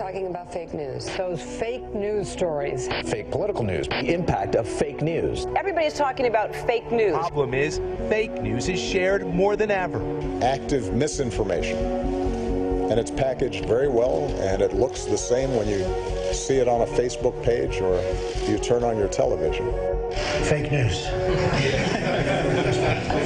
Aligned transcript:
talking 0.00 0.28
about 0.28 0.50
fake 0.50 0.72
news. 0.72 1.04
Those 1.18 1.42
fake 1.42 1.94
news 1.94 2.26
stories. 2.26 2.88
Fake 3.04 3.30
political 3.30 3.62
news. 3.62 3.86
The 3.86 4.14
impact 4.14 4.54
of 4.54 4.66
fake 4.66 5.02
news. 5.02 5.46
Everybody's 5.56 5.92
talking 5.92 6.26
about 6.26 6.56
fake 6.56 6.90
news. 6.90 7.12
Problem 7.12 7.52
is, 7.52 7.82
fake 8.08 8.32
news 8.40 8.70
is 8.70 8.80
shared 8.80 9.26
more 9.26 9.56
than 9.56 9.70
ever. 9.70 10.00
Active 10.42 10.94
misinformation. 10.94 11.76
And 12.90 12.98
it's 12.98 13.10
packaged 13.10 13.66
very 13.66 13.88
well, 13.88 14.34
and 14.40 14.62
it 14.62 14.72
looks 14.72 15.04
the 15.04 15.18
same 15.18 15.54
when 15.54 15.68
you 15.68 15.84
see 16.32 16.56
it 16.56 16.66
on 16.66 16.80
a 16.80 16.86
Facebook 16.86 17.44
page 17.44 17.82
or 17.82 18.00
you 18.50 18.58
turn 18.58 18.82
on 18.82 18.96
your 18.96 19.08
television. 19.08 19.70
Fake 20.44 20.72
news. 20.72 21.04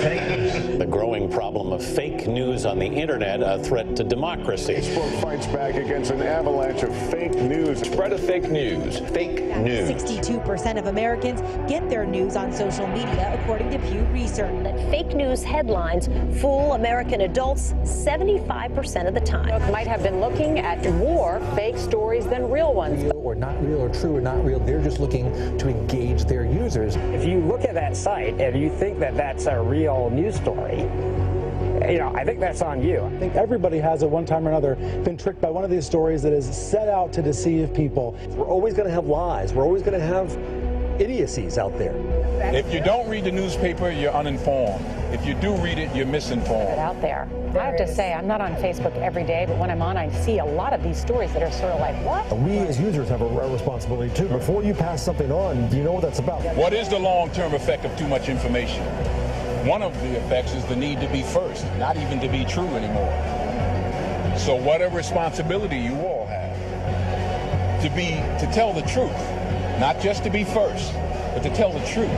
fake 0.02 0.28
news. 0.28 0.78
The 0.78 0.86
growing 0.86 1.30
problem 1.54 1.72
of 1.72 1.86
fake 1.86 2.26
news 2.26 2.66
on 2.66 2.80
the 2.80 2.86
internet, 2.86 3.40
a 3.40 3.62
threat 3.62 3.94
to 3.94 4.02
democracy. 4.02 4.74
Facebook 4.74 5.20
fights 5.20 5.46
back 5.46 5.76
against 5.76 6.10
an 6.10 6.20
avalanche 6.20 6.82
of 6.82 6.92
fake 7.12 7.36
news. 7.36 7.78
Spread 7.78 8.12
of 8.12 8.18
fake 8.18 8.50
news. 8.50 8.98
Fake 9.10 9.40
news. 9.58 9.88
62% 9.88 10.78
of 10.78 10.88
Americans 10.88 11.40
get 11.70 11.88
their 11.88 12.04
news 12.04 12.34
on 12.34 12.52
social 12.52 12.88
media, 12.88 13.38
according 13.40 13.70
to 13.70 13.78
Pew 13.78 14.00
Research. 14.06 14.64
That 14.64 14.76
fake 14.90 15.14
news 15.14 15.44
headlines 15.44 16.08
fool 16.40 16.72
American 16.72 17.20
adults 17.20 17.72
75% 17.84 19.06
of 19.06 19.14
the 19.14 19.20
time. 19.20 19.70
Might 19.70 19.86
have 19.86 20.02
been 20.02 20.18
looking 20.18 20.58
at 20.58 20.84
more 20.94 21.38
fake 21.54 21.78
stories 21.78 22.26
than 22.26 22.50
real 22.50 22.74
ones. 22.74 23.12
Or 23.14 23.36
not 23.36 23.64
real 23.64 23.80
or 23.80 23.90
true 23.90 24.16
or 24.16 24.20
not 24.20 24.44
real. 24.44 24.58
They're 24.58 24.82
just 24.82 24.98
looking 24.98 25.56
to 25.58 25.68
engage 25.68 26.24
their 26.24 26.44
users. 26.44 26.96
If 26.96 27.24
you 27.24 27.38
look 27.38 27.64
at 27.64 27.74
that 27.74 27.96
site 27.96 28.40
and 28.40 28.60
you 28.60 28.70
think 28.70 28.98
that 28.98 29.16
that's 29.16 29.46
a 29.46 29.60
real 29.60 30.10
news 30.10 30.34
story, 30.34 30.88
you 31.90 31.98
know, 31.98 32.14
I 32.14 32.24
think 32.24 32.40
that's 32.40 32.62
on 32.62 32.82
you. 32.82 33.02
I 33.02 33.18
think 33.18 33.34
everybody 33.34 33.78
has 33.78 34.02
at 34.02 34.10
one 34.10 34.24
time 34.24 34.46
or 34.46 34.50
another 34.50 34.76
been 35.04 35.16
tricked 35.16 35.40
by 35.40 35.50
one 35.50 35.64
of 35.64 35.70
these 35.70 35.86
stories 35.86 36.22
that 36.22 36.32
is 36.32 36.44
set 36.46 36.88
out 36.88 37.12
to 37.14 37.22
deceive 37.22 37.72
people. 37.74 38.16
We're 38.30 38.46
always 38.46 38.74
going 38.74 38.88
to 38.88 38.94
have 38.94 39.06
lies. 39.06 39.52
We're 39.52 39.64
always 39.64 39.82
going 39.82 39.98
to 39.98 40.04
have 40.04 40.30
idiocies 41.00 41.58
out 41.58 41.76
there. 41.78 41.94
If 42.54 42.72
you 42.72 42.80
don't 42.80 43.08
read 43.08 43.24
the 43.24 43.32
newspaper, 43.32 43.90
you're 43.90 44.12
uninformed. 44.12 44.84
If 45.12 45.24
you 45.26 45.34
do 45.34 45.54
read 45.56 45.78
it, 45.78 45.94
you're 45.94 46.06
misinformed. 46.06 46.78
Out 46.78 47.00
there. 47.00 47.28
there 47.52 47.62
I 47.62 47.66
have 47.66 47.76
to 47.78 47.92
say, 47.92 48.12
I'm 48.12 48.26
not 48.26 48.40
on 48.40 48.54
Facebook 48.56 48.96
every 48.96 49.24
day, 49.24 49.44
but 49.46 49.58
when 49.58 49.70
I'm 49.70 49.82
on, 49.82 49.96
I 49.96 50.10
see 50.24 50.38
a 50.38 50.44
lot 50.44 50.72
of 50.72 50.82
these 50.82 51.00
stories 51.00 51.32
that 51.32 51.42
are 51.42 51.52
sort 51.52 51.72
of 51.72 51.80
like, 51.80 51.96
what? 52.04 52.38
We 52.38 52.58
as 52.58 52.78
users 52.78 53.08
have 53.08 53.22
a 53.22 53.48
responsibility 53.48 54.14
too. 54.14 54.28
Before 54.28 54.62
you 54.62 54.74
pass 54.74 55.02
something 55.02 55.30
on, 55.30 55.68
do 55.68 55.76
you 55.76 55.84
know 55.84 55.92
what 55.92 56.02
that's 56.02 56.18
about? 56.18 56.42
What 56.56 56.72
is 56.72 56.88
the 56.88 56.98
long-term 56.98 57.54
effect 57.54 57.84
of 57.84 57.96
too 57.96 58.08
much 58.08 58.28
information? 58.28 58.82
One 59.64 59.82
of 59.82 59.98
the 60.02 60.18
effects 60.18 60.52
is 60.52 60.62
the 60.66 60.76
need 60.76 61.00
to 61.00 61.08
be 61.08 61.22
first, 61.22 61.64
not 61.78 61.96
even 61.96 62.20
to 62.20 62.28
be 62.28 62.44
true 62.44 62.68
anymore. 62.76 63.10
So 64.36 64.54
what 64.56 64.82
a 64.82 64.90
responsibility 64.90 65.78
you 65.78 65.94
all 66.00 66.26
have 66.26 67.82
to 67.82 67.88
be 67.88 68.10
to 68.44 68.52
tell 68.52 68.74
the 68.74 68.82
truth, 68.82 69.16
not 69.80 70.00
just 70.00 70.22
to 70.24 70.30
be 70.30 70.44
first, 70.44 70.92
but 71.32 71.42
to 71.44 71.54
tell 71.54 71.72
the 71.72 71.82
truth. 71.86 72.10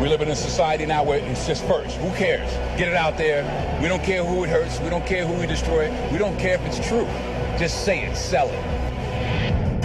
We 0.00 0.08
live 0.08 0.22
in 0.22 0.30
a 0.30 0.34
society 0.34 0.86
now 0.86 1.04
where 1.04 1.18
it's 1.18 1.46
just 1.46 1.64
first. 1.64 1.98
Who 1.98 2.10
cares? 2.16 2.50
Get 2.78 2.88
it 2.88 2.94
out 2.94 3.18
there. 3.18 3.44
We 3.82 3.88
don't 3.88 4.02
care 4.02 4.24
who 4.24 4.44
it 4.44 4.48
hurts. 4.48 4.80
We 4.80 4.88
don't 4.88 5.04
care 5.04 5.26
who 5.26 5.34
we 5.38 5.46
destroy. 5.46 5.90
We 6.10 6.16
don't 6.16 6.38
care 6.38 6.54
if 6.54 6.62
it's 6.62 6.88
true. 6.88 7.06
Just 7.58 7.84
say 7.84 8.06
it, 8.06 8.16
sell 8.16 8.48
it. 8.48 9.84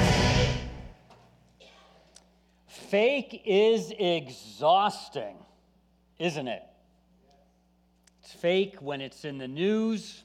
Fake 2.67 3.41
is 3.45 3.91
exhausting, 3.99 5.36
isn't 6.17 6.47
it? 6.47 6.64
It's 8.30 8.39
fake 8.39 8.75
when 8.80 9.02
it's 9.02 9.25
in 9.25 9.39
the 9.39 9.47
news, 9.47 10.23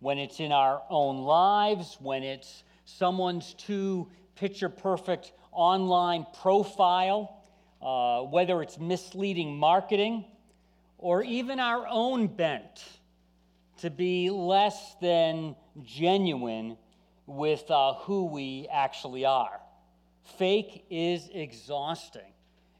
when 0.00 0.16
it's 0.16 0.40
in 0.40 0.50
our 0.50 0.82
own 0.88 1.24
lives, 1.24 1.98
when 2.00 2.22
it's 2.22 2.64
someone's 2.86 3.52
too 3.52 4.08
picture 4.34 4.70
perfect 4.70 5.32
online 5.52 6.24
profile 6.40 7.42
uh, 7.82 8.22
whether 8.22 8.62
it's 8.62 8.78
misleading 8.78 9.58
marketing 9.58 10.24
or 10.96 11.22
even 11.22 11.60
our 11.60 11.86
own 11.86 12.28
bent 12.28 12.82
to 13.80 13.90
be 13.90 14.30
less 14.30 14.94
than 15.02 15.54
genuine 15.82 16.78
with 17.26 17.70
uh, 17.70 17.92
who 17.94 18.24
we 18.24 18.66
actually 18.72 19.26
are. 19.26 19.60
Fake 20.38 20.86
is 20.88 21.28
exhausting. 21.34 22.33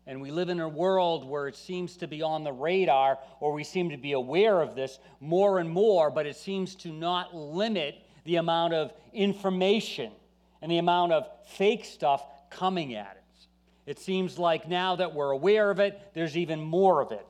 And 0.07 0.21
we 0.21 0.31
live 0.31 0.51
in 0.51 0.61
a 0.61 0.69
world 0.69 1.25
where 1.25 1.49
it 1.49 1.57
seems 1.57 1.97
to 1.99 2.07
be 2.07 2.23
on 2.23 2.45
the 2.45 2.53
radar, 2.53 3.19
or 3.41 3.53
we 3.53 3.65
seem 3.65 3.91
to 3.91 3.97
be 3.97 4.13
aware 4.13 4.61
of 4.61 4.75
this 4.75 4.99
more 5.21 5.59
and 5.59 5.71
more, 5.71 6.11
but 6.11 6.27
it 6.27 6.37
seems 6.37 6.75
to 6.77 6.93
not 6.93 7.35
limit 7.35 7.97
the 8.25 8.37
amount 8.37 8.75
of 8.75 8.93
information 9.13 10.13
and 10.61 10.71
the 10.71 10.79
amount 10.79 11.13
of 11.13 11.29
fake 11.47 11.85
stuff 11.85 12.25
coming 12.51 12.95
at 12.95 13.17
us. 13.17 13.47
It 13.87 13.99
seems 13.99 14.39
like 14.39 14.69
now 14.69 14.97
that 14.97 15.15
we're 15.15 15.31
aware 15.31 15.71
of 15.71 15.81
it, 15.81 16.01
there's 16.15 16.37
even 16.37 16.61
more 16.61 17.01
of 17.01 17.13
it. 17.13 17.27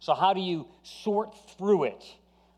So, 0.00 0.14
how 0.14 0.34
do 0.34 0.40
you 0.40 0.66
sort 0.82 1.34
through 1.56 1.84
it? 1.84 2.04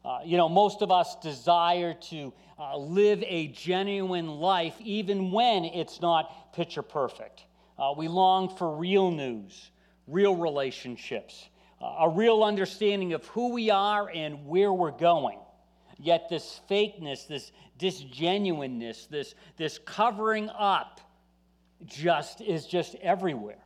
Uh, 0.04 0.20
you 0.24 0.36
know, 0.36 0.48
most 0.48 0.82
of 0.82 0.90
us 0.90 1.16
desire 1.16 1.94
to 1.94 2.32
uh, 2.58 2.76
live 2.76 3.22
a 3.26 3.48
genuine 3.48 4.28
life 4.28 4.74
even 4.80 5.30
when 5.30 5.64
it's 5.64 6.00
not 6.00 6.52
picture 6.52 6.82
perfect. 6.82 7.45
Uh, 7.78 7.92
we 7.96 8.08
long 8.08 8.48
for 8.48 8.76
real 8.76 9.10
news, 9.10 9.70
real 10.06 10.34
relationships, 10.34 11.48
uh, 11.80 11.96
a 12.00 12.08
real 12.08 12.42
understanding 12.42 13.12
of 13.12 13.24
who 13.26 13.52
we 13.52 13.70
are 13.70 14.10
and 14.10 14.46
where 14.46 14.72
we're 14.72 14.90
going. 14.90 15.38
Yet, 15.98 16.28
this 16.28 16.60
fakeness, 16.70 17.26
this 17.26 17.52
disgenuineness, 17.78 19.06
this, 19.06 19.34
this 19.56 19.78
covering 19.78 20.50
up, 20.50 21.00
just 21.84 22.40
is 22.40 22.66
just 22.66 22.94
everywhere. 22.96 23.58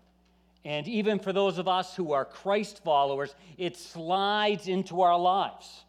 And 0.65 0.87
even 0.89 1.19
for 1.19 1.33
those 1.33 1.59
of 1.59 1.69
us 1.69 1.95
who 1.95 2.13
are 2.13 2.25
Christ 2.25 2.83
followers, 2.85 3.35
it 3.57 3.77
slides 3.77 4.69
into 4.69 5.01
our 5.01 5.19
lives. 5.19 5.85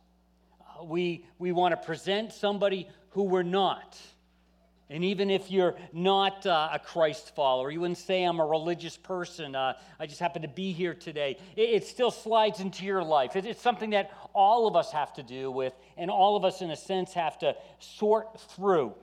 Uh, 0.61 0.85
we, 0.85 1.25
we 1.39 1.51
want 1.51 1.73
to 1.73 1.85
present 1.85 2.31
somebody 2.31 2.87
who 3.09 3.23
we're 3.23 3.43
not. 3.43 3.99
And 4.91 5.05
even 5.05 5.29
if 5.29 5.49
you're 5.49 5.75
not 5.93 6.45
uh, 6.45 6.67
a 6.73 6.77
Christ 6.77 7.33
follower, 7.33 7.71
you 7.71 7.79
wouldn't 7.79 7.97
say, 7.97 8.23
I'm 8.23 8.41
a 8.41 8.45
religious 8.45 8.97
person, 8.97 9.55
uh, 9.55 9.77
I 9.97 10.05
just 10.05 10.19
happen 10.19 10.41
to 10.41 10.49
be 10.49 10.73
here 10.73 10.93
today. 10.93 11.37
It, 11.55 11.69
it 11.69 11.85
still 11.85 12.11
slides 12.11 12.59
into 12.59 12.83
your 12.83 13.01
life. 13.01 13.37
It, 13.37 13.45
it's 13.45 13.61
something 13.61 13.91
that 13.91 14.11
all 14.35 14.67
of 14.67 14.75
us 14.75 14.91
have 14.91 15.13
to 15.13 15.23
do 15.23 15.49
with, 15.49 15.71
and 15.95 16.11
all 16.11 16.35
of 16.35 16.43
us, 16.43 16.61
in 16.61 16.71
a 16.71 16.75
sense, 16.75 17.13
have 17.13 17.39
to 17.39 17.55
sort 17.79 18.37
through. 18.41 18.93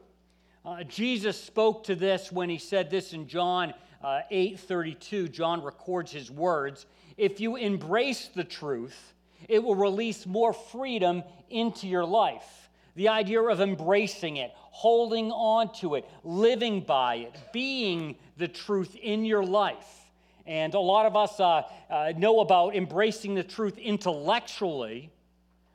Uh, 0.63 0.85
Jesus 0.85 1.43
spoke 1.43 1.85
to 1.85 1.95
this 1.95 2.31
when 2.31 2.51
he 2.51 2.59
said 2.59 2.91
this 2.91 3.15
in 3.15 3.27
John 3.27 3.73
uh, 4.05 4.21
8 4.31 4.61
32. 4.61 5.29
John 5.29 5.63
records 5.63 6.13
his 6.13 6.31
words 6.31 6.85
If 7.17 7.41
you 7.41 7.57
embrace 7.57 8.29
the 8.29 8.45
truth, 8.45 9.15
it 9.49 9.63
will 9.63 9.75
release 9.75 10.27
more 10.27 10.53
freedom 10.53 11.23
into 11.49 11.89
your 11.89 12.05
life. 12.05 12.69
The 12.95 13.09
idea 13.09 13.41
of 13.41 13.61
embracing 13.61 14.39
it, 14.39 14.53
holding 14.79 15.33
on 15.33 15.73
to 15.73 15.97
it, 15.97 16.09
living 16.23 16.81
by 16.81 17.17
it, 17.17 17.35
being 17.53 18.15
the 18.37 18.47
truth 18.47 18.95
in 18.95 19.25
your 19.25 19.43
life. 19.43 20.07
And 20.47 20.73
a 20.75 20.79
lot 20.79 21.05
of 21.05 21.17
us 21.17 21.41
uh, 21.41 21.63
uh, 21.91 22.13
know 22.17 22.39
about 22.39 22.77
embracing 22.77 23.35
the 23.35 23.43
truth 23.43 23.77
intellectually, 23.77 25.11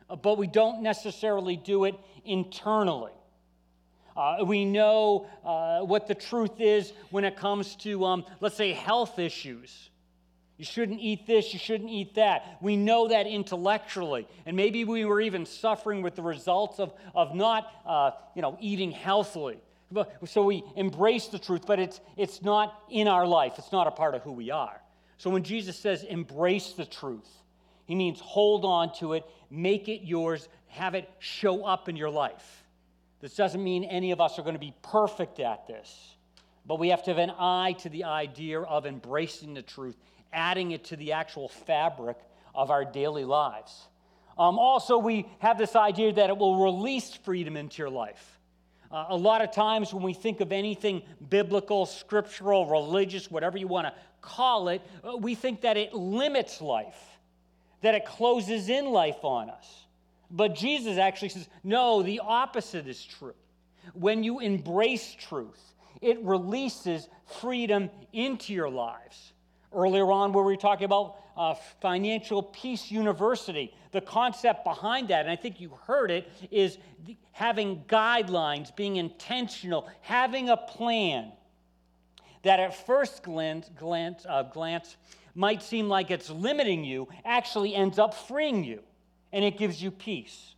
uh, 0.10 0.16
but 0.16 0.38
we 0.38 0.48
don't 0.48 0.82
necessarily 0.82 1.58
do 1.58 1.84
it 1.84 1.96
internally. 2.24 3.12
Uh, 4.16 4.38
we 4.46 4.64
know 4.64 5.28
uh, 5.44 5.82
what 5.82 6.08
the 6.08 6.16
truth 6.16 6.62
is 6.62 6.94
when 7.12 7.26
it 7.26 7.36
comes 7.36 7.76
to, 7.76 8.06
um, 8.06 8.24
let's 8.40 8.56
say, 8.56 8.72
health 8.72 9.20
issues. 9.20 9.90
You 10.64 10.66
shouldn't 10.66 11.02
eat 11.02 11.28
this, 11.28 11.52
you 11.52 11.60
shouldn't 11.60 11.90
eat 11.90 12.16
that. 12.16 12.56
We 12.62 12.78
know 12.78 13.10
that 13.10 13.28
intellectually. 13.28 14.26
And 14.46 14.56
maybe 14.56 14.86
we 14.86 15.04
were 15.04 15.20
even 15.20 15.46
suffering 15.46 16.02
with 16.02 16.16
the 16.16 16.22
results 16.22 16.80
of, 16.80 16.94
of 17.14 17.36
not 17.36 17.70
uh, 17.86 18.12
you 18.34 18.42
know, 18.42 18.58
eating 18.62 18.92
healthily. 18.92 19.58
So 20.24 20.46
we 20.46 20.64
embrace 20.78 21.28
the 21.28 21.38
truth, 21.38 21.64
but 21.68 21.82
it's, 21.82 22.00
it's 22.16 22.42
not 22.42 22.82
in 22.90 23.10
our 23.10 23.28
life, 23.28 23.56
it's 23.58 23.74
not 23.74 23.88
a 23.88 23.92
part 23.92 24.16
of 24.16 24.22
who 24.22 24.32
we 24.32 24.52
are. 24.52 24.82
So 25.18 25.30
when 25.30 25.44
Jesus 25.44 25.78
says 25.78 26.04
embrace 26.04 26.72
the 26.72 26.86
truth, 26.86 27.28
he 27.84 27.94
means 27.94 28.22
hold 28.22 28.64
on 28.64 28.94
to 29.00 29.16
it, 29.16 29.26
make 29.52 29.90
it 29.90 30.06
yours, 30.06 30.48
have 30.68 30.96
it 30.96 31.10
show 31.20 31.66
up 31.66 31.90
in 31.90 31.98
your 31.98 32.10
life. 32.10 32.64
This 33.20 33.36
doesn't 33.36 33.62
mean 33.62 33.84
any 33.84 34.12
of 34.12 34.22
us 34.22 34.40
are 34.40 34.44
going 34.44 34.56
to 34.56 34.60
be 34.60 34.74
perfect 34.82 35.42
at 35.42 35.68
this, 35.68 36.16
but 36.66 36.80
we 36.80 36.88
have 36.88 37.04
to 37.04 37.12
have 37.12 37.18
an 37.18 37.34
eye 37.38 37.76
to 37.80 37.90
the 37.90 38.06
idea 38.06 38.62
of 38.62 38.86
embracing 38.86 39.56
the 39.56 39.62
truth, 39.62 39.98
adding 40.34 40.72
it 40.72 40.86
to 40.86 40.96
the 40.96 41.14
actual 41.14 41.48
fabric 41.48 42.18
of 42.54 42.72
our 42.72 42.86
daily 42.86 43.26
lives. 43.26 43.88
Um, 44.38 44.58
also, 44.58 44.98
we 44.98 45.28
have 45.40 45.58
this 45.58 45.76
idea 45.76 46.12
that 46.14 46.30
it 46.30 46.38
will 46.38 46.64
release 46.64 47.14
freedom 47.14 47.56
into 47.56 47.82
your 47.82 47.90
life. 47.90 48.40
Uh, 48.92 49.06
a 49.10 49.16
lot 49.16 49.42
of 49.42 49.52
times, 49.52 49.94
when 49.94 50.04
we 50.04 50.14
think 50.14 50.42
of 50.42 50.52
anything 50.52 51.02
biblical, 51.30 51.86
scriptural, 51.86 52.68
religious, 52.68 53.32
whatever 53.32 53.58
you 53.58 53.68
want 53.68 53.88
to 53.88 53.94
call 54.22 54.70
it, 54.70 54.82
uh, 55.04 55.18
we 55.18 55.36
think 55.36 55.62
that 55.62 55.78
it 55.78 55.94
limits 55.94 56.62
life, 56.62 57.02
that 57.82 57.96
it 57.96 58.06
closes 58.06 58.70
in 58.70 58.86
life 58.86 59.24
on 59.24 59.50
us. 59.50 59.88
But 60.30 60.56
Jesus 60.56 60.98
actually 60.98 61.30
says, 61.30 61.48
no, 61.64 62.02
the 62.02 62.22
opposite 62.24 62.88
is 62.88 63.04
true. 63.04 63.36
when 63.94 64.24
you 64.24 64.40
embrace 64.40 65.16
truth, 65.20 65.62
it 66.02 66.22
releases 66.24 67.08
freedom 67.42 67.90
into 68.12 68.54
your 68.54 68.70
lives. 68.70 69.33
Earlier 69.74 70.12
on, 70.12 70.34
where 70.34 70.44
we 70.44 70.54
were 70.54 70.58
talking 70.58 70.86
about 70.86 71.18
uh, 71.36 71.56
Financial 71.82 72.44
Peace 72.44 72.92
University, 72.92 73.74
the 73.92 74.02
concept 74.02 74.64
behind 74.64 75.08
that, 75.10 75.22
and 75.22 75.30
I 75.30 75.36
think 75.36 75.60
you 75.60 75.78
heard 75.86 76.12
it, 76.12 76.30
is 76.52 76.78
having 77.32 77.84
guidelines, 77.88 78.76
being 78.76 78.98
intentional, 78.98 79.90
having 80.02 80.50
a 80.50 80.58
plan 80.58 81.32
that 82.44 82.60
at 82.60 82.76
first 82.86 83.24
glance, 83.24 83.70
glance, 83.78 84.26
uh, 84.30 84.44
glance 84.44 84.98
might 85.34 85.64
seem 85.64 85.88
like 85.88 86.12
it's 86.12 86.30
limiting 86.30 86.84
you, 86.84 87.08
actually 87.26 87.74
ends 87.74 87.98
up 87.98 88.14
freeing 88.14 88.64
you, 88.64 88.82
and 89.32 89.44
it 89.44 89.58
gives 89.58 89.82
you 89.82 89.90
peace. 89.90 90.54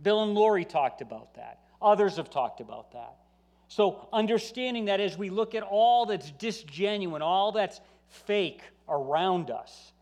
Bill 0.00 0.22
and 0.22 0.34
Lori 0.34 0.64
talked 0.64 1.00
about 1.02 1.34
that. 1.34 1.60
Others 1.82 2.16
have 2.16 2.30
talked 2.30 2.60
about 2.60 2.92
that. 2.92 3.16
So, 3.68 4.08
understanding 4.12 4.84
that 4.86 5.00
as 5.00 5.18
we 5.18 5.28
look 5.28 5.54
at 5.54 5.62
all 5.62 6.06
that's 6.06 6.30
disgenuine, 6.32 7.20
all 7.20 7.52
that's 7.52 7.80
fake 8.08 8.62
around 8.88 9.50
us, 9.50 9.92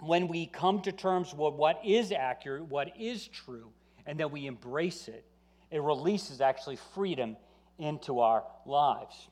when 0.00 0.28
we 0.28 0.46
come 0.46 0.80
to 0.82 0.92
terms 0.92 1.34
with 1.34 1.54
what 1.54 1.80
is 1.84 2.12
accurate, 2.12 2.64
what 2.66 2.92
is 2.98 3.26
true, 3.26 3.68
and 4.06 4.18
then 4.18 4.30
we 4.30 4.46
embrace 4.46 5.08
it, 5.08 5.24
it 5.70 5.82
releases 5.82 6.40
actually 6.40 6.76
freedom 6.94 7.36
into 7.78 8.20
our 8.20 8.44
lives. 8.64 9.28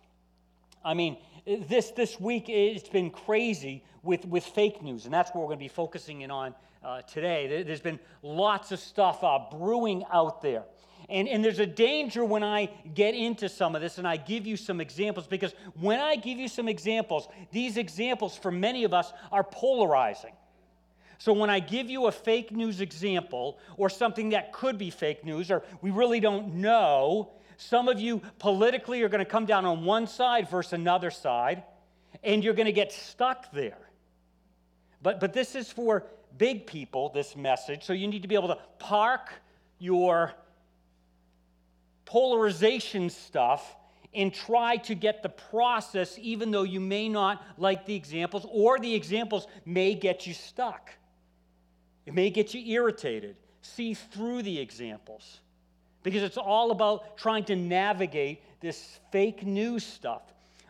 I 0.85 0.95
mean, 0.95 1.17
this, 1.47 1.91
this 1.91 2.21
week 2.21 2.49
it's 2.49 2.89
been 2.89 3.11
crazy 3.11 3.85
with, 4.03 4.25
with 4.25 4.45
fake 4.45 4.83
news, 4.83 5.05
and 5.05 5.15
that's 5.15 5.31
what 5.31 5.41
we're 5.41 5.49
going 5.49 5.59
to 5.59 5.65
be 5.65 5.69
focusing 5.69 6.21
in 6.21 6.31
on 6.31 6.55
uh, 6.85 7.03
today. 7.03 7.63
There's 7.65 7.81
been 7.81 7.99
lots 8.23 8.71
of 8.71 8.79
stuff 8.79 9.25
uh, 9.25 9.39
brewing 9.51 10.05
out 10.13 10.43
there. 10.43 10.63
And, 11.09 11.29
and 11.29 11.45
there's 11.45 11.61
a 11.61 11.67
danger 11.67 12.25
when 12.25 12.43
I 12.43 12.71
get 12.95 13.15
into 13.15 13.49
some 13.49 13.77
of 13.77 13.81
this 13.81 13.99
and 13.99 14.09
I 14.09 14.17
give 14.17 14.47
you 14.47 14.57
some 14.57 14.81
examples 14.81 15.27
because 15.27 15.55
when 15.79 16.01
I 16.01 16.17
give 16.17 16.39
you 16.39 16.49
some 16.49 16.69
examples, 16.69 17.29
these 17.53 17.77
examples 17.77 18.37
for 18.37 18.51
many 18.51 18.85
of 18.85 18.93
us 18.93 19.13
are 19.31 19.45
polarizing. 19.45 20.33
So 21.19 21.33
when 21.33 21.49
I 21.49 21.61
give 21.61 21.89
you 21.89 22.07
a 22.07 22.13
fake 22.13 22.51
news 22.51 22.81
example 22.81 23.59
or 23.77 23.89
something 23.89 24.31
that 24.31 24.53
could 24.53 24.79
be 24.79 24.91
fake 24.91 25.25
news 25.25 25.51
or 25.51 25.63
we 25.81 25.91
really 25.91 26.21
don't 26.21 26.57
know, 26.57 27.31
some 27.57 27.89
of 27.89 28.01
you 28.01 28.21
politically 28.39 29.03
are 29.03 29.09
going 29.09 29.25
to 29.25 29.31
come 29.31 29.47
down 29.47 29.65
on 29.65 29.85
one 29.85 30.07
side 30.07 30.51
versus 30.51 30.75
another 30.75 31.11
side, 31.11 31.63
and 32.23 32.45
you're 32.45 32.55
going 32.55 32.67
to 32.67 32.73
get 32.73 32.93
stuck 32.93 33.51
there. 33.53 33.79
But, 35.03 35.21
but 35.21 35.33
this 35.33 35.55
is 35.55 35.71
for 35.71 36.05
big 36.37 36.67
people, 36.67 37.11
this 37.11 37.35
message, 37.35 37.85
so 37.85 37.93
you 37.93 38.09
need 38.09 38.23
to 38.23 38.29
be 38.29 38.35
able 38.35 38.49
to 38.49 38.59
park 38.79 39.33
your 39.79 40.35
polarization 42.07 43.11
stuff 43.11 43.77
and 44.15 44.33
try 44.33 44.79
to 44.79 44.95
get 44.95 45.23
the 45.23 45.29
process, 45.29 46.19
even 46.21 46.51
though 46.51 46.63
you 46.63 46.81
may 46.81 47.09
not 47.09 47.45
like 47.59 47.85
the 47.85 47.95
examples, 47.95 48.47
or 48.51 48.79
the 48.79 48.95
examples 48.95 49.47
may 49.67 49.95
get 49.95 50.27
you 50.27 50.33
stuck. 50.33 50.91
It 52.07 52.15
may 52.15 52.31
get 52.31 52.55
you 52.55 52.63
irritated. 52.73 53.37
See 53.61 53.93
through 53.93 54.43
the 54.43 54.59
examples 54.59 55.41
because 56.03 56.23
it's 56.23 56.39
all 56.39 56.71
about 56.71 57.19
trying 57.19 57.45
to 57.45 57.57
navigate 57.57 58.41
this 58.61 59.01
fake 59.11 59.45
news 59.45 59.85
stuff. 59.85 60.23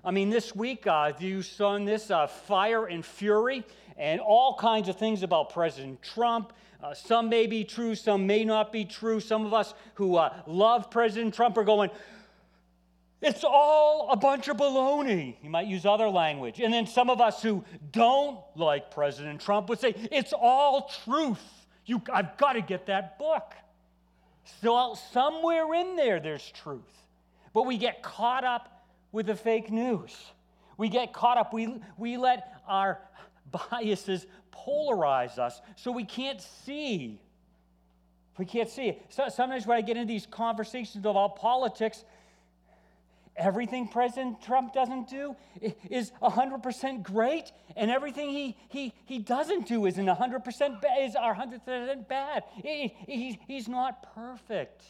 I 0.02 0.10
mean, 0.10 0.30
this 0.30 0.56
week, 0.56 0.86
uh, 0.86 1.12
you 1.18 1.42
saw 1.42 1.78
this 1.78 2.10
uh, 2.10 2.26
fire 2.26 2.86
and 2.86 3.04
fury 3.04 3.64
and 3.98 4.20
all 4.20 4.56
kinds 4.56 4.88
of 4.88 4.96
things 4.96 5.22
about 5.22 5.50
President 5.50 6.02
Trump. 6.02 6.52
Uh, 6.82 6.94
some 6.94 7.28
may 7.28 7.46
be 7.46 7.64
true, 7.64 7.94
some 7.94 8.26
may 8.26 8.44
not 8.44 8.72
be 8.72 8.84
true. 8.84 9.20
Some 9.20 9.46
of 9.46 9.54
us 9.54 9.74
who 9.94 10.16
uh, 10.16 10.32
love 10.46 10.90
President 10.90 11.34
Trump 11.34 11.56
are 11.56 11.64
going, 11.64 11.90
it's 13.22 13.44
all 13.44 14.08
a 14.10 14.16
bunch 14.16 14.48
of 14.48 14.58
baloney. 14.58 15.36
You 15.42 15.50
might 15.50 15.66
use 15.66 15.86
other 15.86 16.08
language. 16.08 16.60
And 16.60 16.72
then 16.72 16.86
some 16.86 17.08
of 17.08 17.20
us 17.20 17.42
who 17.42 17.64
don't 17.90 18.38
like 18.54 18.90
President 18.90 19.40
Trump 19.40 19.68
would 19.68 19.80
say, 19.80 19.94
it's 20.12 20.32
all 20.32 20.90
truth. 21.04 21.42
You, 21.86 22.02
I've 22.12 22.36
got 22.36 22.54
to 22.54 22.60
get 22.60 22.86
that 22.86 23.18
book. 23.18 23.54
So 24.60 24.96
somewhere 25.12 25.72
in 25.74 25.96
there, 25.96 26.20
there's 26.20 26.50
truth. 26.50 26.82
But 27.54 27.64
we 27.64 27.78
get 27.78 28.02
caught 28.02 28.44
up 28.44 28.86
with 29.12 29.26
the 29.26 29.34
fake 29.34 29.70
news. 29.70 30.14
We 30.76 30.90
get 30.90 31.12
caught 31.12 31.38
up. 31.38 31.54
We, 31.54 31.80
we 31.96 32.18
let 32.18 32.60
our 32.68 33.00
biases 33.70 34.26
polarize 34.52 35.38
us 35.38 35.60
so 35.76 35.92
we 35.92 36.04
can't 36.04 36.40
see. 36.40 37.20
We 38.38 38.44
can't 38.44 38.68
see 38.68 38.88
it. 38.88 39.02
So, 39.08 39.28
sometimes 39.28 39.66
when 39.66 39.78
I 39.78 39.80
get 39.80 39.96
into 39.96 40.08
these 40.08 40.26
conversations 40.26 41.04
about 41.04 41.36
politics, 41.36 42.04
everything 43.36 43.88
President 43.88 44.42
Trump 44.42 44.72
doesn't 44.72 45.08
do 45.08 45.36
is 45.90 46.12
100% 46.22 47.02
great, 47.02 47.52
and 47.76 47.90
everything 47.90 48.30
he, 48.30 48.56
he, 48.68 48.92
he 49.04 49.18
doesn't 49.18 49.66
do 49.66 49.86
isn't 49.86 50.06
100% 50.06 50.80
ba- 50.80 50.86
is 51.00 51.14
100% 51.14 52.08
bad. 52.08 52.44
He, 52.62 52.94
he, 53.06 53.40
he's 53.46 53.68
not 53.68 54.14
perfect. 54.14 54.82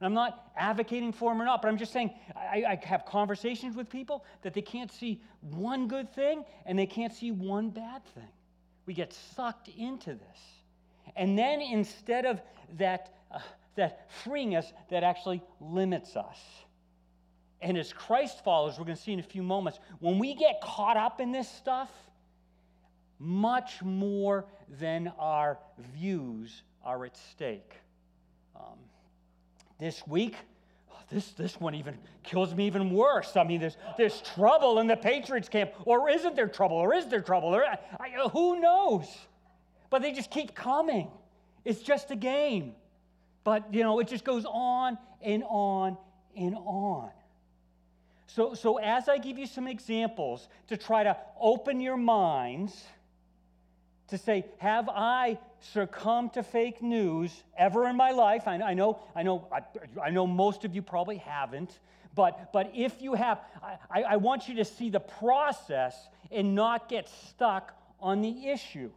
I'm 0.00 0.14
not 0.14 0.50
advocating 0.56 1.12
for 1.12 1.30
them 1.30 1.40
or 1.40 1.44
not, 1.44 1.62
but 1.62 1.68
I'm 1.68 1.78
just 1.78 1.92
saying 1.92 2.10
I, 2.36 2.64
I 2.68 2.86
have 2.86 3.06
conversations 3.06 3.76
with 3.76 3.88
people 3.88 4.24
that 4.42 4.52
they 4.52 4.62
can't 4.62 4.92
see 4.92 5.22
one 5.40 5.88
good 5.88 6.12
thing 6.14 6.44
and 6.66 6.78
they 6.78 6.86
can't 6.86 7.12
see 7.12 7.30
one 7.30 7.70
bad 7.70 8.04
thing. 8.14 8.28
We 8.84 8.94
get 8.94 9.12
sucked 9.12 9.68
into 9.68 10.10
this. 10.14 10.38
And 11.16 11.38
then 11.38 11.60
instead 11.60 12.26
of 12.26 12.42
that, 12.76 13.14
uh, 13.32 13.38
that 13.76 14.10
freeing 14.22 14.54
us, 14.54 14.72
that 14.90 15.02
actually 15.02 15.42
limits 15.60 16.14
us. 16.14 16.38
And 17.62 17.78
as 17.78 17.92
Christ 17.92 18.44
followers, 18.44 18.78
we're 18.78 18.84
going 18.84 18.96
to 18.96 19.02
see 19.02 19.12
in 19.12 19.20
a 19.20 19.22
few 19.22 19.42
moments, 19.42 19.78
when 20.00 20.18
we 20.18 20.34
get 20.34 20.60
caught 20.60 20.98
up 20.98 21.20
in 21.20 21.32
this 21.32 21.48
stuff, 21.48 21.90
much 23.18 23.82
more 23.82 24.44
than 24.78 25.10
our 25.18 25.58
views 25.94 26.62
are 26.84 27.06
at 27.06 27.16
stake. 27.16 27.72
Um, 28.54 28.78
this 29.78 30.06
week, 30.06 30.34
oh, 30.90 30.96
this, 31.10 31.32
this 31.32 31.60
one 31.60 31.74
even 31.74 31.98
kills 32.22 32.54
me 32.54 32.66
even 32.66 32.90
worse. 32.90 33.36
I 33.36 33.44
mean, 33.44 33.60
there's, 33.60 33.76
there's 33.96 34.20
trouble 34.22 34.78
in 34.78 34.86
the 34.86 34.96
Patriots 34.96 35.48
camp, 35.48 35.72
or 35.84 36.08
isn't 36.10 36.36
there 36.36 36.48
trouble, 36.48 36.76
or 36.76 36.94
is 36.94 37.06
there 37.06 37.20
trouble? 37.20 37.54
Or, 37.54 37.64
I, 37.64 38.28
who 38.32 38.60
knows? 38.60 39.06
But 39.90 40.02
they 40.02 40.12
just 40.12 40.30
keep 40.30 40.54
coming. 40.54 41.08
It's 41.64 41.82
just 41.82 42.10
a 42.10 42.16
game. 42.16 42.74
But, 43.44 43.72
you 43.72 43.82
know, 43.82 44.00
it 44.00 44.08
just 44.08 44.24
goes 44.24 44.44
on 44.44 44.98
and 45.22 45.44
on 45.48 45.96
and 46.36 46.56
on. 46.56 47.10
So, 48.26 48.54
so 48.54 48.78
as 48.78 49.08
I 49.08 49.18
give 49.18 49.38
you 49.38 49.46
some 49.46 49.66
examples 49.66 50.48
to 50.68 50.76
try 50.76 51.04
to 51.04 51.16
open 51.40 51.80
your 51.80 51.96
minds 51.96 52.84
to 54.08 54.18
say, 54.18 54.44
have 54.58 54.88
I 54.88 55.38
succumbed 55.72 56.34
to 56.34 56.42
fake 56.42 56.82
news 56.82 57.42
ever 57.56 57.86
in 57.88 57.96
my 57.96 58.12
life? 58.12 58.46
I, 58.46 58.56
I 58.56 58.74
know, 58.74 59.00
I 59.14 59.22
know, 59.22 59.48
I, 59.52 59.60
I, 60.00 60.10
know 60.10 60.26
most 60.26 60.64
of 60.64 60.74
you 60.74 60.82
probably 60.82 61.16
haven't, 61.16 61.78
but, 62.14 62.52
but 62.52 62.70
if 62.74 63.02
you 63.02 63.14
have, 63.14 63.40
I, 63.90 64.02
I 64.02 64.16
want 64.16 64.48
you 64.48 64.56
to 64.56 64.64
see 64.64 64.90
the 64.90 65.00
process 65.00 65.96
and 66.30 66.54
not 66.54 66.88
get 66.88 67.08
stuck 67.28 67.74
on 68.00 68.22
the 68.22 68.48
issue. 68.48 68.90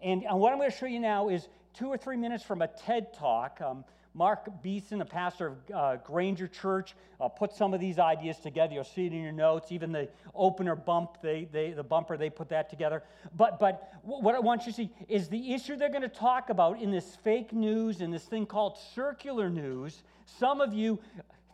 And, 0.00 0.24
and 0.24 0.38
what 0.38 0.52
I'm 0.52 0.58
going 0.58 0.70
to 0.70 0.76
show 0.76 0.86
you 0.86 1.00
now 1.00 1.28
is 1.28 1.46
two 1.74 1.88
or 1.88 1.96
three 1.96 2.16
minutes 2.16 2.42
from 2.42 2.62
a 2.62 2.68
TED 2.68 3.14
talk. 3.14 3.60
Um, 3.60 3.84
Mark 4.14 4.62
Beeson, 4.62 5.00
a 5.00 5.04
pastor 5.04 5.46
of 5.48 5.56
uh, 5.74 5.96
Granger 5.96 6.46
Church, 6.46 6.94
uh, 7.20 7.28
put 7.28 7.52
some 7.52 7.72
of 7.72 7.80
these 7.80 7.98
ideas 7.98 8.38
together. 8.38 8.74
You'll 8.74 8.84
see 8.84 9.06
it 9.06 9.12
in 9.12 9.22
your 9.22 9.32
notes. 9.32 9.72
Even 9.72 9.90
the 9.90 10.08
opener 10.34 10.76
bump, 10.76 11.22
they, 11.22 11.48
they, 11.50 11.70
the 11.70 11.82
bumper, 11.82 12.16
they 12.16 12.28
put 12.28 12.50
that 12.50 12.68
together. 12.68 13.02
But, 13.34 13.58
but 13.58 13.94
what 14.02 14.34
I 14.34 14.40
want 14.40 14.66
you 14.66 14.72
to 14.72 14.76
see 14.76 14.90
is 15.08 15.28
the 15.28 15.54
issue 15.54 15.76
they're 15.76 15.88
going 15.88 16.02
to 16.02 16.08
talk 16.08 16.50
about 16.50 16.80
in 16.80 16.90
this 16.90 17.16
fake 17.24 17.52
news 17.52 18.00
and 18.00 18.12
this 18.12 18.24
thing 18.24 18.44
called 18.44 18.78
circular 18.94 19.48
news. 19.48 20.02
Some 20.38 20.60
of 20.60 20.74
you 20.74 20.98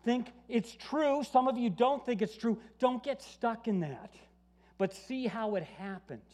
think 0.04 0.32
it's 0.48 0.74
true. 0.74 1.22
Some 1.22 1.48
of 1.48 1.58
you 1.58 1.70
don't 1.70 2.04
think 2.04 2.22
it's 2.22 2.36
true. 2.36 2.58
Don't 2.80 3.02
get 3.02 3.22
stuck 3.22 3.68
in 3.68 3.80
that. 3.80 4.14
But 4.78 4.94
see 4.94 5.26
how 5.26 5.54
it 5.56 5.64
happens. 5.78 6.30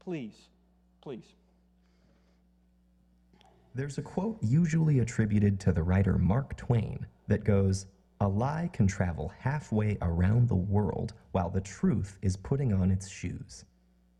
Please, 0.00 0.34
please. 1.00 1.24
There's 3.76 3.98
a 3.98 4.02
quote 4.02 4.38
usually 4.40 5.00
attributed 5.00 5.60
to 5.60 5.70
the 5.70 5.82
writer 5.82 6.16
Mark 6.16 6.56
Twain 6.56 7.06
that 7.28 7.44
goes, 7.44 7.84
A 8.22 8.26
lie 8.26 8.70
can 8.72 8.86
travel 8.86 9.30
halfway 9.38 9.98
around 10.00 10.48
the 10.48 10.54
world 10.54 11.12
while 11.32 11.50
the 11.50 11.60
truth 11.60 12.16
is 12.22 12.38
putting 12.38 12.72
on 12.72 12.90
its 12.90 13.06
shoes. 13.06 13.66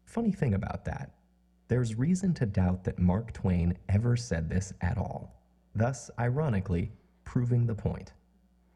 Funny 0.04 0.30
thing 0.30 0.52
about 0.52 0.84
that, 0.84 1.12
there's 1.68 1.94
reason 1.94 2.34
to 2.34 2.44
doubt 2.44 2.84
that 2.84 2.98
Mark 2.98 3.32
Twain 3.32 3.78
ever 3.88 4.14
said 4.14 4.50
this 4.50 4.75
at 4.82 4.98
all, 4.98 5.34
thus, 5.75 6.10
ironically, 6.18 6.92
proving 7.25 7.66
the 7.66 7.75
point. 7.75 8.12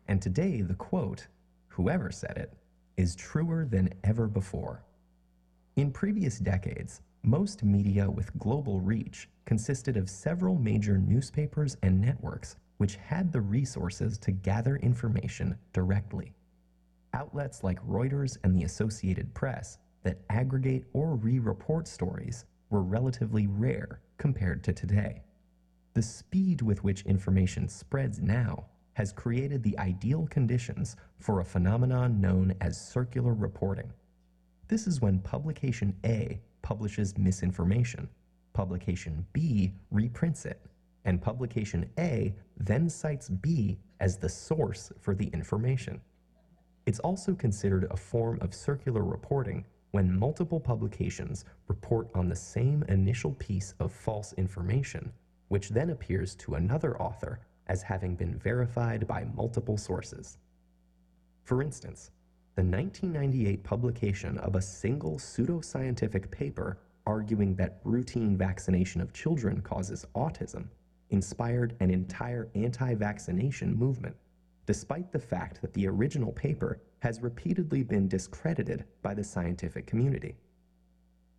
And 0.09 0.23
today, 0.23 0.63
the 0.63 0.73
quote, 0.73 1.27
whoever 1.69 2.11
said 2.11 2.39
it, 2.39 2.55
is 2.97 3.15
truer 3.15 3.67
than 3.67 3.91
ever 4.03 4.27
before. 4.27 4.83
In 5.77 5.93
previous 5.93 6.39
decades, 6.39 7.03
most 7.23 7.63
media 7.65 8.11
with 8.11 8.37
global 8.39 8.81
reach 8.81 9.29
consisted 9.45 9.97
of 9.97 10.09
several 10.09 10.55
major 10.55 10.97
newspapers 10.97 11.77
and 11.83 12.01
networks, 12.01 12.57
which 12.79 12.97
had 12.97 13.31
the 13.31 13.41
resources 13.41 14.17
to 14.19 14.31
gather 14.31 14.77
information 14.77 15.57
directly. 15.73 16.33
Outlets 17.13 17.63
like 17.63 17.85
Reuters 17.87 18.39
and 18.45 18.57
the 18.57 18.65
Associated 18.65 19.35
Press 19.35 19.79
that 20.03 20.21
aggregate 20.31 20.85
or 20.93 21.17
re 21.17 21.39
report 21.39 21.87
stories 21.87 22.45
were 22.71 22.83
relatively 22.83 23.47
rare 23.47 24.01
compared 24.17 24.63
to 24.65 24.73
today. 24.73 25.23
The 25.95 26.03
speed 26.03 26.63
with 26.63 26.83
which 26.85 27.03
information 27.03 27.69
spreads 27.69 28.21
now 28.21 28.67
has 28.95 29.13
created 29.13 29.63
the 29.63 29.79
ideal 29.79 30.27
conditions 30.31 30.97
for 31.19 31.41
a 31.41 31.45
phenomenon 31.45 32.21
known 32.21 32.55
as 32.61 32.81
circular 32.81 33.35
reporting. 33.35 33.93
This 34.69 34.87
is 34.87 35.01
when 35.01 35.19
publication 35.19 35.97
A 36.05 36.41
publishes 36.63 37.17
misinformation, 37.19 38.09
publication 38.53 39.27
B 39.33 39.73
reprints 39.91 40.45
it, 40.47 40.61
and 41.05 41.21
publication 41.21 41.89
A 41.99 42.35
then 42.57 42.89
cites 42.89 43.29
B 43.29 43.79
as 44.01 44.17
the 44.17 44.29
source 44.29 44.93
for 45.01 45.15
the 45.15 45.29
information. 45.29 46.01
It's 46.87 47.01
also 47.01 47.35
considered 47.35 47.87
a 47.91 47.97
form 47.97 48.39
of 48.41 48.55
circular 48.55 49.05
reporting 49.05 49.65
when 49.93 50.19
multiple 50.19 50.61
publications 50.61 51.45
report 51.69 52.09
on 52.15 52.29
the 52.29 52.37
same 52.37 52.85
initial 52.89 53.33
piece 53.33 53.75
of 53.81 53.93
false 53.93 54.33
information, 54.35 55.13
which 55.49 55.71
then 55.71 55.91
appears 55.91 56.35
to 56.37 56.55
another 56.55 57.01
author 57.01 57.41
as 57.67 57.83
having 57.83 58.15
been 58.15 58.39
verified 58.39 59.07
by 59.07 59.25
multiple 59.35 59.77
sources. 59.77 60.39
For 61.45 61.63
instance, 61.63 62.11
the 62.57 62.63
1998 62.63 63.63
publication 63.63 64.37
of 64.39 64.57
a 64.57 64.63
single 64.63 65.19
pseudoscientific 65.19 66.31
paper 66.31 66.79
arguing 67.07 67.55
that 67.55 67.81
routine 67.85 68.37
vaccination 68.37 69.01
of 69.01 69.13
children 69.13 69.61
causes 69.61 70.05
autism 70.17 70.67
inspired 71.11 71.77
an 71.81 71.91
entire 71.91 72.49
anti 72.55 72.95
vaccination 72.95 73.75
movement, 73.75 74.17
despite 74.67 75.13
the 75.13 75.19
fact 75.19 75.61
that 75.61 75.73
the 75.75 75.87
original 75.87 76.33
paper 76.33 76.81
has 76.99 77.23
repeatedly 77.23 77.83
been 77.83 78.09
discredited 78.09 78.85
by 79.03 79.15
the 79.15 79.25
scientific 79.25 79.87
community. 79.87 80.37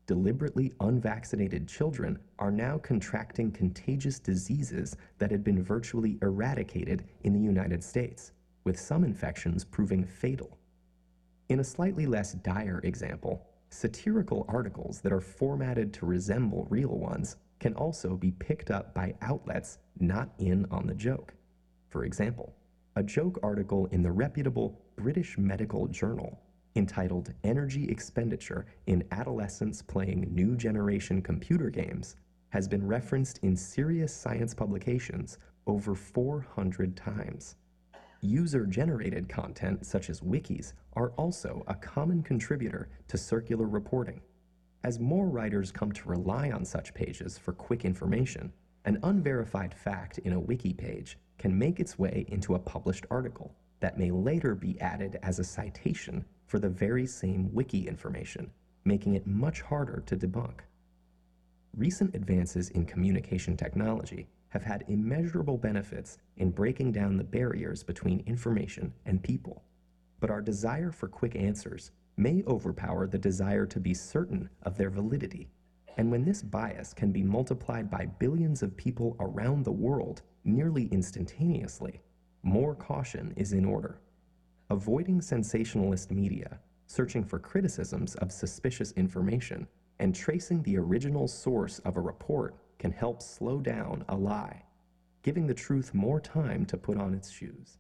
Deliberately 0.08 0.74
unvaccinated 0.80 1.68
children 1.68 2.20
are 2.40 2.52
now 2.52 2.78
contracting 2.78 3.52
contagious 3.52 4.18
diseases 4.18 4.98
that 5.20 5.32
had 5.32 5.44
been 5.44 5.62
virtually 5.64 6.18
eradicated 6.22 7.06
in 7.24 7.34
the 7.34 7.40
United 7.40 7.84
States, 7.84 8.32
with 8.64 8.80
some 8.80 9.04
infections 9.04 9.64
proving 9.64 10.04
fatal. 10.04 10.58
In 11.52 11.60
a 11.60 11.66
slightly 11.66 12.06
less 12.06 12.32
dire 12.32 12.80
example, 12.86 13.46
satirical 13.72 14.46
articles 14.48 15.02
that 15.02 15.12
are 15.12 15.20
formatted 15.20 15.92
to 15.96 16.06
resemble 16.06 16.66
real 16.70 16.98
ones 16.98 17.36
can 17.60 17.74
also 17.74 18.16
be 18.16 18.32
picked 18.32 18.72
up 18.72 18.96
by 18.96 19.16
outlets 19.22 19.78
not 20.00 20.30
in 20.38 20.66
on 20.72 20.88
the 20.88 20.96
joke. 20.96 21.34
For 21.90 22.06
example, 22.06 22.56
a 22.96 23.04
joke 23.04 23.38
article 23.44 23.88
in 23.88 24.02
the 24.02 24.14
reputable 24.14 24.82
British 24.96 25.38
Medical 25.38 25.90
Journal 25.90 26.40
entitled 26.78 27.34
Energy 27.44 27.84
Expenditure 27.90 28.66
in 28.88 29.04
Adolescents 29.12 29.82
Playing 29.82 30.34
New 30.34 30.56
Generation 30.56 31.22
Computer 31.22 31.70
Games 31.70 32.16
has 32.52 32.66
been 32.66 32.88
referenced 32.88 33.40
in 33.40 33.58
serious 33.58 34.16
science 34.16 34.54
publications 34.54 35.38
over 35.68 35.96
400 35.96 36.96
times. 36.96 37.58
User 38.24 38.68
generated 38.68 39.28
content 39.28 39.84
such 39.84 40.08
as 40.08 40.22
wikis 40.22 40.74
are 40.94 41.10
also 41.18 41.64
a 41.66 41.74
common 41.74 42.22
contributor 42.22 42.88
to 43.08 43.18
circular 43.18 43.66
reporting. 43.66 44.22
As 44.84 45.00
more 45.00 45.28
writers 45.28 45.72
come 45.72 45.92
to 45.92 46.10
rely 46.10 46.52
on 46.52 46.64
such 46.64 46.94
pages 46.94 47.40
for 47.40 47.52
quick 47.52 47.84
information, 47.84 48.54
an 48.86 49.00
unverified 49.02 49.74
fact 49.74 50.20
in 50.20 50.34
a 50.34 50.40
wiki 50.40 50.72
page 50.72 51.18
can 51.40 51.58
make 51.58 51.80
its 51.80 51.98
way 51.98 52.26
into 52.28 52.54
a 52.54 52.60
published 52.60 53.08
article 53.10 53.56
that 53.80 53.98
may 53.98 54.12
later 54.12 54.54
be 54.54 54.80
added 54.80 55.18
as 55.24 55.40
a 55.40 55.44
citation 55.44 56.24
for 56.46 56.60
the 56.60 56.70
very 56.70 57.08
same 57.08 57.52
wiki 57.52 57.88
information, 57.88 58.52
making 58.86 59.16
it 59.16 59.26
much 59.26 59.62
harder 59.62 60.04
to 60.06 60.16
debunk. 60.16 60.60
Recent 61.76 62.14
advances 62.14 62.70
in 62.70 62.86
communication 62.86 63.58
technology 63.58 64.28
have 64.52 64.64
had 64.64 64.86
immeasurable 64.88 65.58
benefits 65.58 66.18
in 66.38 66.52
breaking 66.52 66.92
down 66.92 67.18
the 67.18 67.24
barriers 67.24 67.84
between 67.84 68.24
information 68.28 68.94
and 69.06 69.24
people. 69.24 69.64
But 70.20 70.30
our 70.30 70.42
desire 70.42 70.92
for 70.92 71.08
quick 71.08 71.36
answers 71.36 71.92
may 72.18 72.44
overpower 72.46 73.08
the 73.08 73.18
desire 73.18 73.66
to 73.66 73.80
be 73.80 73.94
certain 73.94 74.50
of 74.64 74.78
their 74.78 74.90
validity. 74.90 75.50
And 75.98 76.12
when 76.12 76.24
this 76.24 76.42
bias 76.42 76.94
can 76.94 77.12
be 77.12 77.24
multiplied 77.24 77.90
by 77.90 78.06
billions 78.06 78.62
of 78.62 78.78
people 78.78 79.16
around 79.20 79.64
the 79.64 79.72
world 79.72 80.22
nearly 80.44 80.88
instantaneously, 80.92 82.02
more 82.44 82.76
caution 82.76 83.34
is 83.38 83.54
in 83.54 83.66
order. 83.66 84.00
Avoiding 84.70 85.22
sensationalist 85.22 86.12
media, 86.12 86.60
searching 86.88 87.24
for 87.24 87.40
criticisms 87.40 88.16
of 88.16 88.32
suspicious 88.32 88.92
information, 88.94 89.68
and 90.00 90.16
tracing 90.16 90.64
the 90.64 90.78
original 90.78 91.28
source 91.28 91.80
of 91.80 91.96
a 91.96 92.02
report 92.02 92.56
can 92.82 92.92
help 92.92 93.22
slow 93.22 93.60
down 93.60 94.04
a 94.10 94.16
lie, 94.16 94.64
giving 95.22 95.46
the 95.46 95.54
truth 95.54 95.94
more 95.94 96.20
time 96.20 96.66
to 96.66 96.76
put 96.76 96.98
on 96.98 97.14
its 97.14 97.30
shoes. 97.30 97.78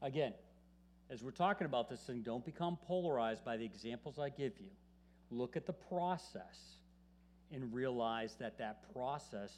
Again, 0.00 0.32
as 1.10 1.20
we're 1.20 1.32
talking 1.32 1.64
about 1.64 1.90
this 1.90 2.00
thing, 2.02 2.22
don't 2.22 2.44
become 2.44 2.78
polarized 2.86 3.44
by 3.44 3.56
the 3.56 3.64
examples 3.64 4.20
I 4.20 4.28
give 4.28 4.52
you. 4.60 4.70
Look 5.32 5.56
at 5.56 5.66
the 5.66 5.72
process 5.72 6.78
and 7.52 7.74
realize 7.74 8.36
that 8.36 8.56
that 8.58 8.92
process 8.94 9.52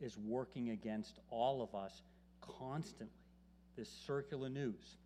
is 0.00 0.16
working 0.16 0.70
against 0.70 1.18
all 1.30 1.62
of 1.62 1.74
us 1.74 2.02
constantly. 2.40 3.08
This 3.76 3.90
circular 4.06 4.48
news. 4.48 4.98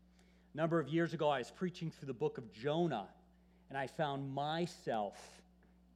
A 0.53 0.57
number 0.59 0.79
of 0.79 0.89
years 0.89 1.15
ago, 1.15 1.31
I 1.31 1.39
was 1.39 1.51
preaching 1.51 1.91
through 1.91 2.09
the 2.09 2.13
book 2.13 2.37
of 2.37 2.53
Jonah, 2.53 3.09
and 3.71 3.79
I 3.79 3.87
found 3.87 4.35
myself 4.35 5.42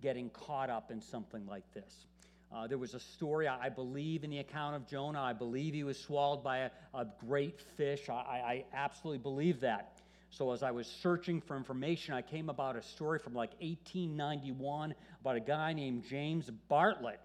getting 0.03 0.31
caught 0.31 0.71
up 0.71 0.91
in 0.91 1.01
something 1.01 1.47
like 1.47 1.65
this. 1.75 2.07
Uh, 2.55 2.67
there 2.67 2.79
was 2.79 2.95
a 2.95 3.01
story, 3.01 3.49
I, 3.49 3.67
I, 3.67 3.69
believe, 3.69 4.23
in 4.23 4.31
the 4.31 4.39
account 4.39 4.77
of 4.77 4.87
Jonah. 4.87 5.21
I 5.21 5.33
believe 5.33 5.75
he 5.75 5.83
was 5.83 5.99
swallowed 5.99 6.45
by 6.45 6.59
a, 6.59 6.71
a 6.95 7.07
great 7.27 7.61
fish. 7.77 8.09
I, 8.09 8.13
I, 8.13 8.65
absolutely 8.73 9.19
believe 9.19 9.61
that. 9.61 10.01
So, 10.31 10.53
as 10.53 10.63
I 10.63 10.71
was 10.71 10.87
searching 10.87 11.41
for 11.41 11.57
information, 11.57 12.15
I 12.15 12.23
came 12.23 12.49
about 12.49 12.77
a 12.77 12.83
story 12.83 13.19
from 13.19 13.35
like 13.35 13.51
1891 13.61 14.95
about 15.21 15.37
a 15.37 15.41
guy 15.41 15.73
named 15.73 16.05
James 16.09 16.51
Bartlett. 16.69 17.21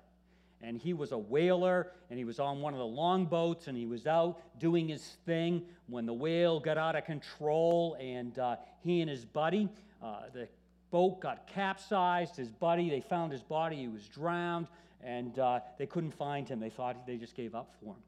And 0.63 0.77
he 0.77 0.93
was 0.93 1.11
a 1.11 1.17
whaler, 1.17 1.91
and 2.09 2.19
he 2.19 2.25
was 2.25 2.39
on 2.39 2.61
one 2.61 2.73
of 2.73 2.79
the 2.79 2.85
longboats, 2.85 3.67
and 3.67 3.75
he 3.75 3.87
was 3.87 4.05
out 4.05 4.39
doing 4.59 4.89
his 4.89 5.03
thing 5.25 5.63
when 5.87 6.05
the 6.05 6.13
whale 6.13 6.59
got 6.59 6.77
out 6.77 6.95
of 6.95 7.05
control. 7.05 7.97
And 7.99 8.37
uh, 8.37 8.57
he 8.83 9.01
and 9.01 9.09
his 9.09 9.25
buddy, 9.25 9.69
uh, 10.03 10.23
the 10.33 10.47
boat 10.91 11.19
got 11.21 11.47
capsized. 11.47 12.35
His 12.35 12.49
buddy, 12.49 12.89
they 12.89 13.01
found 13.01 13.31
his 13.31 13.41
body, 13.41 13.77
he 13.77 13.87
was 13.87 14.07
drowned 14.07 14.67
and 15.03 15.37
uh, 15.39 15.59
they 15.77 15.85
couldn't 15.85 16.11
find 16.11 16.47
him. 16.47 16.59
They 16.59 16.69
thought 16.69 17.05
they 17.05 17.17
just 17.17 17.35
gave 17.35 17.55
up 17.55 17.73
for 17.79 17.93
him. 17.93 18.01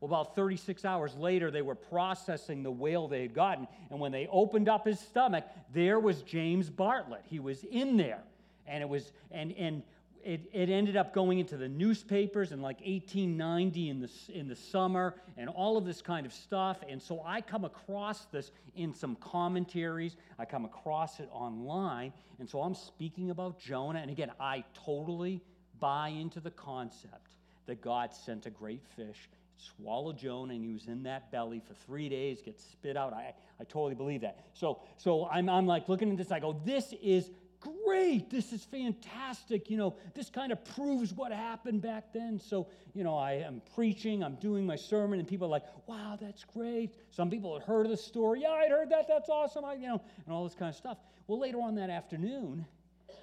Well, 0.00 0.08
about 0.08 0.34
36 0.34 0.84
hours 0.84 1.14
later, 1.16 1.50
they 1.50 1.62
were 1.62 1.74
processing 1.74 2.62
the 2.62 2.70
whale 2.70 3.06
they 3.06 3.20
had 3.20 3.34
gotten, 3.34 3.68
and 3.90 4.00
when 4.00 4.12
they 4.12 4.28
opened 4.32 4.68
up 4.68 4.86
his 4.86 4.98
stomach, 4.98 5.44
there 5.74 6.00
was 6.00 6.22
James 6.22 6.70
Bartlett. 6.70 7.22
He 7.26 7.38
was 7.38 7.64
in 7.64 7.98
there, 7.98 8.22
and 8.66 8.82
it 8.82 8.88
was 8.88 9.12
and 9.30 9.52
and 9.58 9.82
it, 10.24 10.48
it 10.52 10.68
ended 10.68 10.96
up 10.96 11.14
going 11.14 11.38
into 11.38 11.56
the 11.56 11.68
newspapers 11.68 12.52
in 12.52 12.60
like 12.60 12.80
1890 12.80 13.88
in 13.88 14.00
the 14.00 14.10
in 14.32 14.48
the 14.48 14.56
summer, 14.56 15.14
and 15.36 15.48
all 15.48 15.76
of 15.76 15.84
this 15.84 16.02
kind 16.02 16.26
of 16.26 16.32
stuff. 16.32 16.78
And 16.88 17.00
so 17.00 17.22
I 17.24 17.40
come 17.40 17.64
across 17.64 18.26
this 18.26 18.50
in 18.74 18.92
some 18.94 19.16
commentaries. 19.16 20.16
I 20.38 20.44
come 20.44 20.64
across 20.64 21.20
it 21.20 21.28
online, 21.32 22.12
and 22.38 22.48
so 22.48 22.60
I'm 22.62 22.74
speaking 22.74 23.30
about 23.30 23.58
Jonah. 23.58 24.00
And 24.00 24.10
again, 24.10 24.30
I 24.38 24.64
totally 24.84 25.42
buy 25.80 26.08
into 26.08 26.40
the 26.40 26.50
concept 26.50 27.34
that 27.66 27.80
God 27.80 28.12
sent 28.14 28.46
a 28.46 28.50
great 28.50 28.82
fish, 28.96 29.28
swallowed 29.56 30.18
Jonah, 30.18 30.54
and 30.54 30.64
he 30.64 30.72
was 30.72 30.86
in 30.86 31.02
that 31.04 31.30
belly 31.30 31.60
for 31.66 31.74
three 31.74 32.08
days, 32.08 32.42
gets 32.42 32.64
spit 32.64 32.96
out. 32.96 33.12
I, 33.12 33.34
I 33.58 33.64
totally 33.64 33.94
believe 33.94 34.20
that. 34.22 34.46
So, 34.54 34.80
so 34.96 35.26
I'm, 35.26 35.48
I'm 35.48 35.66
like 35.66 35.88
looking 35.88 36.10
at 36.10 36.16
this, 36.16 36.30
I 36.30 36.40
go, 36.40 36.60
this 36.64 36.92
is 37.02 37.30
great. 37.60 38.30
This 38.30 38.52
is 38.52 38.64
fantastic. 38.64 39.70
You 39.70 39.76
know, 39.76 39.96
this 40.14 40.30
kind 40.30 40.52
of 40.52 40.64
proves 40.76 41.12
what 41.12 41.32
happened 41.32 41.82
back 41.82 42.12
then. 42.12 42.38
So, 42.38 42.68
you 42.94 43.04
know, 43.04 43.16
I 43.16 43.32
am 43.32 43.62
preaching, 43.74 44.24
I'm 44.24 44.36
doing 44.36 44.66
my 44.66 44.76
sermon, 44.76 45.18
and 45.18 45.28
people 45.28 45.46
are 45.46 45.50
like, 45.50 45.66
wow, 45.86 46.16
that's 46.20 46.44
great. 46.44 46.94
Some 47.10 47.30
people 47.30 47.58
had 47.58 47.66
heard 47.66 47.86
of 47.86 47.90
the 47.90 47.96
story. 47.96 48.42
Yeah, 48.42 48.50
I'd 48.50 48.70
heard 48.70 48.90
that. 48.90 49.06
That's 49.08 49.28
awesome. 49.28 49.64
I, 49.64 49.74
you 49.74 49.88
know, 49.88 50.00
and 50.24 50.34
all 50.34 50.44
this 50.44 50.54
kind 50.54 50.70
of 50.70 50.76
stuff. 50.76 50.98
Well, 51.26 51.38
later 51.38 51.60
on 51.60 51.74
that 51.76 51.90
afternoon, 51.90 52.66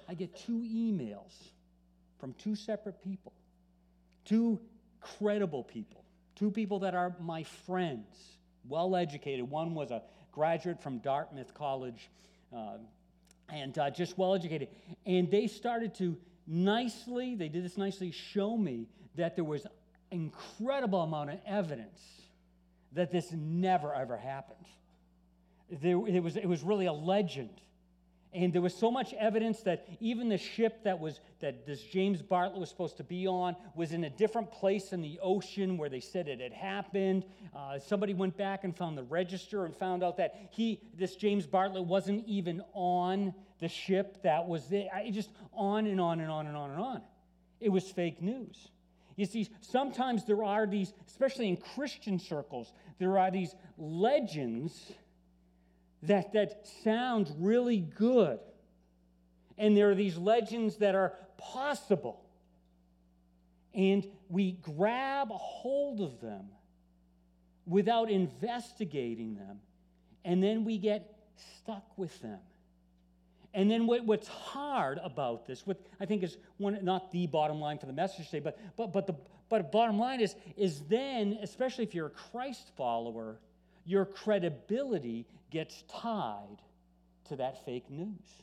I 0.08 0.14
get 0.14 0.36
two 0.36 0.60
emails 0.60 1.34
from 2.18 2.34
two 2.34 2.54
separate 2.54 3.02
people, 3.02 3.32
two 4.24 4.60
credible 5.00 5.64
people, 5.64 6.04
two 6.34 6.50
people 6.50 6.80
that 6.80 6.94
are 6.94 7.14
my 7.20 7.42
friends, 7.42 8.38
well 8.68 8.96
educated. 8.96 9.48
One 9.48 9.74
was 9.74 9.90
a 9.90 10.02
graduate 10.32 10.82
from 10.82 10.98
Dartmouth 10.98 11.52
College 11.54 12.10
uh, 12.54 12.78
and 13.48 13.78
uh, 13.78 13.90
just 13.90 14.18
well 14.18 14.34
educated. 14.34 14.68
And 15.06 15.30
they 15.30 15.46
started 15.46 15.94
to 15.96 16.16
nicely, 16.46 17.34
they 17.34 17.48
did 17.48 17.64
this 17.64 17.76
nicely, 17.76 18.10
show 18.10 18.56
me 18.56 18.88
that 19.16 19.36
there 19.36 19.44
was 19.44 19.66
incredible 20.10 21.02
amount 21.02 21.30
of 21.30 21.38
evidence 21.46 22.00
that 22.92 23.10
this 23.10 23.32
never 23.32 23.94
ever 23.94 24.16
happened. 24.16 24.66
There, 25.70 26.06
it, 26.06 26.22
was, 26.22 26.36
it 26.36 26.46
was 26.46 26.62
really 26.62 26.86
a 26.86 26.92
legend. 26.92 27.60
And 28.34 28.52
there 28.52 28.60
was 28.60 28.74
so 28.74 28.90
much 28.90 29.14
evidence 29.14 29.60
that 29.60 29.88
even 30.00 30.28
the 30.28 30.36
ship 30.36 30.84
that 30.84 31.00
was 31.00 31.20
that 31.40 31.64
this 31.66 31.82
James 31.82 32.20
Bartlett 32.20 32.60
was 32.60 32.68
supposed 32.68 32.98
to 32.98 33.04
be 33.04 33.26
on 33.26 33.56
was 33.74 33.92
in 33.92 34.04
a 34.04 34.10
different 34.10 34.50
place 34.50 34.92
in 34.92 35.00
the 35.00 35.18
ocean 35.22 35.78
where 35.78 35.88
they 35.88 36.00
said 36.00 36.28
it 36.28 36.40
had 36.40 36.52
happened. 36.52 37.24
Uh, 37.56 37.78
somebody 37.78 38.12
went 38.12 38.36
back 38.36 38.64
and 38.64 38.76
found 38.76 38.98
the 38.98 39.02
register 39.02 39.64
and 39.64 39.74
found 39.74 40.04
out 40.04 40.18
that 40.18 40.34
he, 40.50 40.80
this 40.94 41.16
James 41.16 41.46
Bartlett, 41.46 41.84
wasn't 41.84 42.26
even 42.26 42.62
on 42.74 43.32
the 43.60 43.68
ship 43.68 44.22
that 44.22 44.46
was 44.46 44.66
there. 44.68 44.88
I, 44.94 45.10
just 45.10 45.30
on 45.54 45.86
and 45.86 46.00
on 46.00 46.20
and 46.20 46.30
on 46.30 46.46
and 46.46 46.56
on 46.56 46.70
and 46.70 46.80
on. 46.80 47.02
It 47.60 47.70
was 47.70 47.90
fake 47.90 48.20
news. 48.20 48.68
You 49.16 49.26
see, 49.26 49.48
sometimes 49.62 50.24
there 50.24 50.44
are 50.44 50.66
these, 50.66 50.92
especially 51.08 51.48
in 51.48 51.56
Christian 51.56 52.20
circles, 52.20 52.72
there 52.98 53.18
are 53.18 53.30
these 53.30 53.54
legends 53.76 54.92
that, 56.02 56.32
that 56.32 56.66
sound 56.84 57.32
really 57.38 57.78
good. 57.78 58.38
And 59.56 59.76
there 59.76 59.90
are 59.90 59.94
these 59.94 60.16
legends 60.16 60.76
that 60.76 60.94
are 60.94 61.14
possible. 61.36 62.24
And 63.74 64.06
we 64.28 64.52
grab 64.52 65.28
hold 65.30 66.00
of 66.00 66.20
them 66.20 66.46
without 67.66 68.10
investigating 68.10 69.34
them. 69.34 69.58
And 70.24 70.42
then 70.42 70.64
we 70.64 70.78
get 70.78 71.14
stuck 71.60 71.96
with 71.96 72.20
them. 72.22 72.38
And 73.54 73.70
then 73.70 73.86
what, 73.86 74.04
what's 74.04 74.28
hard 74.28 75.00
about 75.02 75.46
this, 75.46 75.66
what 75.66 75.80
I 75.98 76.06
think 76.06 76.22
is 76.22 76.36
one, 76.58 76.78
not 76.84 77.10
the 77.10 77.26
bottom 77.26 77.60
line 77.60 77.78
for 77.78 77.86
the 77.86 77.92
message 77.92 78.26
today, 78.26 78.40
but, 78.40 78.58
but, 78.76 78.92
but 78.92 79.06
the 79.06 79.14
but 79.48 79.72
bottom 79.72 79.98
line 79.98 80.20
is, 80.20 80.34
is 80.56 80.82
then, 80.88 81.38
especially 81.42 81.84
if 81.84 81.94
you're 81.94 82.08
a 82.08 82.10
Christ 82.10 82.70
follower, 82.76 83.38
your 83.88 84.04
credibility 84.04 85.26
gets 85.50 85.82
tied 85.88 86.58
to 87.26 87.36
that 87.36 87.64
fake 87.64 87.88
news. 87.88 88.42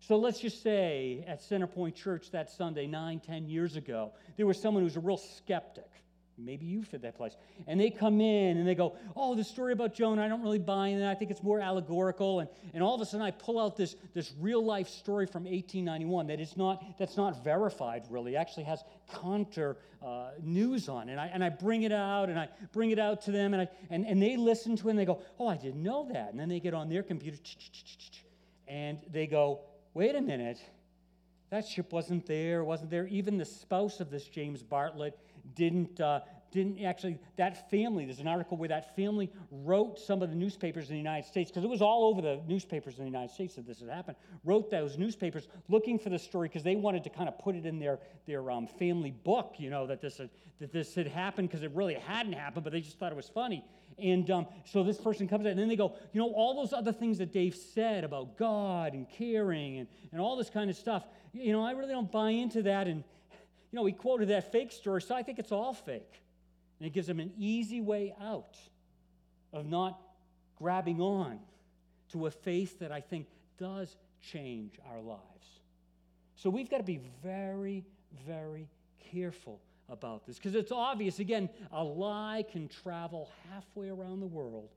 So 0.00 0.16
let's 0.16 0.40
just 0.40 0.62
say 0.62 1.22
at 1.28 1.42
Centerpoint 1.42 1.94
Church 1.94 2.30
that 2.30 2.50
Sunday, 2.50 2.86
nine, 2.86 3.20
ten 3.20 3.46
years 3.46 3.76
ago, 3.76 4.12
there 4.38 4.46
was 4.46 4.58
someone 4.58 4.80
who 4.80 4.86
was 4.86 4.96
a 4.96 5.00
real 5.00 5.18
skeptic. 5.18 5.90
Maybe 6.38 6.66
you 6.66 6.84
fit 6.84 7.02
that 7.02 7.16
place. 7.16 7.36
And 7.66 7.80
they 7.80 7.90
come 7.90 8.20
in 8.20 8.58
and 8.58 8.66
they 8.66 8.76
go, 8.76 8.96
Oh, 9.16 9.34
the 9.34 9.42
story 9.42 9.72
about 9.72 9.92
Jonah, 9.92 10.24
I 10.24 10.28
don't 10.28 10.42
really 10.42 10.58
buy 10.58 10.88
in. 10.88 11.02
I 11.02 11.14
think 11.14 11.30
it's 11.30 11.42
more 11.42 11.60
allegorical. 11.60 12.40
And, 12.40 12.48
and 12.74 12.82
all 12.82 12.94
of 12.94 13.00
a 13.00 13.04
sudden 13.04 13.26
I 13.26 13.32
pull 13.32 13.58
out 13.58 13.76
this, 13.76 13.96
this 14.14 14.32
real 14.38 14.64
life 14.64 14.88
story 14.88 15.26
from 15.26 15.44
1891 15.44 16.28
that 16.28 16.40
is 16.40 16.56
not, 16.56 16.98
that's 16.98 17.16
not 17.16 17.42
verified, 17.42 18.04
really. 18.08 18.36
Actually 18.36 18.64
has 18.64 18.84
counter 19.20 19.76
uh, 20.02 20.30
news 20.42 20.88
on 20.88 21.08
it. 21.08 21.12
And 21.12 21.20
I, 21.20 21.26
and 21.26 21.42
I 21.42 21.48
bring 21.48 21.82
it 21.82 21.92
out 21.92 22.28
and 22.28 22.38
I 22.38 22.48
bring 22.72 22.92
it 22.92 22.98
out 22.98 23.22
to 23.22 23.32
them 23.32 23.52
and, 23.52 23.62
I, 23.62 23.68
and, 23.90 24.06
and 24.06 24.22
they 24.22 24.36
listen 24.36 24.76
to 24.76 24.88
it 24.88 24.90
and 24.90 24.98
they 24.98 25.06
go, 25.06 25.20
Oh, 25.40 25.48
I 25.48 25.56
didn't 25.56 25.82
know 25.82 26.08
that. 26.12 26.30
And 26.30 26.38
then 26.38 26.48
they 26.48 26.60
get 26.60 26.74
on 26.74 26.88
their 26.88 27.02
computer 27.02 27.38
and 28.68 28.98
they 29.10 29.26
go, 29.26 29.60
Wait 29.94 30.14
a 30.14 30.20
minute. 30.20 30.60
That 31.50 31.66
ship 31.66 31.92
wasn't 31.92 32.26
there, 32.26 32.62
wasn't 32.62 32.90
there. 32.90 33.06
Even 33.06 33.38
the 33.38 33.44
spouse 33.44 34.00
of 34.00 34.10
this 34.10 34.28
James 34.28 34.62
Bartlett 34.62 35.18
didn't, 35.54 36.00
uh, 36.00 36.20
didn't 36.50 36.82
actually, 36.82 37.18
that 37.36 37.70
family, 37.70 38.04
there's 38.06 38.20
an 38.20 38.28
article 38.28 38.56
where 38.56 38.68
that 38.68 38.96
family 38.96 39.30
wrote 39.50 39.98
some 39.98 40.22
of 40.22 40.30
the 40.30 40.34
newspapers 40.34 40.88
in 40.88 40.94
the 40.94 40.98
United 40.98 41.26
States, 41.26 41.50
because 41.50 41.64
it 41.64 41.68
was 41.68 41.82
all 41.82 42.04
over 42.04 42.22
the 42.22 42.40
newspapers 42.46 42.98
in 42.98 43.04
the 43.04 43.10
United 43.10 43.32
States 43.32 43.54
that 43.56 43.66
this 43.66 43.80
had 43.80 43.90
happened, 43.90 44.16
wrote 44.44 44.70
those 44.70 44.96
newspapers 44.96 45.48
looking 45.68 45.98
for 45.98 46.08
the 46.08 46.18
story 46.18 46.48
because 46.48 46.62
they 46.62 46.76
wanted 46.76 47.04
to 47.04 47.10
kind 47.10 47.28
of 47.28 47.38
put 47.38 47.54
it 47.54 47.66
in 47.66 47.78
their, 47.78 47.98
their 48.26 48.50
um, 48.50 48.66
family 48.66 49.10
book, 49.10 49.56
you 49.58 49.68
know, 49.68 49.86
that 49.86 50.00
this 50.00 50.18
had, 50.18 50.30
that 50.58 50.72
this 50.72 50.94
had 50.94 51.06
happened 51.06 51.48
because 51.48 51.62
it 51.62 51.70
really 51.74 51.94
hadn't 51.94 52.32
happened, 52.32 52.64
but 52.64 52.72
they 52.72 52.80
just 52.80 52.98
thought 52.98 53.12
it 53.12 53.16
was 53.16 53.28
funny. 53.28 53.64
And 53.98 54.30
um, 54.30 54.46
so 54.64 54.84
this 54.84 54.98
person 54.98 55.26
comes 55.28 55.44
out, 55.44 55.50
and 55.50 55.58
then 55.58 55.68
they 55.68 55.76
go, 55.76 55.96
you 56.12 56.20
know, 56.20 56.32
all 56.32 56.54
those 56.54 56.72
other 56.72 56.92
things 56.92 57.18
that 57.18 57.32
Dave 57.32 57.54
said 57.54 58.04
about 58.04 58.38
God 58.38 58.94
and 58.94 59.08
caring 59.10 59.78
and, 59.78 59.88
and 60.12 60.20
all 60.20 60.36
this 60.36 60.50
kind 60.50 60.70
of 60.70 60.76
stuff, 60.76 61.04
you 61.32 61.52
know, 61.52 61.62
I 61.62 61.72
really 61.72 61.92
don't 61.92 62.10
buy 62.10 62.30
into 62.30 62.62
that. 62.62 62.86
And 62.86 63.04
you 63.70 63.76
know, 63.76 63.84
he 63.84 63.92
quoted 63.92 64.28
that 64.28 64.50
fake 64.50 64.72
story, 64.72 65.02
so 65.02 65.14
I 65.14 65.22
think 65.22 65.38
it's 65.38 65.52
all 65.52 65.74
fake. 65.74 66.22
And 66.80 66.86
it 66.86 66.92
gives 66.92 67.06
them 67.06 67.20
an 67.20 67.32
easy 67.38 67.80
way 67.80 68.14
out 68.20 68.56
of 69.52 69.66
not 69.66 70.00
grabbing 70.56 71.00
on 71.00 71.38
to 72.12 72.26
a 72.26 72.30
faith 72.30 72.78
that 72.78 72.92
I 72.92 73.00
think 73.00 73.26
does 73.58 73.96
change 74.20 74.78
our 74.90 75.00
lives. 75.00 75.22
So 76.36 76.50
we've 76.50 76.70
got 76.70 76.78
to 76.78 76.84
be 76.84 77.00
very, 77.22 77.84
very 78.26 78.68
careful 79.12 79.60
about 79.88 80.26
this 80.26 80.36
because 80.36 80.54
it's 80.54 80.72
obvious, 80.72 81.18
again, 81.18 81.48
a 81.72 81.82
lie 81.82 82.44
can 82.50 82.68
travel 82.68 83.28
halfway 83.50 83.88
around 83.88 84.20
the 84.20 84.26
world 84.26 84.68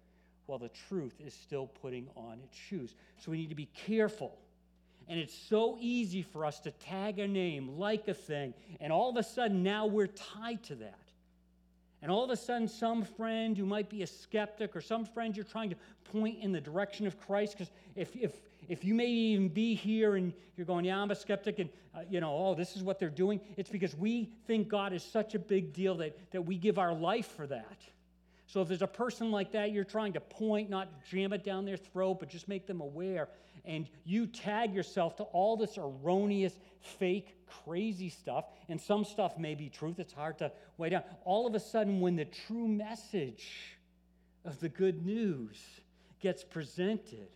while 0.48 0.60
the 0.60 0.72
truth 0.88 1.14
is 1.26 1.34
still 1.34 1.68
putting 1.68 2.08
on 2.16 2.40
its 2.44 2.58
shoes. 2.58 2.96
So 3.20 3.32
we 3.32 3.38
need 3.38 3.50
to 3.50 3.56
be 3.56 3.70
careful 3.86 4.38
and 5.12 5.20
it's 5.20 5.38
so 5.38 5.78
easy 5.82 6.22
for 6.22 6.46
us 6.46 6.62
to 6.62 6.72
tag 6.72 7.20
a 7.20 7.28
name, 7.28 7.78
like 7.78 8.08
a 8.08 8.14
thing, 8.14 8.54
and 8.80 8.94
all 8.94 9.10
of 9.10 9.18
a 9.18 9.24
sudden 9.24 9.62
now 9.62 9.86
we're 9.86 10.08
tied 10.08 10.64
to 10.64 10.76
that. 10.76 10.98
And 12.02 12.10
all 12.10 12.24
of 12.24 12.30
a 12.30 12.38
sudden, 12.38 12.70
some 12.70 13.04
friend 13.04 13.58
who 13.58 13.66
might 13.66 13.90
be 13.90 14.04
a 14.04 14.08
skeptic 14.08 14.74
or 14.74 14.80
some 14.80 15.04
friend 15.04 15.36
you're 15.36 15.44
trying 15.44 15.70
to 15.70 15.76
point 16.14 16.40
in 16.40 16.54
the 16.54 16.62
direction 16.62 17.06
of 17.08 17.20
Christ, 17.20 17.58
because 17.58 17.72
if, 17.98 18.16
if, 18.16 18.32
if 18.70 18.86
you 18.86 18.96
may 18.96 19.08
even 19.08 19.50
be 19.50 19.76
here 19.76 20.16
and 20.16 20.32
you're 20.56 20.66
going, 20.66 20.86
Yeah, 20.86 21.02
I'm 21.02 21.12
a 21.12 21.16
skeptic, 21.16 21.60
and 21.60 21.70
uh, 21.94 22.04
you 22.10 22.22
know, 22.22 22.34
oh, 22.34 22.56
this 22.56 22.78
is 22.78 22.82
what 22.82 22.98
they're 22.98 23.10
doing, 23.10 23.42
it's 23.58 23.70
because 23.70 23.94
we 23.98 24.30
think 24.48 24.70
God 24.70 24.94
is 24.94 25.04
such 25.04 25.36
a 25.36 25.40
big 25.40 25.74
deal 25.74 25.96
that, 25.96 26.18
that 26.32 26.42
we 26.42 26.58
give 26.58 26.80
our 26.80 26.94
life 26.94 27.28
for 27.36 27.46
that. 27.48 27.82
So 28.48 28.62
if 28.62 28.70
there's 28.70 28.82
a 28.82 28.88
person 28.88 29.30
like 29.30 29.52
that, 29.52 29.74
you're 29.74 29.84
trying 29.84 30.14
to 30.14 30.22
point, 30.22 30.70
not 30.70 30.88
jam 31.06 31.34
it 31.34 31.44
down 31.44 31.66
their 31.66 31.78
throat, 31.78 32.22
but 32.22 32.30
just 32.30 32.48
make 32.48 32.66
them 32.66 32.80
aware 32.80 33.28
and 33.66 33.88
you 34.06 34.28
tag 34.28 34.74
yourself 34.74 35.18
to 35.18 35.24
all 35.24 35.58
this 35.58 35.78
erroneous, 35.78 36.54
fake, 36.80 37.36
crazy 37.66 38.10
stuff, 38.10 38.46
and 38.70 38.80
some 38.80 39.04
stuff 39.04 39.38
may 39.38 39.56
be 39.56 39.70
truth, 39.70 40.00
it's 40.00 40.14
hard 40.14 40.38
to 40.40 40.52
weigh 40.78 40.90
down. 40.90 41.04
All 41.26 41.46
of 41.46 41.54
a 41.56 41.60
sudden, 41.60 42.00
when 42.00 42.16
the 42.16 42.26
true 42.26 42.68
message 42.68 43.78
of 44.46 44.60
the 44.60 44.70
good 44.70 45.06
news 45.06 45.58
gets 46.22 46.44
presented, 46.44 47.28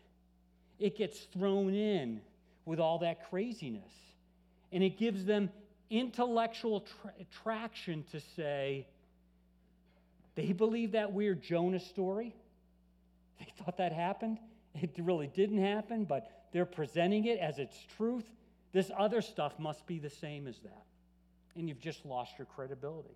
it 0.79 0.97
gets 0.97 1.19
thrown 1.19 1.73
in 1.73 2.21
with 2.65 2.79
all 2.79 2.99
that 2.99 3.29
craziness. 3.29 3.93
And 4.71 4.83
it 4.83 4.97
gives 4.97 5.25
them 5.25 5.49
intellectual 5.89 6.81
tra- 6.81 7.13
traction 7.43 8.03
to 8.11 8.19
say, 8.35 8.87
they 10.33 10.51
believe 10.51 10.93
that 10.93 11.13
weird 11.13 11.41
Jonah 11.41 11.79
story. 11.79 12.35
They 13.39 13.47
thought 13.57 13.77
that 13.77 13.93
happened 13.93 14.39
it 14.81 14.91
really 14.99 15.27
didn't 15.27 15.59
happen, 15.59 16.05
but 16.05 16.29
they're 16.51 16.65
presenting 16.65 17.25
it 17.25 17.39
as 17.39 17.59
its 17.59 17.77
truth. 17.97 18.25
This 18.71 18.91
other 18.97 19.21
stuff 19.21 19.57
must 19.59 19.85
be 19.87 19.99
the 19.99 20.09
same 20.09 20.47
as 20.47 20.59
that. 20.59 20.83
And 21.55 21.69
you've 21.69 21.79
just 21.79 22.05
lost 22.05 22.33
your 22.37 22.45
credibility. 22.45 23.15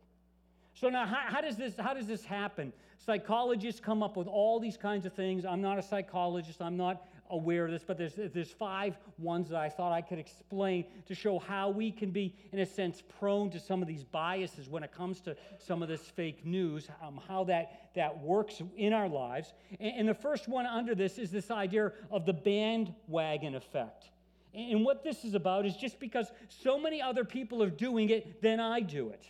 So 0.73 0.89
now, 0.89 1.05
how, 1.05 1.23
how, 1.27 1.41
does 1.41 1.57
this, 1.57 1.73
how 1.77 1.93
does 1.93 2.07
this 2.07 2.23
happen? 2.23 2.71
Psychologists 2.97 3.81
come 3.81 4.01
up 4.01 4.15
with 4.15 4.27
all 4.27 4.59
these 4.59 4.77
kinds 4.77 5.05
of 5.05 5.13
things. 5.13 5.45
I'm 5.45 5.61
not 5.61 5.77
a 5.77 5.81
psychologist. 5.81 6.61
I'm 6.61 6.77
not 6.77 7.05
aware 7.29 7.65
of 7.65 7.71
this, 7.71 7.83
but 7.85 7.97
there's, 7.97 8.13
there's 8.15 8.51
five 8.51 8.97
ones 9.17 9.49
that 9.49 9.59
I 9.59 9.69
thought 9.69 9.91
I 9.91 10.01
could 10.01 10.19
explain 10.19 10.85
to 11.07 11.15
show 11.15 11.39
how 11.39 11.69
we 11.69 11.91
can 11.91 12.11
be, 12.11 12.35
in 12.51 12.59
a 12.59 12.65
sense, 12.65 13.03
prone 13.19 13.49
to 13.51 13.59
some 13.59 13.81
of 13.81 13.87
these 13.87 14.03
biases 14.03 14.67
when 14.67 14.83
it 14.83 14.91
comes 14.91 15.21
to 15.21 15.35
some 15.57 15.83
of 15.83 15.89
this 15.89 16.01
fake 16.01 16.45
news, 16.45 16.87
um, 17.01 17.19
how 17.27 17.43
that, 17.45 17.91
that 17.95 18.17
works 18.19 18.61
in 18.77 18.93
our 18.93 19.07
lives. 19.07 19.53
And, 19.79 19.93
and 19.97 20.09
the 20.09 20.13
first 20.13 20.47
one 20.47 20.65
under 20.65 20.95
this 20.95 21.17
is 21.17 21.31
this 21.31 21.51
idea 21.51 21.91
of 22.11 22.25
the 22.25 22.33
bandwagon 22.33 23.55
effect. 23.55 24.09
And 24.53 24.83
what 24.83 25.03
this 25.03 25.23
is 25.23 25.35
about 25.35 25.65
is 25.65 25.75
just 25.75 25.99
because 25.99 26.31
so 26.47 26.79
many 26.79 27.01
other 27.01 27.23
people 27.23 27.61
are 27.61 27.69
doing 27.69 28.09
it, 28.09 28.41
then 28.41 28.59
I 28.59 28.79
do 28.79 29.09
it. 29.09 29.23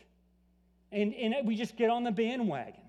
And, 0.91 1.13
and 1.13 1.35
we 1.45 1.55
just 1.55 1.75
get 1.75 1.89
on 1.89 2.03
the 2.03 2.11
bandwagon. 2.11 2.88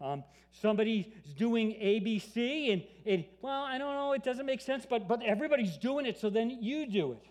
Um, 0.00 0.24
somebody's 0.52 1.06
doing 1.36 1.70
ABC, 1.72 2.72
and, 2.72 2.82
and, 3.04 3.24
well, 3.42 3.64
I 3.64 3.78
don't 3.78 3.94
know, 3.94 4.12
it 4.12 4.22
doesn't 4.22 4.46
make 4.46 4.60
sense, 4.60 4.86
but, 4.88 5.08
but 5.08 5.22
everybody's 5.22 5.76
doing 5.76 6.06
it, 6.06 6.18
so 6.18 6.30
then 6.30 6.50
you 6.50 6.86
do 6.86 7.12
it. 7.12 7.28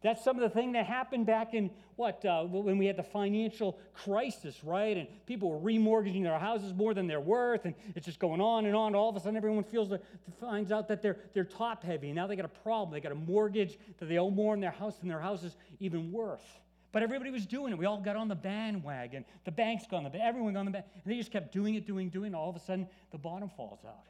That's 0.00 0.22
some 0.22 0.36
of 0.36 0.42
the 0.42 0.48
thing 0.48 0.72
that 0.72 0.86
happened 0.86 1.26
back 1.26 1.54
in 1.54 1.70
what, 1.96 2.24
uh, 2.24 2.44
when 2.44 2.78
we 2.78 2.86
had 2.86 2.96
the 2.96 3.02
financial 3.02 3.80
crisis, 3.92 4.62
right? 4.62 4.96
And 4.96 5.08
people 5.26 5.50
were 5.50 5.58
remortgaging 5.58 6.22
their 6.22 6.38
houses 6.38 6.72
more 6.72 6.94
than 6.94 7.08
they're 7.08 7.20
worth, 7.20 7.64
and 7.64 7.74
it's 7.96 8.06
just 8.06 8.20
going 8.20 8.40
on 8.40 8.66
and 8.66 8.76
on. 8.76 8.94
All 8.94 9.08
of 9.08 9.16
a 9.16 9.20
sudden, 9.20 9.36
everyone 9.36 9.64
feels 9.64 9.88
that, 9.90 10.04
finds 10.38 10.70
out 10.70 10.86
that 10.86 11.02
they're, 11.02 11.16
they're 11.34 11.42
top 11.42 11.82
heavy. 11.82 12.12
Now 12.12 12.28
they 12.28 12.36
got 12.36 12.44
a 12.44 12.60
problem. 12.60 12.92
They 12.92 13.00
got 13.00 13.10
a 13.10 13.16
mortgage 13.16 13.76
that 13.98 14.06
they 14.06 14.18
owe 14.18 14.30
more 14.30 14.54
in 14.54 14.60
their 14.60 14.70
house 14.70 14.98
than 14.98 15.08
their 15.08 15.20
house 15.20 15.42
is 15.42 15.56
even 15.80 16.12
worth. 16.12 16.46
But 16.90 17.02
everybody 17.02 17.30
was 17.30 17.46
doing 17.46 17.72
it. 17.72 17.78
We 17.78 17.84
all 17.84 18.00
got 18.00 18.16
on 18.16 18.28
the 18.28 18.34
bandwagon. 18.34 19.24
The 19.44 19.52
banks 19.52 19.84
got 19.86 19.98
on 19.98 20.10
the 20.10 20.18
everyone 20.18 20.54
got 20.54 20.60
on 20.60 20.66
the 20.66 20.72
band. 20.72 20.84
And 21.04 21.12
they 21.12 21.18
just 21.18 21.30
kept 21.30 21.52
doing 21.52 21.74
it, 21.74 21.86
doing, 21.86 22.08
doing. 22.08 22.34
All 22.34 22.48
of 22.48 22.56
a 22.56 22.60
sudden, 22.60 22.88
the 23.10 23.18
bottom 23.18 23.50
falls 23.50 23.80
out. 23.86 24.06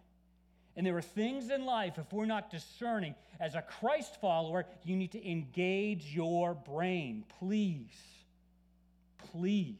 And 0.76 0.86
there 0.86 0.96
are 0.96 1.02
things 1.02 1.50
in 1.50 1.66
life, 1.66 1.98
if 1.98 2.12
we're 2.12 2.24
not 2.24 2.50
discerning, 2.50 3.16
as 3.40 3.56
a 3.56 3.62
Christ 3.62 4.20
follower, 4.20 4.64
you 4.84 4.94
need 4.94 5.10
to 5.12 5.28
engage 5.28 6.14
your 6.14 6.54
brain. 6.54 7.24
Please. 7.40 7.98
please 9.32 9.74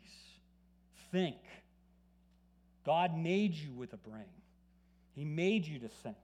think. 1.13 1.37
God 2.85 3.17
made 3.17 3.55
you 3.55 3.73
with 3.73 3.93
a 3.93 3.97
brain, 3.97 4.25
He 5.15 5.25
made 5.25 5.67
you 5.67 5.79
to 5.81 5.89
think, 5.89 6.17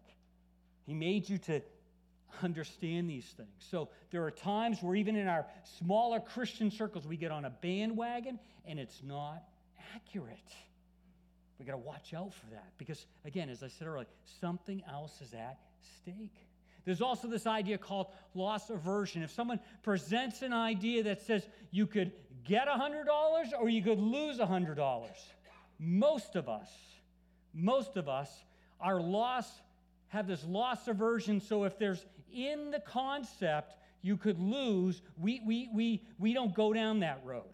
He 0.87 0.94
made 0.94 1.28
you 1.28 1.38
to 1.38 1.60
understand 2.42 3.08
these 3.08 3.26
things. 3.36 3.48
So 3.58 3.88
there 4.10 4.24
are 4.24 4.30
times 4.30 4.82
where, 4.82 4.94
even 4.94 5.16
in 5.16 5.28
our 5.28 5.46
smaller 5.78 6.20
Christian 6.20 6.70
circles, 6.70 7.06
we 7.06 7.16
get 7.16 7.30
on 7.30 7.44
a 7.44 7.50
bandwagon 7.50 8.38
and 8.66 8.78
it's 8.78 9.02
not 9.02 9.42
accurate. 9.94 10.52
We 11.58 11.64
got 11.64 11.72
to 11.72 11.78
watch 11.78 12.14
out 12.14 12.34
for 12.34 12.46
that 12.50 12.72
because, 12.78 13.06
again, 13.24 13.48
as 13.48 13.62
I 13.62 13.68
said 13.68 13.86
earlier, 13.86 14.06
something 14.40 14.82
else 14.90 15.20
is 15.20 15.34
at 15.34 15.58
stake. 16.00 16.34
There's 16.84 17.00
also 17.00 17.28
this 17.28 17.46
idea 17.46 17.78
called 17.78 18.08
loss 18.34 18.70
aversion. 18.70 19.22
If 19.22 19.30
someone 19.30 19.60
presents 19.82 20.42
an 20.42 20.52
idea 20.52 21.04
that 21.04 21.22
says 21.22 21.46
you 21.70 21.86
could 21.86 22.12
get 22.44 22.68
$100 22.68 23.06
or 23.58 23.68
you 23.68 23.82
could 23.82 23.98
lose 23.98 24.38
$100, 24.38 25.06
most 25.78 26.36
of 26.36 26.48
us, 26.48 26.68
most 27.54 27.96
of 27.96 28.08
us 28.08 28.28
our 28.80 29.00
loss 29.00 29.48
have 30.08 30.26
this 30.26 30.44
loss 30.44 30.86
aversion. 30.86 31.40
So 31.40 31.64
if 31.64 31.78
there's 31.78 32.04
in 32.34 32.70
the 32.70 32.80
concept 32.80 33.76
you 34.02 34.16
could 34.16 34.38
lose, 34.38 35.00
we, 35.16 35.40
we, 35.46 35.68
we, 35.72 36.02
we 36.18 36.34
don't 36.34 36.54
go 36.54 36.72
down 36.72 37.00
that 37.00 37.20
road. 37.24 37.44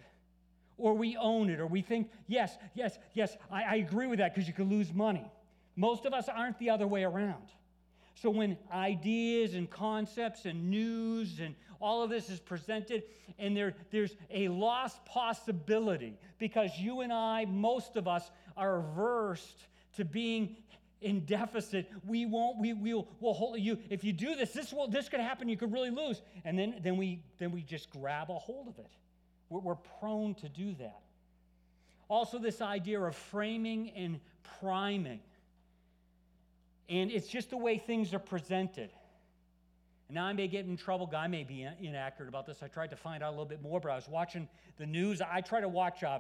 Or 0.77 0.95
we 0.95 1.17
own 1.17 1.51
it, 1.51 1.61
or 1.61 1.67
we 1.67 1.83
think, 1.83 2.11
yes, 2.27 2.57
yes, 2.75 2.99
yes, 3.13 3.37
I, 3.51 3.63
I 3.63 3.75
agree 3.77 4.07
with 4.07 4.19
that 4.19 4.35
because 4.35 4.49
you 4.49 4.55
could 4.55 4.69
lose 4.69 4.93
money. 4.93 5.31
Most 5.77 6.07
of 6.07 6.15
us 6.15 6.29
aren't 6.29 6.59
the 6.59 6.71
other 6.71 6.87
way 6.87 7.05
around. 7.05 7.45
So 8.15 8.31
when 8.31 8.57
ideas 8.73 9.55
and 9.55 9.71
concepts 9.71 10.45
and 10.45 10.71
news 10.71 11.41
and 11.41 11.55
all 11.81 12.03
of 12.03 12.11
this 12.11 12.29
is 12.29 12.41
presented, 12.41 13.03
and 13.39 13.57
there, 13.57 13.75
there's 13.91 14.15
a 14.31 14.49
lost 14.49 15.05
possibility 15.07 16.19
because 16.39 16.71
you 16.79 17.01
and 17.01 17.13
I, 17.13 17.47
most 17.47 17.97
of 17.97 18.09
us, 18.09 18.31
are 18.57 18.79
averse 18.79 19.55
to 19.97 20.05
being 20.05 20.57
in 21.01 21.25
deficit, 21.25 21.91
we 22.07 22.27
won't, 22.27 22.59
we 22.59 22.73
will 22.73 23.09
we'll 23.21 23.33
hold 23.33 23.59
you. 23.59 23.79
If 23.89 24.05
you 24.05 24.13
do 24.13 24.35
this, 24.35 24.53
this 24.53 24.73
will 24.73 24.89
this 24.89 25.09
could 25.09 25.21
happen, 25.21 25.49
you 25.49 25.57
could 25.57 25.73
really 25.73 25.91
lose. 25.91 26.21
And 26.45 26.59
then, 26.59 26.77
then 26.83 26.97
we 26.97 27.23
then 27.39 27.53
we 27.53 27.63
just 27.63 27.91
grab 27.91 28.31
a 28.31 28.35
hold 28.35 28.69
of 28.69 28.79
it. 28.79 28.91
We're, 29.49 29.61
we're 29.61 29.75
prone 30.01 30.35
to 30.37 30.49
do 30.49 30.75
that. 30.75 31.01
Also, 32.09 32.39
this 32.39 32.61
idea 32.61 33.01
of 33.01 33.15
framing 33.15 33.91
and 33.91 34.21
priming. 34.61 35.21
And 36.89 37.11
it's 37.11 37.29
just 37.29 37.51
the 37.51 37.57
way 37.57 37.79
things 37.79 38.13
are 38.13 38.19
presented. 38.19 38.91
And 40.09 40.17
now 40.17 40.25
I 40.25 40.33
may 40.33 40.49
get 40.49 40.67
in 40.67 40.77
trouble. 40.77 41.07
Guy 41.07 41.29
may 41.29 41.45
be 41.45 41.67
inaccurate 41.81 42.29
about 42.29 42.47
this. 42.47 42.65
I 42.65 42.67
tried 42.67 42.91
to 42.91 42.97
find 42.97 43.23
out 43.23 43.29
a 43.29 43.31
little 43.31 43.45
bit 43.45 43.63
more, 43.63 43.79
but 43.79 43.93
I 43.93 43.95
was 43.95 44.09
watching 44.09 44.49
the 44.77 44.87
news. 44.87 45.23
I 45.23 45.41
try 45.41 45.61
to 45.61 45.69
watch 45.69 46.03
uh, 46.03 46.19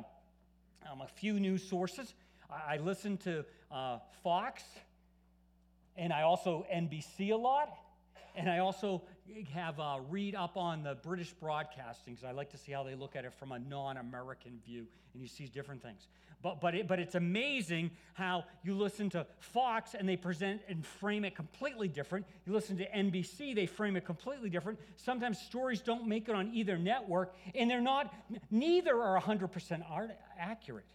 um, 0.90 1.00
a 1.00 1.08
few 1.08 1.40
news 1.40 1.68
sources. 1.68 2.14
I 2.52 2.78
listen 2.78 3.16
to 3.18 3.44
uh, 3.70 3.98
Fox, 4.22 4.62
and 5.96 6.12
I 6.12 6.22
also 6.22 6.66
NBC 6.72 7.32
a 7.32 7.36
lot. 7.36 7.76
And 8.36 8.48
I 8.48 8.58
also 8.58 9.02
have 9.52 9.80
uh, 9.80 9.98
read 10.08 10.34
up 10.34 10.56
on 10.56 10.82
the 10.82 10.94
British 10.94 11.32
broadcasting 11.32 12.14
because 12.14 12.24
I 12.24 12.32
like 12.32 12.50
to 12.50 12.58
see 12.58 12.72
how 12.72 12.82
they 12.84 12.94
look 12.94 13.16
at 13.16 13.24
it 13.24 13.32
from 13.34 13.52
a 13.52 13.58
non-American 13.58 14.60
view, 14.64 14.86
and 15.12 15.22
you 15.22 15.28
see 15.28 15.46
different 15.46 15.82
things. 15.82 16.06
But 16.42 16.60
but 16.60 16.74
it, 16.74 16.88
but 16.88 16.98
it's 16.98 17.16
amazing 17.16 17.90
how 18.14 18.44
you 18.62 18.74
listen 18.74 19.10
to 19.10 19.26
Fox 19.40 19.94
and 19.94 20.08
they 20.08 20.16
present 20.16 20.62
and 20.68 20.86
frame 20.86 21.24
it 21.24 21.34
completely 21.34 21.88
different. 21.88 22.24
You 22.46 22.52
listen 22.52 22.78
to 22.78 22.88
NBC, 22.88 23.54
they 23.54 23.66
frame 23.66 23.96
it 23.96 24.06
completely 24.06 24.48
different. 24.48 24.78
Sometimes 24.96 25.38
stories 25.38 25.80
don't 25.80 26.06
make 26.06 26.28
it 26.28 26.34
on 26.34 26.50
either 26.54 26.78
network, 26.78 27.34
and 27.54 27.70
they're 27.70 27.80
not. 27.80 28.14
Neither 28.50 29.02
are 29.02 29.20
100% 29.20 29.82
accurate. 30.38 30.86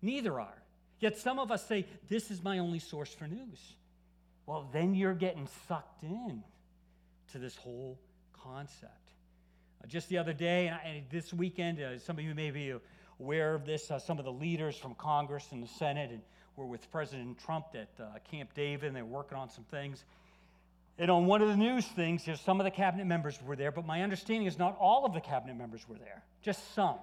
Neither 0.00 0.40
are. 0.40 0.63
Yet 1.04 1.18
some 1.18 1.38
of 1.38 1.52
us 1.52 1.66
say, 1.66 1.84
This 2.08 2.30
is 2.30 2.42
my 2.42 2.60
only 2.60 2.78
source 2.78 3.12
for 3.12 3.26
news. 3.26 3.74
Well, 4.46 4.70
then 4.72 4.94
you're 4.94 5.12
getting 5.12 5.46
sucked 5.68 6.02
in 6.02 6.42
to 7.32 7.38
this 7.38 7.54
whole 7.56 7.98
concept. 8.32 9.10
Uh, 9.82 9.86
just 9.86 10.08
the 10.08 10.16
other 10.16 10.32
day, 10.32 10.72
and, 10.82 11.04
this 11.10 11.30
weekend, 11.34 11.78
uh, 11.78 11.98
some 11.98 12.16
of 12.16 12.24
you 12.24 12.34
may 12.34 12.50
be 12.50 12.72
aware 13.20 13.54
of 13.54 13.66
this, 13.66 13.90
uh, 13.90 13.98
some 13.98 14.18
of 14.18 14.24
the 14.24 14.32
leaders 14.32 14.78
from 14.78 14.94
Congress 14.94 15.46
and 15.50 15.62
the 15.62 15.68
Senate 15.68 16.08
and 16.10 16.22
were 16.56 16.64
with 16.64 16.90
President 16.90 17.38
Trump 17.38 17.66
at 17.74 17.90
uh, 18.02 18.06
Camp 18.30 18.54
David, 18.54 18.86
and 18.86 18.96
they're 18.96 19.04
working 19.04 19.36
on 19.36 19.50
some 19.50 19.64
things. 19.64 20.06
And 20.98 21.10
on 21.10 21.26
one 21.26 21.42
of 21.42 21.48
the 21.48 21.56
news 21.56 21.84
things, 21.84 22.26
some 22.42 22.62
of 22.62 22.64
the 22.64 22.70
cabinet 22.70 23.04
members 23.04 23.38
were 23.42 23.56
there, 23.56 23.72
but 23.72 23.84
my 23.84 24.00
understanding 24.00 24.46
is 24.46 24.58
not 24.58 24.74
all 24.80 25.04
of 25.04 25.12
the 25.12 25.20
cabinet 25.20 25.58
members 25.58 25.86
were 25.86 25.98
there, 25.98 26.22
just 26.40 26.74
some. 26.74 26.96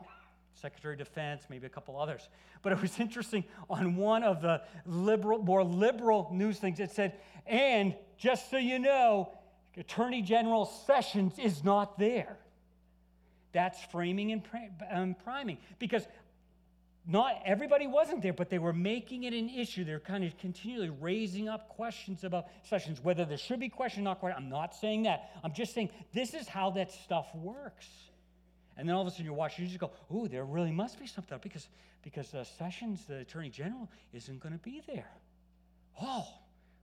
Secretary 0.54 0.94
of 0.94 1.00
Defense, 1.00 1.44
maybe 1.50 1.66
a 1.66 1.70
couple 1.70 2.00
others. 2.00 2.28
But 2.62 2.74
it 2.74 2.82
was 2.82 3.00
interesting 3.00 3.44
on 3.70 3.96
one 3.96 4.24
of 4.24 4.42
the 4.42 4.62
liberal, 4.86 5.40
more 5.40 5.64
liberal 5.64 6.30
news 6.32 6.60
things, 6.60 6.80
it 6.80 6.92
said, 6.92 7.14
and 7.46 7.96
just 8.18 8.50
so 8.50 8.58
you 8.58 8.80
know, 8.80 9.32
Attorney 9.78 10.22
General 10.22 10.66
Sessions 10.66 11.40
is 11.40 11.64
not 11.64 11.98
there. 11.98 12.38
That's 13.54 13.84
framing 13.86 14.32
and 14.32 14.42
um, 14.92 15.16
priming 15.24 15.58
because 15.80 16.04
not 17.08 17.42
everybody 17.46 17.88
wasn't 17.88 18.22
there, 18.22 18.34
but 18.34 18.50
they 18.50 18.60
were 18.60 18.74
making 18.74 19.24
it 19.24 19.34
an 19.34 19.50
issue. 19.50 19.84
They're 19.84 20.00
kind 20.00 20.24
of 20.24 20.38
continually 20.38 20.90
raising 20.90 21.50
up 21.50 21.70
questions 21.70 22.24
about 22.24 22.46
Sessions, 22.64 23.04
whether 23.04 23.26
there 23.26 23.38
should 23.38 23.60
be 23.60 23.70
questions, 23.70 24.04
not 24.04 24.20
quite. 24.20 24.36
I'm 24.36 24.50
not 24.50 24.76
saying 24.76 25.04
that. 25.04 25.32
I'm 25.44 25.54
just 25.54 25.74
saying 25.74 25.90
this 26.14 26.34
is 26.34 26.48
how 26.48 26.70
that 26.72 26.92
stuff 26.92 27.34
works. 27.34 27.88
And 28.78 28.88
then 28.88 28.96
all 28.96 29.02
of 29.02 29.08
a 29.08 29.12
sudden 29.12 29.26
you're 29.26 29.34
watching, 29.34 29.66
you 29.66 29.70
just 29.70 29.80
go, 29.80 29.92
"Ooh, 30.14 30.28
there 30.28 30.46
really 30.46 30.72
must 30.72 31.00
be 31.00 31.08
something 31.08 31.36
up 31.36 31.42
because 31.42 31.68
because 32.04 32.34
uh, 32.34 32.44
Sessions, 32.44 33.06
the 33.06 33.20
Attorney 33.20 33.50
General, 33.50 33.90
isn't 34.14 34.40
going 34.40 34.54
to 34.54 34.60
be 34.60 34.82
there." 34.88 35.12
Oh, 36.02 36.28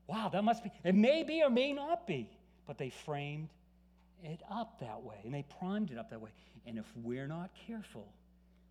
wow, 0.07 0.29
that 0.29 0.45
must 0.45 0.63
be. 0.63 0.71
It 0.85 0.95
may 0.95 1.23
be 1.23 1.43
or 1.43 1.51
may 1.51 1.73
not 1.73 2.07
be, 2.07 2.31
but 2.67 2.79
they 2.79 2.91
framed 2.91 3.49
it 4.23 4.41
up 4.51 4.81
that 4.81 5.03
way 5.03 5.17
and 5.25 5.33
they 5.33 5.45
primed 5.59 5.91
it 5.91 5.99
up 5.99 6.11
that 6.11 6.21
way. 6.21 6.31
And 6.67 6.79
if 6.79 6.85
we're 6.97 7.27
not 7.27 7.51
careful, 7.67 8.07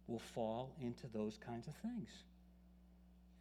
we'll 0.08 0.20
fall 0.20 0.72
into 0.82 1.08
those 1.08 1.38
kinds 1.46 1.68
of 1.68 1.76
things. 1.76 2.10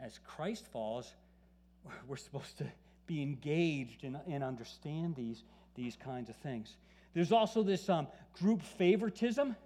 As 0.00 0.18
Christ 0.26 0.66
falls, 0.66 1.12
we're 2.08 2.16
supposed 2.16 2.58
to 2.58 2.66
be 3.06 3.22
engaged 3.22 4.04
and, 4.04 4.18
and 4.28 4.42
understand 4.42 5.14
these, 5.14 5.42
these 5.74 5.96
kinds 5.96 6.28
of 6.28 6.36
things. 6.36 6.76
There's 7.14 7.32
also 7.32 7.62
this 7.62 7.88
um, 7.88 8.08
group 8.38 8.62
favoritism 8.62 9.56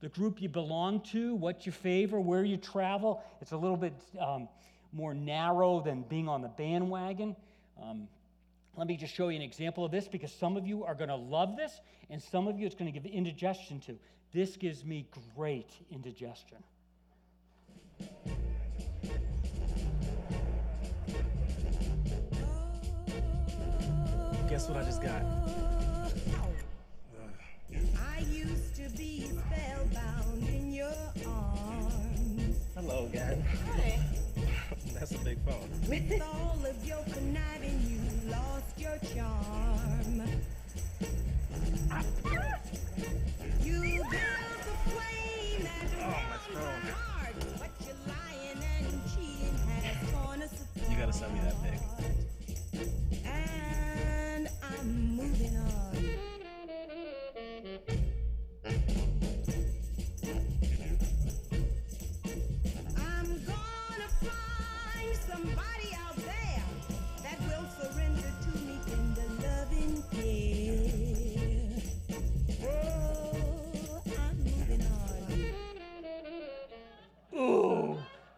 the 0.00 0.08
group 0.08 0.40
you 0.40 0.48
belong 0.48 1.00
to, 1.12 1.34
what 1.34 1.66
you 1.66 1.72
favor, 1.72 2.20
where 2.20 2.44
you 2.44 2.56
travel. 2.56 3.22
It's 3.40 3.52
a 3.52 3.56
little 3.56 3.76
bit 3.76 3.94
um, 4.18 4.48
more 4.92 5.14
narrow 5.14 5.80
than 5.80 6.02
being 6.02 6.28
on 6.28 6.40
the 6.40 6.48
bandwagon. 6.48 7.36
Um, 7.82 8.08
let 8.76 8.86
me 8.86 8.96
just 8.96 9.14
show 9.14 9.28
you 9.28 9.36
an 9.36 9.42
example 9.42 9.84
of 9.84 9.90
this 9.90 10.08
because 10.08 10.32
some 10.32 10.56
of 10.56 10.66
you 10.66 10.84
are 10.84 10.94
going 10.94 11.08
to 11.08 11.16
love 11.16 11.56
this, 11.56 11.80
and 12.08 12.22
some 12.22 12.48
of 12.48 12.58
you 12.58 12.66
it's 12.66 12.74
going 12.74 12.90
to 12.90 12.98
give 12.98 13.10
indigestion 13.10 13.80
to. 13.80 13.98
This 14.32 14.56
gives 14.56 14.84
me 14.84 15.06
great 15.36 15.70
indigestion. 15.90 16.58
Guess 24.48 24.68
what 24.68 24.78
I 24.78 24.84
just 24.84 25.02
got? 25.02 25.59
Hello 32.80 33.04
again. 33.04 33.44
Hi. 33.74 34.00
That's 34.94 35.12
a 35.12 35.18
big 35.18 35.38
phone. 35.44 35.68
With 35.90 36.22
all 36.22 36.58
of 36.64 36.82
your 36.82 37.04
conniving, 37.12 37.78
you 37.86 38.30
lost 38.30 38.78
your 38.78 38.96
charm. 39.12 40.22
you 43.62 43.80
built 43.82 44.64
a 44.64 44.76
flame 44.88 45.62
that 45.62 45.90
oh. 46.00 46.08
Heart, 46.88 47.34
but 47.58 47.70
you're 47.84 48.00
lying 48.08 48.64
and 48.78 49.00
cheating 49.14 49.58
has 49.68 49.98
torn 50.12 50.40
us 50.40 50.54
apart. 50.54 50.90
You 50.90 50.96
gotta 50.96 51.12
send 51.12 51.34
me 51.34 51.40
that 51.40 51.62
pic. 51.62 51.80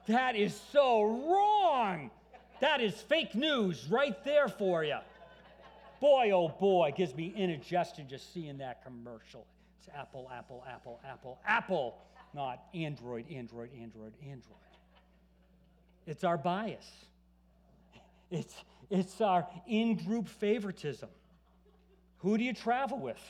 That 0.06 0.36
is 0.36 0.58
so 0.72 1.02
wrong. 1.04 2.10
That 2.60 2.80
is 2.80 2.94
fake 2.94 3.34
news 3.34 3.86
right 3.88 4.22
there 4.24 4.48
for 4.48 4.84
you. 4.84 4.98
Boy, 6.00 6.32
oh 6.32 6.48
boy, 6.48 6.88
it 6.88 6.96
gives 6.96 7.14
me 7.14 7.32
indigestion 7.36 8.08
just 8.08 8.32
seeing 8.34 8.58
that 8.58 8.84
commercial. 8.84 9.46
It's 9.78 9.88
Apple, 9.96 10.30
Apple, 10.32 10.64
Apple, 10.68 11.00
Apple, 11.04 11.38
Apple. 11.46 11.98
not 12.34 12.64
Android, 12.74 13.30
Android, 13.30 13.70
Android, 13.80 14.12
Android. 14.22 14.56
It's 16.06 16.24
our 16.24 16.36
bias. 16.36 16.90
It's, 18.30 18.54
it's 18.90 19.20
our 19.20 19.46
in 19.66 19.96
group 19.96 20.26
favoritism. 20.26 21.08
Who 22.18 22.38
do 22.38 22.44
you 22.44 22.54
travel 22.54 22.98
with? 22.98 23.20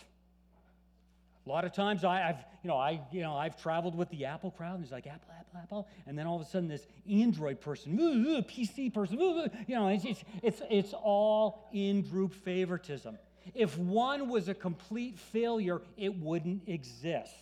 A 1.45 1.49
lot 1.49 1.65
of 1.65 1.73
times 1.73 2.05
I, 2.05 2.21
have 2.21 2.45
you 2.63 2.69
know, 2.69 2.77
I, 2.77 3.01
you 3.11 3.21
know, 3.23 3.35
I've 3.35 3.61
traveled 3.61 3.97
with 3.97 4.09
the 4.11 4.27
Apple 4.27 4.53
crowd, 4.53 4.77
and 4.77 4.85
it's 4.85 4.93
like 4.93 5.09
Apple, 5.09 5.29
Apple, 5.37 5.61
Apple, 5.61 5.89
and 6.07 6.17
then 6.17 6.27
all 6.27 6.37
of 6.37 6.43
a 6.43 6.49
sudden 6.49 6.69
this 6.69 6.87
Android 7.11 7.61
person, 7.61 7.99
ooh, 7.99 8.37
ooh, 8.37 8.43
PC 8.43 8.95
person, 8.95 9.21
ooh, 9.21 9.49
you 9.67 9.75
know, 9.75 9.89
it's, 9.89 10.05
it's, 10.05 10.25
it's, 10.43 10.63
it's 10.71 10.93
all 10.93 11.69
in 11.73 12.03
group 12.03 12.33
favoritism. 12.33 13.19
If 13.55 13.77
one 13.77 14.29
was 14.29 14.49
a 14.49 14.55
complete 14.55 15.19
failure, 15.19 15.83
it 15.97 16.17
wouldn't 16.17 16.69
exist. 16.69 17.35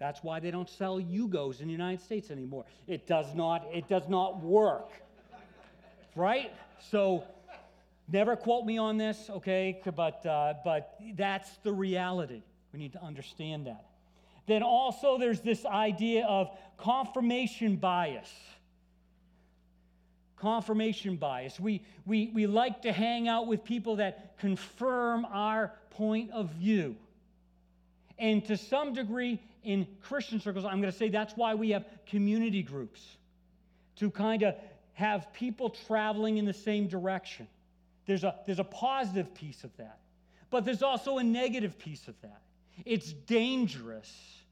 That's 0.00 0.24
why 0.24 0.40
they 0.40 0.50
don't 0.50 0.68
sell 0.68 0.98
Yugos 0.98 1.60
in 1.60 1.68
the 1.68 1.72
United 1.72 2.02
States 2.02 2.32
anymore. 2.32 2.64
It 2.88 3.06
does 3.06 3.32
not, 3.36 3.64
it 3.72 3.88
does 3.88 4.08
not 4.08 4.40
work. 4.40 4.90
right? 6.16 6.52
So 6.90 7.22
never 8.10 8.34
quote 8.34 8.66
me 8.66 8.78
on 8.78 8.98
this, 8.98 9.30
okay? 9.30 9.80
But, 9.94 10.26
uh, 10.26 10.54
but 10.64 10.98
that's 11.14 11.56
the 11.58 11.72
reality. 11.72 12.42
We 12.72 12.78
need 12.78 12.92
to 12.92 13.02
understand 13.02 13.66
that. 13.66 13.86
Then 14.46 14.62
also, 14.62 15.18
there's 15.18 15.40
this 15.40 15.64
idea 15.64 16.26
of 16.26 16.50
confirmation 16.78 17.76
bias. 17.76 18.30
Confirmation 20.36 21.16
bias. 21.16 21.60
We, 21.60 21.82
we, 22.06 22.30
we 22.34 22.46
like 22.46 22.82
to 22.82 22.92
hang 22.92 23.28
out 23.28 23.46
with 23.46 23.64
people 23.64 23.96
that 23.96 24.36
confirm 24.38 25.24
our 25.26 25.72
point 25.90 26.30
of 26.32 26.50
view. 26.54 26.96
And 28.18 28.44
to 28.46 28.56
some 28.56 28.94
degree, 28.94 29.40
in 29.62 29.86
Christian 30.02 30.40
circles, 30.40 30.64
I'm 30.64 30.80
going 30.80 30.92
to 30.92 30.98
say 30.98 31.08
that's 31.08 31.36
why 31.36 31.54
we 31.54 31.70
have 31.70 31.84
community 32.06 32.62
groups 32.62 33.00
to 33.96 34.10
kind 34.10 34.42
of 34.42 34.54
have 34.94 35.32
people 35.32 35.70
traveling 35.70 36.38
in 36.38 36.44
the 36.44 36.52
same 36.52 36.88
direction. 36.88 37.46
There's 38.06 38.24
a, 38.24 38.34
there's 38.46 38.58
a 38.58 38.64
positive 38.64 39.32
piece 39.34 39.62
of 39.64 39.76
that, 39.76 39.98
but 40.50 40.64
there's 40.64 40.82
also 40.82 41.18
a 41.18 41.24
negative 41.24 41.78
piece 41.78 42.08
of 42.08 42.20
that. 42.22 42.40
It's 42.84 43.12
dangerous 43.12 44.42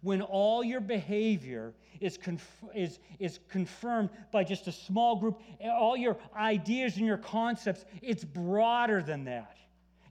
when 0.00 0.22
all 0.22 0.64
your 0.64 0.80
behavior 0.80 1.74
is, 2.00 2.16
conf- 2.16 2.64
is, 2.74 2.98
is 3.18 3.38
confirmed 3.48 4.10
by 4.32 4.44
just 4.44 4.66
a 4.66 4.72
small 4.72 5.16
group, 5.16 5.40
all 5.62 5.96
your 5.96 6.16
ideas 6.36 6.96
and 6.96 7.06
your 7.06 7.18
concepts, 7.18 7.84
it's 8.00 8.24
broader 8.24 9.02
than 9.02 9.24
that. 9.24 9.56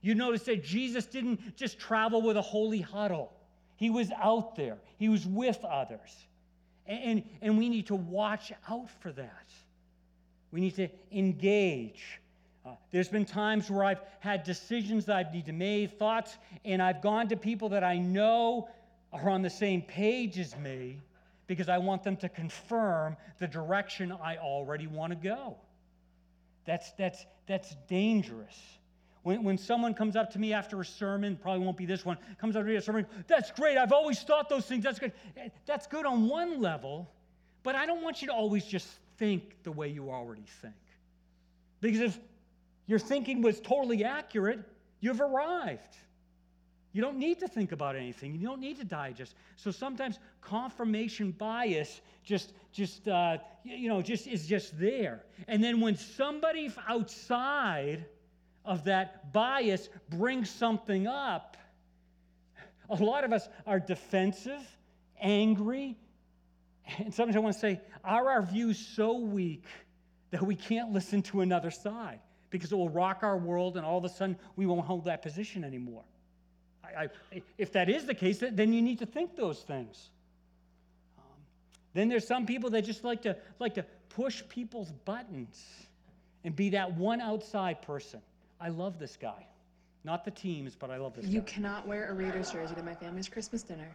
You 0.00 0.14
notice 0.14 0.42
that 0.44 0.64
Jesus 0.64 1.06
didn't 1.06 1.56
just 1.56 1.78
travel 1.78 2.22
with 2.22 2.36
a 2.36 2.42
holy 2.42 2.80
huddle, 2.80 3.32
he 3.76 3.90
was 3.90 4.10
out 4.12 4.56
there, 4.56 4.78
he 4.98 5.08
was 5.08 5.26
with 5.26 5.62
others. 5.64 6.26
And, 6.86 7.04
and, 7.04 7.22
and 7.40 7.58
we 7.58 7.68
need 7.68 7.86
to 7.88 7.94
watch 7.94 8.52
out 8.68 8.90
for 9.00 9.12
that. 9.12 9.46
We 10.50 10.60
need 10.60 10.76
to 10.76 10.88
engage. 11.10 12.20
Uh, 12.64 12.70
there's 12.92 13.08
been 13.08 13.24
times 13.24 13.70
where 13.70 13.84
I've 13.84 14.00
had 14.20 14.44
decisions 14.44 15.04
that 15.06 15.26
I 15.26 15.32
need 15.32 15.46
to 15.46 15.52
make, 15.52 15.98
thoughts, 15.98 16.36
and 16.64 16.80
I've 16.80 17.02
gone 17.02 17.28
to 17.28 17.36
people 17.36 17.68
that 17.70 17.82
I 17.82 17.98
know 17.98 18.68
are 19.12 19.28
on 19.28 19.42
the 19.42 19.50
same 19.50 19.82
page 19.82 20.38
as 20.38 20.56
me 20.56 21.00
because 21.48 21.68
I 21.68 21.78
want 21.78 22.04
them 22.04 22.16
to 22.18 22.28
confirm 22.28 23.16
the 23.38 23.48
direction 23.48 24.12
I 24.12 24.36
already 24.36 24.86
want 24.86 25.10
to 25.10 25.16
go. 25.16 25.56
That's, 26.64 26.92
that's, 26.92 27.26
that's 27.46 27.74
dangerous. 27.88 28.56
When, 29.24 29.42
when 29.42 29.58
someone 29.58 29.92
comes 29.92 30.14
up 30.14 30.32
to 30.32 30.38
me 30.38 30.52
after 30.52 30.80
a 30.80 30.84
sermon, 30.84 31.36
probably 31.36 31.64
won't 31.64 31.76
be 31.76 31.86
this 31.86 32.04
one, 32.04 32.16
comes 32.40 32.54
up 32.54 32.62
to 32.62 32.68
me 32.68 32.76
after 32.76 32.90
a 32.90 32.94
sermon, 32.94 33.06
that's 33.26 33.50
great, 33.50 33.76
I've 33.76 33.92
always 33.92 34.20
thought 34.22 34.48
those 34.48 34.66
things, 34.66 34.84
that's 34.84 35.00
good. 35.00 35.12
That's 35.66 35.86
good 35.88 36.06
on 36.06 36.28
one 36.28 36.60
level, 36.60 37.10
but 37.64 37.74
I 37.74 37.86
don't 37.86 38.02
want 38.02 38.22
you 38.22 38.28
to 38.28 38.34
always 38.34 38.64
just 38.64 38.88
think 39.18 39.62
the 39.64 39.72
way 39.72 39.88
you 39.88 40.10
already 40.10 40.44
think. 40.60 40.74
Because 41.80 42.00
if 42.00 42.18
your 42.86 42.98
thinking 42.98 43.42
was 43.42 43.60
totally 43.60 44.04
accurate, 44.04 44.60
you've 45.00 45.20
arrived. 45.20 45.96
You 46.92 47.00
don't 47.00 47.16
need 47.16 47.40
to 47.40 47.48
think 47.48 47.72
about 47.72 47.96
anything. 47.96 48.34
You 48.34 48.46
don't 48.46 48.60
need 48.60 48.78
to 48.78 48.84
digest. 48.84 49.34
So 49.56 49.70
sometimes 49.70 50.18
confirmation 50.42 51.30
bias 51.30 52.02
just, 52.22 52.52
just, 52.70 53.08
uh, 53.08 53.38
you 53.64 53.88
know, 53.88 54.02
just 54.02 54.26
is 54.26 54.46
just 54.46 54.78
there. 54.78 55.24
And 55.48 55.64
then 55.64 55.80
when 55.80 55.96
somebody 55.96 56.70
outside 56.86 58.04
of 58.64 58.84
that 58.84 59.32
bias 59.32 59.88
brings 60.10 60.50
something 60.50 61.06
up, 61.06 61.56
a 62.90 62.96
lot 62.96 63.24
of 63.24 63.32
us 63.32 63.48
are 63.66 63.80
defensive, 63.80 64.60
angry, 65.18 65.96
and 66.98 67.14
sometimes 67.14 67.36
I 67.36 67.38
want 67.38 67.54
to 67.54 67.60
say, 67.60 67.80
are 68.04 68.28
our 68.28 68.42
views 68.42 68.78
so 68.78 69.16
weak 69.16 69.64
that 70.30 70.42
we 70.42 70.54
can't 70.54 70.92
listen 70.92 71.22
to 71.22 71.40
another 71.40 71.70
side? 71.70 72.20
Because 72.52 72.70
it 72.70 72.76
will 72.76 72.90
rock 72.90 73.20
our 73.22 73.36
world 73.36 73.76
and 73.76 73.84
all 73.84 73.98
of 73.98 74.04
a 74.04 74.08
sudden 74.08 74.36
we 74.54 74.66
won't 74.66 74.84
hold 74.86 75.06
that 75.06 75.22
position 75.22 75.64
anymore. 75.64 76.04
I, 76.84 77.08
I, 77.32 77.42
if 77.58 77.72
that 77.72 77.88
is 77.88 78.04
the 78.04 78.14
case, 78.14 78.42
then 78.52 78.72
you 78.72 78.82
need 78.82 78.98
to 79.00 79.06
think 79.06 79.34
those 79.34 79.60
things. 79.60 80.10
Um, 81.18 81.24
then 81.94 82.08
there's 82.08 82.26
some 82.26 82.44
people 82.46 82.70
that 82.70 82.82
just 82.82 83.02
like 83.02 83.22
to 83.22 83.36
like 83.58 83.74
to 83.74 83.86
push 84.10 84.42
people's 84.48 84.92
buttons 85.04 85.64
and 86.44 86.54
be 86.54 86.68
that 86.70 86.92
one 86.94 87.20
outside 87.20 87.80
person. 87.82 88.20
I 88.60 88.68
love 88.68 88.98
this 88.98 89.16
guy. 89.16 89.46
Not 90.04 90.24
the 90.24 90.30
teams, 90.30 90.76
but 90.76 90.90
I 90.90 90.98
love 90.98 91.14
this 91.14 91.24
you 91.24 91.30
guy. 91.30 91.36
You 91.36 91.42
cannot 91.42 91.86
wear 91.86 92.10
a 92.10 92.14
Raiders 92.14 92.50
jersey 92.50 92.74
to 92.74 92.82
my 92.82 92.94
family's 92.94 93.28
Christmas 93.28 93.62
dinner. 93.62 93.88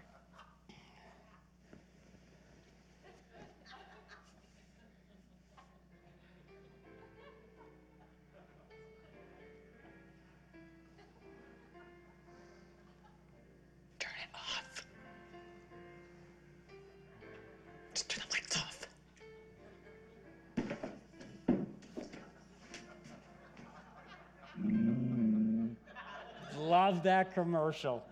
That 27.18 27.34
commercial. 27.34 28.04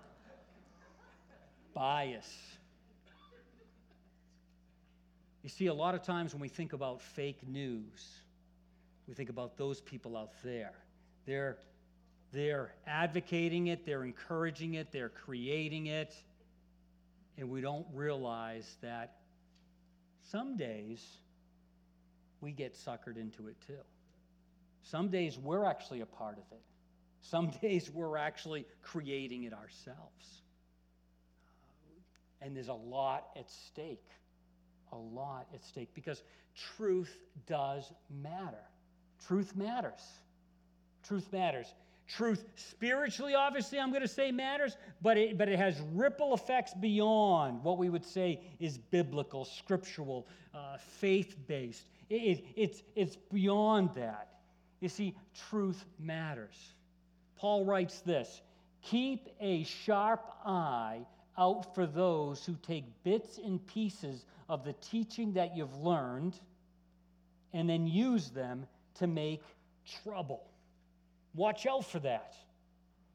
Bias. 1.76 2.28
You 5.44 5.50
see, 5.50 5.68
a 5.68 5.74
lot 5.74 5.94
of 5.94 6.02
times 6.02 6.34
when 6.34 6.42
we 6.42 6.48
think 6.48 6.74
about 6.74 7.04
fake 7.04 7.48
news, 7.48 8.24
we 9.08 9.14
think 9.14 9.30
about 9.30 9.58
those 9.58 9.80
people 9.80 10.18
out 10.18 10.32
there. 10.44 10.74
They're, 11.28 11.58
they're 12.32 12.72
advocating 12.88 13.68
it, 13.68 13.86
they're 13.86 14.04
encouraging 14.04 14.74
it, 14.74 14.92
they're 14.92 15.10
creating 15.10 15.86
it, 15.86 16.16
and 17.38 17.48
we 17.48 17.62
don't 17.62 17.86
realize 17.94 18.78
that 18.82 19.18
some 20.32 20.58
days 20.58 21.06
we 22.42 22.52
get 22.52 22.74
suckered 22.74 23.18
into 23.18 23.50
it 23.50 23.56
too. 23.68 23.84
Some 24.82 25.10
days 25.10 25.38
we're 25.38 25.66
actually 25.66 26.02
a 26.02 26.08
part 26.08 26.40
of 26.40 26.46
it. 26.52 26.62
Some 27.30 27.52
days 27.62 27.90
we're 27.92 28.18
actually 28.18 28.66
creating 28.84 29.44
it 29.44 29.54
ourselves. 29.54 30.42
And 32.42 32.56
there's 32.56 32.68
a 32.68 32.74
lot 32.74 33.30
at 33.36 33.50
stake. 33.50 34.06
A 34.92 34.98
lot 34.98 35.48
at 35.54 35.64
stake 35.64 35.90
because 35.96 36.22
truth 36.78 37.18
does 37.48 37.92
matter. 38.22 38.64
Truth 39.28 39.56
matters. 39.56 40.02
Truth 41.08 41.34
matters. 41.34 41.74
Truth 42.08 42.46
spiritually, 42.56 43.34
obviously, 43.34 43.80
I'm 43.80 43.90
going 43.90 44.04
to 44.04 44.08
say 44.08 44.32
matters, 44.32 44.78
but 45.02 45.18
it, 45.18 45.40
but 45.40 45.50
it 45.50 45.58
has 45.58 45.82
ripple 45.94 46.36
effects 46.36 46.76
beyond 46.76 47.64
what 47.64 47.80
we 47.80 47.90
would 47.90 48.06
say 48.06 48.40
is 48.60 48.78
biblical, 48.78 49.44
scriptural, 49.44 50.28
uh, 50.54 50.78
faith 50.78 51.36
based. 51.48 51.88
It, 52.12 52.16
it, 52.16 52.46
it's, 52.56 52.84
it's 52.96 53.16
beyond 53.16 53.96
that. 53.96 54.30
You 54.80 54.90
see, 54.90 55.16
truth 55.50 55.84
matters. 55.98 56.75
Paul 57.46 57.64
writes 57.64 58.02
this 58.02 58.42
Keep 58.82 59.30
a 59.40 59.66
sharp 59.66 60.26
eye 60.44 61.06
out 61.38 61.76
for 61.76 61.86
those 61.86 62.44
who 62.44 62.56
take 62.64 62.86
bits 63.04 63.38
and 63.38 63.64
pieces 63.68 64.26
of 64.50 64.66
the 64.66 64.74
teaching 64.74 65.34
that 65.34 65.56
you've 65.56 65.76
learned 65.76 66.40
and 67.54 67.70
then 67.70 67.86
use 67.86 68.32
them 68.32 68.66
to 68.96 69.06
make 69.06 69.44
trouble. 70.04 70.42
Watch 71.36 71.68
out 71.68 71.86
for 71.86 72.00
that. 72.00 72.34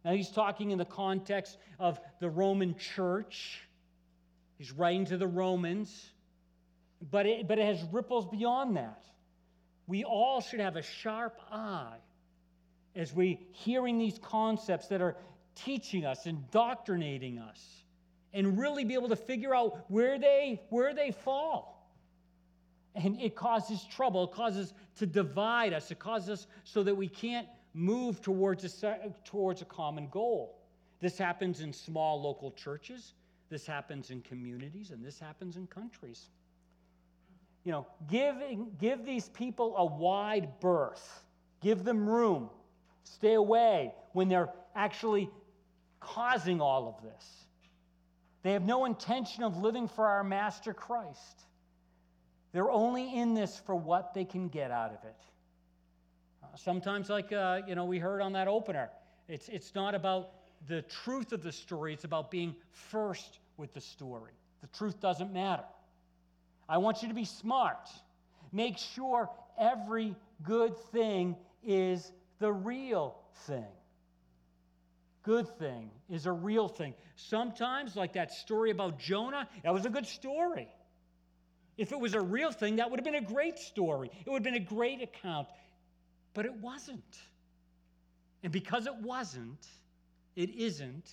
Now, 0.05 0.13
he's 0.13 0.31
talking 0.31 0.71
in 0.71 0.79
the 0.79 0.85
context 0.85 1.59
of 1.81 1.99
the 2.21 2.31
Roman 2.31 2.77
church. 2.77 3.63
He's 4.59 4.71
writing 4.71 5.07
to 5.07 5.17
the 5.17 5.27
Romans, 5.27 6.09
but 7.11 7.27
it, 7.27 7.49
but 7.49 7.59
it 7.59 7.65
has 7.65 7.83
ripples 7.91 8.27
beyond 8.27 8.77
that. 8.77 9.03
We 9.89 10.05
all 10.05 10.41
should 10.41 10.61
have 10.61 10.77
a 10.77 10.83
sharp 10.83 11.37
eye 11.51 11.97
as 12.95 13.15
we 13.15 13.41
hearing 13.53 13.99
these 13.99 14.19
concepts 14.19 14.89
that 14.89 15.01
are 15.01 15.17
teaching 15.55 16.05
us, 16.05 16.27
indoctrinating 16.27 17.39
us 17.39 17.83
and 18.33 18.59
really 18.59 18.85
be 18.85 18.95
able 18.95 19.09
to 19.09 19.17
figure 19.17 19.55
out 19.55 19.85
where 19.89 20.19
they 20.19 20.61
where 20.71 20.95
they 20.95 21.11
fall. 21.11 21.77
And 22.95 23.21
it 23.21 23.37
causes 23.37 23.85
trouble, 23.85 24.25
it 24.25 24.33
causes 24.33 24.75
to 24.99 25.07
divide 25.07 25.73
us, 25.73 25.91
it 25.91 25.99
causes 25.99 26.31
us 26.31 26.47
so 26.65 26.83
that 26.83 26.95
we 26.95 27.09
can't 27.09 27.47
move 27.73 28.21
towards 28.21 28.83
a, 28.83 29.15
towards 29.25 29.63
a 29.63 29.65
common 29.65 30.09
goal. 30.09 30.59
This 31.01 31.17
happens 31.17 31.61
in 31.61 31.73
small 31.73 32.21
local 32.21 32.51
churches, 32.51 33.15
this 33.49 33.67
happens 33.67 34.11
in 34.11 34.23
communities, 34.23 34.91
and 34.91 35.05
this 35.05 35.19
happens 35.19 35.57
in 35.57 35.67
countries. 35.69 36.27
You 37.65 37.73
know, 37.73 37.87
give, 38.11 38.37
give 38.79 39.05
these 39.05 39.29
people 39.29 39.77
a 39.77 39.85
wide 39.85 40.49
berth, 40.61 41.23
give 41.63 41.85
them 41.85 42.09
room, 42.09 42.51
stay 43.05 43.35
away 43.35 43.93
when 44.13 44.29
they're 44.29 44.51
actually 44.75 45.31
causing 46.01 46.61
all 46.61 46.89
of 46.89 47.03
this. 47.03 47.47
They 48.43 48.53
have 48.53 48.65
no 48.65 48.85
intention 48.87 49.45
of 49.45 49.59
living 49.59 49.89
for 49.89 50.07
our 50.07 50.25
Master 50.25 50.73
Christ. 50.73 51.43
They're 52.53 52.71
only 52.71 53.15
in 53.15 53.35
this 53.35 53.61
for 53.65 53.75
what 53.75 54.15
they 54.15 54.25
can 54.25 54.49
get 54.49 54.71
out 54.71 54.91
of 54.91 55.05
it. 55.05 55.17
Uh, 56.43 56.57
sometimes, 56.57 57.11
like 57.11 57.33
uh, 57.33 57.61
you 57.67 57.75
know, 57.75 57.85
we 57.85 57.99
heard 57.99 58.21
on 58.21 58.33
that 58.33 58.49
opener, 58.49 58.91
it's, 59.29 59.49
it's 59.49 59.75
not 59.75 59.95
about 59.95 60.31
the 60.67 60.83
truth 60.83 61.33
of 61.33 61.43
the 61.43 61.53
story, 61.53 61.93
it's 61.93 62.05
about 62.05 62.31
being 62.31 62.55
first 62.73 63.39
with 63.57 63.73
the 63.73 63.81
story. 63.81 64.33
The 64.63 64.67
truth 64.69 65.01
doesn't 65.01 65.33
matter. 65.33 65.65
I 66.69 66.79
want 66.79 67.03
you 67.03 67.09
to 67.09 67.15
be 67.15 67.25
smart. 67.25 67.89
Make 68.53 68.79
sure 68.79 69.31
every 69.59 70.17
good 70.43 70.77
thing 70.93 71.37
is 71.65 72.13
the 72.41 72.53
real 72.53 73.17
thing. 73.47 73.67
Good 75.23 75.47
thing 75.59 75.91
is 76.09 76.27
a 76.27 76.33
real 76.33 76.67
thing. 76.67 76.95
Sometimes, 77.15 77.95
like 77.95 78.15
that 78.15 78.33
story 78.33 78.71
about 78.71 78.99
Jonah, 78.99 79.47
that 79.63 79.73
was 79.73 79.85
a 79.85 79.91
good 79.91 80.07
story. 80.07 80.69
If 81.77 81.93
it 81.93 82.01
was 82.01 82.15
a 82.15 82.21
real 82.21 82.51
thing, 82.51 82.77
that 82.77 82.91
would 82.91 82.99
have 82.99 83.05
been 83.05 83.15
a 83.15 83.21
great 83.21 83.59
story. 83.59 84.11
It 84.27 84.29
would 84.29 84.45
have 84.45 84.53
been 84.53 84.63
a 84.63 84.67
great 84.67 85.03
account. 85.03 85.49
But 86.33 86.47
it 86.47 86.55
wasn't. 86.55 87.19
And 88.43 88.53
because 88.53 88.87
it 88.87 88.95
wasn't, 88.97 89.67
it 90.37 90.51
isn't, 90.51 91.11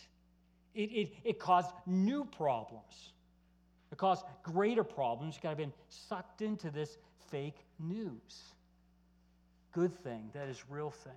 it, 0.73 0.91
it, 0.91 1.13
it 1.23 1.39
caused 1.39 1.71
new 1.85 2.23
problems. 2.23 3.11
It 3.91 3.97
caused 3.97 4.23
greater 4.43 4.83
problems. 4.83 5.35
You've 5.35 5.43
got 5.43 5.51
to 5.51 5.55
been 5.57 5.73
sucked 5.89 6.41
into 6.41 6.69
this 6.71 6.97
fake 7.29 7.57
news. 7.79 8.53
Good 9.77 9.93
thing, 10.03 10.31
that 10.33 10.47
is 10.47 10.59
real 10.71 10.89
thing. 10.89 11.13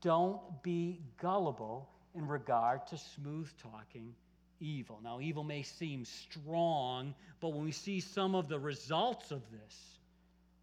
Don't 0.00 0.40
be 0.64 0.98
gullible 1.22 1.88
in 2.16 2.26
regard 2.26 2.84
to 2.88 2.98
smooth 2.98 3.48
talking 3.62 4.12
evil. 4.58 4.98
Now, 5.04 5.20
evil 5.20 5.44
may 5.44 5.62
seem 5.62 6.04
strong, 6.04 7.14
but 7.38 7.50
when 7.50 7.64
we 7.64 7.70
see 7.70 8.00
some 8.00 8.34
of 8.34 8.48
the 8.48 8.58
results 8.58 9.30
of 9.30 9.40
this, 9.52 9.98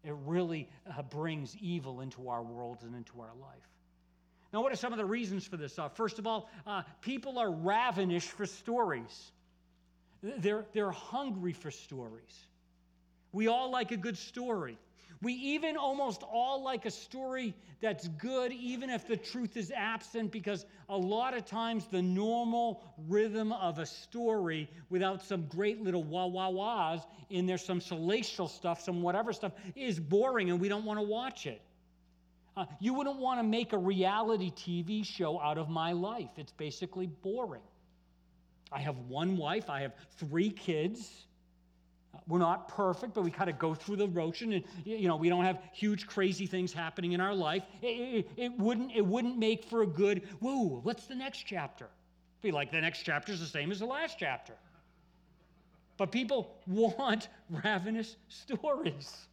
it 0.04 0.12
really 0.26 0.68
uh, 0.86 1.00
brings 1.00 1.56
evil 1.62 2.02
into 2.02 2.28
our 2.28 2.42
world 2.42 2.80
and 2.82 2.94
into 2.94 3.22
our 3.22 3.34
life. 3.40 3.70
Now, 4.52 4.60
what 4.60 4.70
are 4.70 4.76
some 4.76 4.92
of 4.92 4.98
the 4.98 5.06
reasons 5.06 5.46
for 5.46 5.56
this? 5.56 5.78
Uh, 5.78 5.88
first 5.88 6.18
of 6.18 6.26
all, 6.26 6.50
uh, 6.66 6.82
people 7.00 7.38
are 7.38 7.50
ravenous 7.50 8.26
for 8.26 8.44
stories. 8.44 9.32
They're, 10.22 10.66
they're 10.74 10.90
hungry 10.90 11.54
for 11.54 11.70
stories. 11.70 12.46
We 13.32 13.48
all 13.48 13.70
like 13.70 13.92
a 13.92 13.96
good 13.96 14.18
story. 14.18 14.76
We 15.22 15.32
even 15.32 15.76
almost 15.76 16.22
all 16.22 16.62
like 16.62 16.84
a 16.84 16.90
story 16.90 17.54
that's 17.80 18.08
good, 18.08 18.52
even 18.52 18.90
if 18.90 19.06
the 19.06 19.16
truth 19.16 19.56
is 19.56 19.70
absent, 19.70 20.30
because 20.30 20.66
a 20.88 20.96
lot 20.96 21.34
of 21.34 21.46
times 21.46 21.86
the 21.90 22.02
normal 22.02 22.82
rhythm 23.08 23.52
of 23.52 23.78
a 23.78 23.86
story, 23.86 24.68
without 24.90 25.22
some 25.22 25.46
great 25.46 25.82
little 25.82 26.04
wah 26.04 26.26
wah 26.26 26.50
wahs 26.50 27.00
in 27.30 27.46
there, 27.46 27.58
some 27.58 27.80
salacial 27.80 28.48
stuff, 28.48 28.80
some 28.82 29.02
whatever 29.02 29.32
stuff, 29.32 29.52
is 29.74 29.98
boring 29.98 30.50
and 30.50 30.60
we 30.60 30.68
don't 30.68 30.84
want 30.84 30.98
to 30.98 31.06
watch 31.06 31.46
it. 31.46 31.62
Uh, 32.56 32.64
you 32.80 32.94
wouldn't 32.94 33.18
want 33.18 33.38
to 33.38 33.44
make 33.44 33.72
a 33.72 33.78
reality 33.78 34.50
TV 34.50 35.04
show 35.04 35.40
out 35.40 35.58
of 35.58 35.68
my 35.68 35.92
life, 35.92 36.30
it's 36.36 36.52
basically 36.52 37.06
boring. 37.06 37.62
I 38.72 38.80
have 38.80 38.96
one 39.08 39.36
wife, 39.36 39.70
I 39.70 39.82
have 39.82 39.92
three 40.18 40.50
kids. 40.50 41.25
We're 42.28 42.38
not 42.38 42.68
perfect, 42.68 43.14
but 43.14 43.22
we 43.22 43.30
kind 43.30 43.48
of 43.48 43.58
go 43.58 43.72
through 43.74 43.96
the 43.96 44.08
motion, 44.08 44.52
and 44.52 44.64
you 44.84 45.06
know 45.06 45.16
we 45.16 45.28
don't 45.28 45.44
have 45.44 45.60
huge, 45.72 46.06
crazy 46.08 46.46
things 46.46 46.72
happening 46.72 47.12
in 47.12 47.20
our 47.20 47.34
life. 47.34 47.62
It, 47.82 47.86
it, 47.86 48.30
it, 48.36 48.58
wouldn't 48.58 48.92
it 48.94 49.06
wouldn't 49.06 49.38
make 49.38 49.64
for 49.64 49.82
a 49.82 49.86
good. 49.86 50.22
Whoa! 50.40 50.80
What's 50.82 51.06
the 51.06 51.14
next 51.14 51.44
chapter? 51.46 51.88
Be 52.42 52.50
like 52.50 52.72
the 52.72 52.80
next 52.80 53.02
chapter 53.02 53.32
is 53.32 53.40
the 53.40 53.46
same 53.46 53.70
as 53.70 53.78
the 53.78 53.86
last 53.86 54.16
chapter. 54.18 54.54
But 55.96 56.10
people 56.10 56.56
want 56.66 57.28
ravenous 57.64 58.16
stories. 58.28 59.28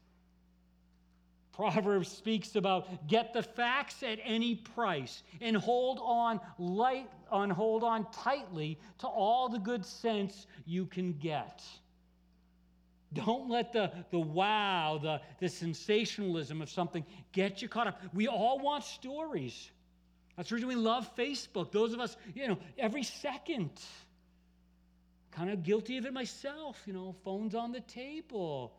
Proverbs 1.52 2.10
speaks 2.10 2.56
about 2.56 3.08
get 3.08 3.34
the 3.34 3.44
facts 3.44 4.02
at 4.02 4.20
any 4.24 4.56
price 4.56 5.22
and 5.40 5.56
hold 5.56 6.00
on 6.02 6.40
light 6.58 7.10
on 7.32 7.50
hold 7.50 7.84
on 7.84 8.08
tightly 8.12 8.80
to 9.00 9.08
all 9.08 9.50
the 9.50 9.60
good 9.60 9.86
sense 9.86 10.48
you 10.66 10.86
can 10.86 11.14
get. 11.14 11.64
Don't 13.14 13.50
let 13.50 13.74
the, 13.74 13.92
the 14.12 14.20
wow, 14.20 15.00
the, 15.02 15.22
the 15.40 15.50
sensationalism 15.50 16.62
of 16.62 16.70
something 16.70 17.06
get 17.32 17.62
you 17.62 17.68
caught 17.68 17.88
up. 17.88 18.02
We 18.14 18.28
all 18.28 18.60
want 18.60 18.84
stories. 18.84 19.72
That's 20.36 20.50
the 20.50 20.56
reason 20.56 20.68
we 20.68 20.76
love 20.76 21.10
Facebook. 21.16 21.72
Those 21.72 21.94
of 21.94 22.00
us, 22.00 22.18
you 22.34 22.48
know, 22.48 22.58
every 22.78 23.04
second. 23.04 23.72
Kind 25.32 25.50
of 25.50 25.64
guilty 25.64 25.98
of 25.98 26.06
it 26.06 26.14
myself, 26.14 26.80
you 26.86 26.94
know, 26.94 27.16
phones 27.24 27.56
on 27.56 27.72
the 27.72 27.82
table. 27.82 28.74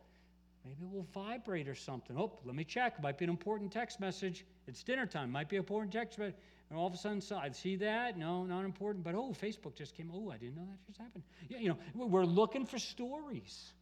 Maybe 0.65 0.77
it 0.83 0.91
will 0.91 1.07
vibrate 1.13 1.67
or 1.67 1.75
something. 1.75 2.17
Oh, 2.17 2.31
let 2.43 2.55
me 2.55 2.63
check. 2.63 3.01
Might 3.01 3.17
be 3.17 3.25
an 3.25 3.29
important 3.29 3.71
text 3.71 3.99
message. 3.99 4.45
It's 4.67 4.81
dinner 4.81 5.05
time. 5.05 5.31
Might 5.31 5.49
be 5.49 5.57
an 5.57 5.61
important 5.61 5.91
text 5.91 6.17
message. 6.17 6.35
And 6.69 6.79
all 6.79 6.87
of 6.87 6.93
a 6.93 6.97
sudden, 6.97 7.21
so 7.21 7.35
I 7.35 7.51
see 7.51 7.75
that. 7.77 8.17
No, 8.17 8.45
not 8.45 8.65
important. 8.65 9.03
But 9.03 9.15
oh, 9.15 9.35
Facebook 9.39 9.75
just 9.75 9.95
came. 9.95 10.09
Oh, 10.13 10.31
I 10.31 10.37
didn't 10.37 10.55
know 10.55 10.65
that 10.67 10.85
just 10.87 10.97
happened. 10.97 11.23
Yeah, 11.49 11.59
you 11.59 11.69
know, 11.69 12.05
we're 12.07 12.25
looking 12.25 12.65
for 12.65 12.79
stories. 12.79 13.73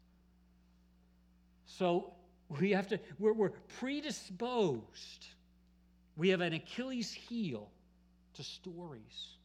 So 1.65 2.13
we 2.59 2.71
have 2.71 2.87
to, 2.89 2.99
we're, 3.19 3.33
we're 3.33 3.51
predisposed. 3.79 5.25
We 6.17 6.29
have 6.29 6.41
an 6.41 6.53
Achilles 6.53 7.11
heel 7.11 7.69
to 8.35 8.43
stories. 8.43 9.37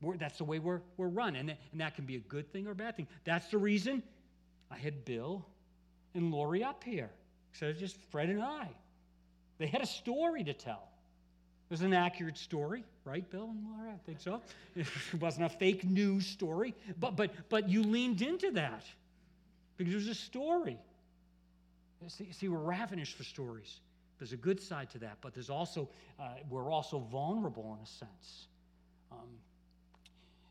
We're, 0.00 0.16
that's 0.16 0.38
the 0.38 0.44
way 0.44 0.58
we're, 0.58 0.80
we're 0.96 1.08
run. 1.08 1.36
And, 1.36 1.50
and 1.50 1.80
that 1.80 1.96
can 1.96 2.04
be 2.04 2.16
a 2.16 2.20
good 2.20 2.52
thing 2.52 2.66
or 2.66 2.72
a 2.72 2.76
bad 2.76 2.96
thing. 2.96 3.08
That's 3.24 3.48
the 3.48 3.58
reason 3.58 4.02
I 4.70 4.76
had 4.76 5.04
Bill 5.04 5.44
and 6.14 6.30
Lori 6.30 6.62
up 6.62 6.84
here. 6.84 7.10
So 7.52 7.66
it's 7.66 7.80
just 7.80 7.96
Fred 8.10 8.28
and 8.28 8.42
I. 8.42 8.68
They 9.58 9.66
had 9.66 9.82
a 9.82 9.86
story 9.86 10.44
to 10.44 10.52
tell. 10.52 10.88
It 11.70 11.72
was 11.72 11.80
an 11.80 11.94
accurate 11.94 12.36
story, 12.36 12.84
right, 13.04 13.28
Bill 13.30 13.44
and 13.44 13.64
Laura? 13.64 13.92
I 13.92 13.98
think 14.04 14.20
so. 14.20 14.40
It 14.76 14.86
wasn't 15.20 15.46
a 15.46 15.48
fake 15.48 15.84
news 15.84 16.26
story, 16.26 16.74
but 16.98 17.16
but 17.16 17.30
but 17.48 17.68
you 17.68 17.82
leaned 17.82 18.20
into 18.20 18.50
that 18.52 18.84
because 19.76 19.94
it 19.94 19.96
was 19.96 20.08
a 20.08 20.14
story. 20.14 20.78
See, 22.08 22.32
see, 22.32 22.48
we're 22.48 22.58
ravenous 22.58 23.08
for 23.08 23.24
stories. 23.24 23.80
There's 24.18 24.32
a 24.32 24.36
good 24.36 24.60
side 24.60 24.90
to 24.90 24.98
that, 24.98 25.18
but 25.20 25.34
there's 25.34 25.50
also, 25.50 25.88
uh, 26.20 26.34
we're 26.48 26.70
also 26.70 26.98
vulnerable 26.98 27.76
in 27.78 27.82
a 27.82 27.86
sense. 27.86 28.46
Um, 29.10 29.28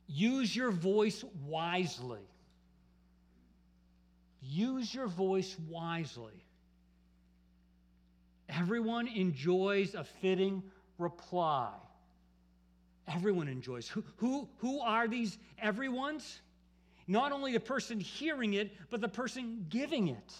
use 0.07 0.55
your 0.55 0.71
voice 0.71 1.23
wisely. 1.45 2.27
Use 4.41 4.93
your 4.93 5.07
voice 5.07 5.55
wisely. 5.69 6.43
Everyone 8.49 9.07
enjoys 9.07 9.95
a 9.95 10.03
fitting 10.03 10.63
reply. 10.97 11.71
Everyone 13.07 13.47
enjoys. 13.47 13.87
Who, 13.87 14.03
who, 14.17 14.49
who 14.57 14.79
are 14.81 15.07
these 15.07 15.37
everyone's? 15.59 16.41
Not 17.07 17.31
only 17.31 17.53
the 17.53 17.59
person 17.59 17.99
hearing 17.99 18.53
it, 18.53 18.71
but 18.89 19.01
the 19.01 19.09
person 19.09 19.65
giving 19.69 20.07
it. 20.09 20.33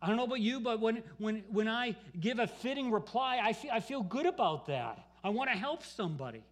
I 0.00 0.06
don't 0.06 0.16
know 0.16 0.24
about 0.24 0.40
you, 0.40 0.60
but 0.60 0.80
when, 0.80 1.02
when, 1.18 1.42
when 1.50 1.68
I 1.68 1.96
give 2.20 2.38
a 2.38 2.46
fitting 2.46 2.90
reply, 2.90 3.40
I 3.42 3.52
feel, 3.52 3.70
I 3.72 3.80
feel 3.80 4.02
good 4.02 4.26
about 4.26 4.66
that. 4.66 5.04
I 5.24 5.30
want 5.30 5.50
to 5.50 5.56
help 5.56 5.82
somebody, 5.82 6.44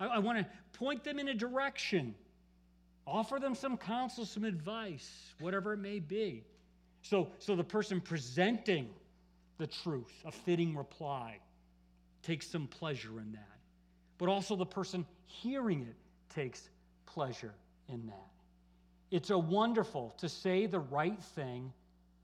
I, 0.00 0.06
I 0.06 0.18
want 0.18 0.38
to 0.38 0.46
point 0.78 1.04
them 1.04 1.18
in 1.18 1.28
a 1.28 1.34
direction, 1.34 2.14
offer 3.06 3.38
them 3.38 3.54
some 3.54 3.76
counsel, 3.76 4.24
some 4.24 4.44
advice, 4.44 5.34
whatever 5.38 5.74
it 5.74 5.78
may 5.78 5.98
be. 5.98 6.44
So, 7.02 7.28
so 7.38 7.56
the 7.56 7.64
person 7.64 8.00
presenting 8.00 8.88
the 9.58 9.66
truth, 9.66 10.12
a 10.24 10.32
fitting 10.32 10.74
reply, 10.76 11.38
takes 12.22 12.46
some 12.46 12.66
pleasure 12.68 13.20
in 13.20 13.32
that. 13.32 13.58
But 14.18 14.28
also 14.28 14.56
the 14.56 14.64
person 14.66 15.04
hearing 15.26 15.82
it 15.82 15.96
takes 16.34 16.70
pleasure 17.06 17.52
in 17.88 18.06
that. 18.06 18.30
It's 19.10 19.30
a 19.30 19.38
wonderful 19.38 20.14
to 20.18 20.28
say 20.28 20.66
the 20.66 20.78
right 20.78 21.20
thing 21.34 21.72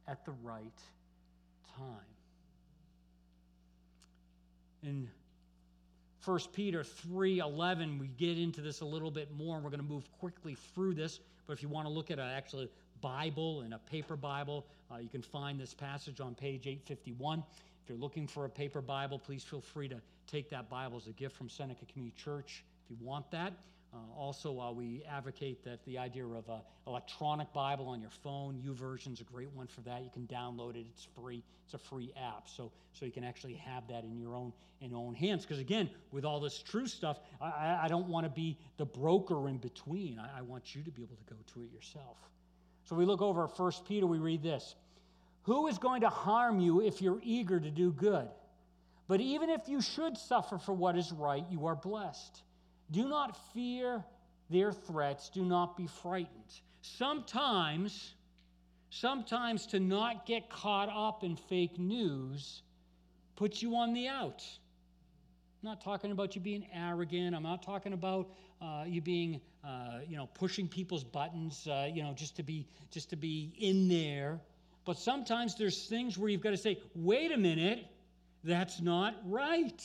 at 0.08 0.24
the 0.24 0.32
right 0.42 0.80
time. 1.76 1.86
In 4.82 5.08
1 6.24 6.38
Peter 6.52 6.82
3:11, 6.82 7.98
we 7.98 8.08
get 8.08 8.38
into 8.38 8.60
this 8.60 8.80
a 8.80 8.84
little 8.84 9.10
bit 9.10 9.30
more, 9.32 9.56
and 9.56 9.64
we're 9.64 9.70
going 9.70 9.82
to 9.82 9.86
move 9.86 10.10
quickly 10.18 10.54
through 10.54 10.94
this. 10.94 11.20
But 11.46 11.52
if 11.52 11.62
you 11.62 11.68
want 11.68 11.86
to 11.86 11.92
look 11.92 12.10
at 12.10 12.18
an 12.18 12.28
actual 12.28 12.66
Bible 13.00 13.62
and 13.62 13.74
a 13.74 13.78
paper 13.78 14.16
Bible, 14.16 14.66
uh, 14.90 14.96
you 14.96 15.08
can 15.08 15.22
find 15.22 15.58
this 15.60 15.74
passage 15.74 16.20
on 16.20 16.34
page 16.34 16.66
851. 16.66 17.42
If 17.82 17.88
you're 17.88 17.98
looking 17.98 18.26
for 18.26 18.44
a 18.44 18.50
paper 18.50 18.80
Bible, 18.80 19.18
please 19.18 19.44
feel 19.44 19.60
free 19.60 19.88
to 19.88 20.00
take 20.26 20.50
that 20.50 20.68
Bible 20.68 20.98
as 20.98 21.06
a 21.06 21.12
gift 21.12 21.36
from 21.36 21.48
Seneca 21.48 21.86
Community 21.86 22.16
Church 22.22 22.64
if 22.84 22.90
you 22.90 22.96
want 23.06 23.30
that. 23.30 23.52
Uh, 23.92 23.96
also, 24.16 24.60
uh, 24.60 24.70
we 24.70 25.02
advocate 25.08 25.64
that 25.64 25.82
the 25.86 25.96
idea 25.96 26.24
of 26.24 26.48
an 26.48 26.60
electronic 26.86 27.50
Bible 27.54 27.88
on 27.88 28.00
your 28.00 28.10
phone, 28.10 28.60
YouVersion's 28.62 29.20
a 29.20 29.24
great 29.24 29.50
one 29.52 29.66
for 29.66 29.80
that. 29.82 30.02
You 30.02 30.10
can 30.12 30.26
download 30.26 30.76
it; 30.76 30.84
it's 30.90 31.08
free. 31.16 31.42
It's 31.64 31.74
a 31.74 31.78
free 31.78 32.12
app, 32.16 32.48
so 32.48 32.70
so 32.92 33.06
you 33.06 33.12
can 33.12 33.24
actually 33.24 33.54
have 33.54 33.88
that 33.88 34.04
in 34.04 34.18
your 34.18 34.34
own 34.34 34.52
in 34.82 34.92
own 34.92 35.14
hands. 35.14 35.44
Because 35.44 35.58
again, 35.58 35.88
with 36.12 36.26
all 36.26 36.38
this 36.38 36.62
true 36.62 36.86
stuff, 36.86 37.20
I, 37.40 37.78
I 37.82 37.88
don't 37.88 38.08
want 38.08 38.24
to 38.24 38.30
be 38.30 38.58
the 38.76 38.84
broker 38.84 39.48
in 39.48 39.56
between. 39.56 40.18
I, 40.18 40.38
I 40.38 40.42
want 40.42 40.74
you 40.74 40.82
to 40.82 40.90
be 40.90 41.02
able 41.02 41.16
to 41.16 41.34
go 41.34 41.36
to 41.54 41.62
it 41.62 41.72
yourself. 41.72 42.18
So 42.84 42.94
we 42.94 43.06
look 43.06 43.22
over 43.22 43.44
at 43.44 43.58
1 43.58 43.72
Peter. 43.86 44.06
We 44.06 44.18
read 44.18 44.42
this: 44.42 44.74
Who 45.44 45.66
is 45.66 45.78
going 45.78 46.02
to 46.02 46.10
harm 46.10 46.60
you 46.60 46.82
if 46.82 47.00
you're 47.00 47.20
eager 47.22 47.58
to 47.58 47.70
do 47.70 47.92
good? 47.92 48.28
But 49.06 49.22
even 49.22 49.48
if 49.48 49.66
you 49.66 49.80
should 49.80 50.18
suffer 50.18 50.58
for 50.58 50.74
what 50.74 50.94
is 50.94 51.10
right, 51.10 51.44
you 51.50 51.66
are 51.66 51.74
blessed. 51.74 52.42
Do 52.90 53.08
not 53.08 53.36
fear 53.52 54.04
their 54.50 54.72
threats. 54.72 55.28
Do 55.28 55.44
not 55.44 55.76
be 55.76 55.86
frightened. 55.86 56.60
Sometimes, 56.80 58.14
sometimes 58.90 59.66
to 59.68 59.80
not 59.80 60.26
get 60.26 60.48
caught 60.48 60.88
up 60.88 61.22
in 61.24 61.36
fake 61.36 61.78
news 61.78 62.62
puts 63.36 63.62
you 63.62 63.76
on 63.76 63.92
the 63.92 64.08
out. 64.08 64.44
I'm 65.62 65.70
not 65.70 65.80
talking 65.80 66.12
about 66.12 66.34
you 66.34 66.40
being 66.40 66.66
arrogant. 66.72 67.34
I'm 67.34 67.42
not 67.42 67.62
talking 67.62 67.92
about 67.92 68.30
uh, 68.62 68.84
you 68.86 69.00
being, 69.00 69.40
uh, 69.64 69.98
you 70.06 70.16
know, 70.16 70.26
pushing 70.34 70.68
people's 70.68 71.04
buttons, 71.04 71.66
uh, 71.66 71.88
you 71.92 72.02
know, 72.02 72.12
just 72.14 72.36
to 72.36 72.42
be 72.42 72.66
just 72.90 73.10
to 73.10 73.16
be 73.16 73.52
in 73.58 73.88
there. 73.88 74.40
But 74.84 74.98
sometimes 74.98 75.56
there's 75.56 75.86
things 75.86 76.16
where 76.16 76.30
you've 76.30 76.40
got 76.40 76.50
to 76.50 76.56
say, 76.56 76.80
"Wait 76.94 77.32
a 77.32 77.36
minute, 77.36 77.86
that's 78.44 78.80
not 78.80 79.16
right." 79.24 79.84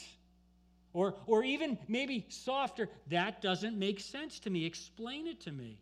Or, 0.94 1.16
or 1.26 1.44
even 1.44 1.78
maybe 1.88 2.26
softer, 2.30 2.88
that 3.08 3.42
doesn't 3.42 3.78
make 3.78 4.00
sense 4.00 4.40
to 4.40 4.50
me. 4.50 4.66
Explain 4.66 5.28
it 5.28 5.42
to 5.42 5.52
me. 5.52 5.80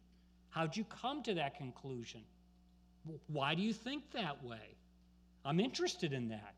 How'd 0.52 0.76
you 0.76 0.86
come 0.86 1.22
to 1.24 1.34
that 1.36 1.58
conclusion? 1.58 2.22
Why 3.28 3.56
do 3.56 3.62
you 3.62 3.74
think 3.74 4.12
that 4.12 4.44
way? 4.44 4.76
I'm 5.44 5.60
interested 5.60 6.14
in 6.14 6.30
that. 6.30 6.56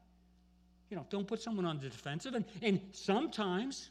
You 0.90 0.98
know, 0.98 1.06
don't 1.10 1.28
put 1.28 1.42
someone 1.42 1.66
on 1.66 1.80
the 1.80 1.90
defensive. 1.90 2.36
And, 2.36 2.46
and 2.62 2.80
sometimes 2.92 3.90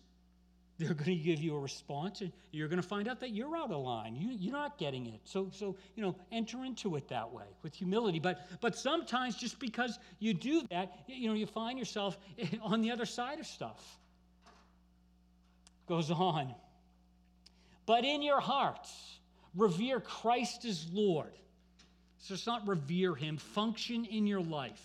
they're 0.79 0.95
going 0.95 1.17
to 1.19 1.25
give 1.25 1.41
you 1.41 1.57
a 1.57 1.59
response 1.59 2.21
and 2.21 2.33
you're 2.53 2.69
going 2.69 2.81
to 2.81 2.87
find 2.87 3.09
out 3.09 3.21
that 3.21 3.31
you're 3.31 3.57
out 3.57 3.73
of 3.73 3.83
line. 3.83 4.15
You, 4.15 4.29
you're 4.39 4.53
not 4.53 4.79
getting 4.79 5.07
it. 5.07 5.21
So, 5.25 5.49
so, 5.53 5.77
you 5.97 6.03
know, 6.03 6.15
enter 6.31 6.65
into 6.65 6.95
it 6.97 7.09
that 7.09 7.33
way 7.33 7.47
with 7.63 7.75
humility. 7.75 8.21
But, 8.21 8.47
but 8.61 8.77
sometimes 8.77 9.35
just 9.35 9.59
because 9.59 9.99
you 10.21 10.35
do 10.35 10.63
that, 10.71 11.05
you 11.09 11.29
know, 11.29 11.35
you 11.35 11.47
find 11.47 11.79
yourself 11.79 12.17
on 12.63 12.81
the 12.81 12.93
other 12.93 13.07
side 13.07 13.41
of 13.41 13.47
stuff 13.47 13.99
goes 15.93 16.11
on. 16.11 16.55
But 17.85 18.07
in 18.07 18.23
your 18.23 18.41
hearts, 18.41 19.19
revere 19.55 20.01
Christ 20.01 20.65
as 20.65 20.87
Lord. 20.91 21.35
So 22.17 22.33
it's 22.33 22.47
not 22.47 22.67
revere 22.67 23.15
him, 23.15 23.37
function 23.37 24.07
in 24.07 24.27
your 24.27 24.41
life 24.41 24.83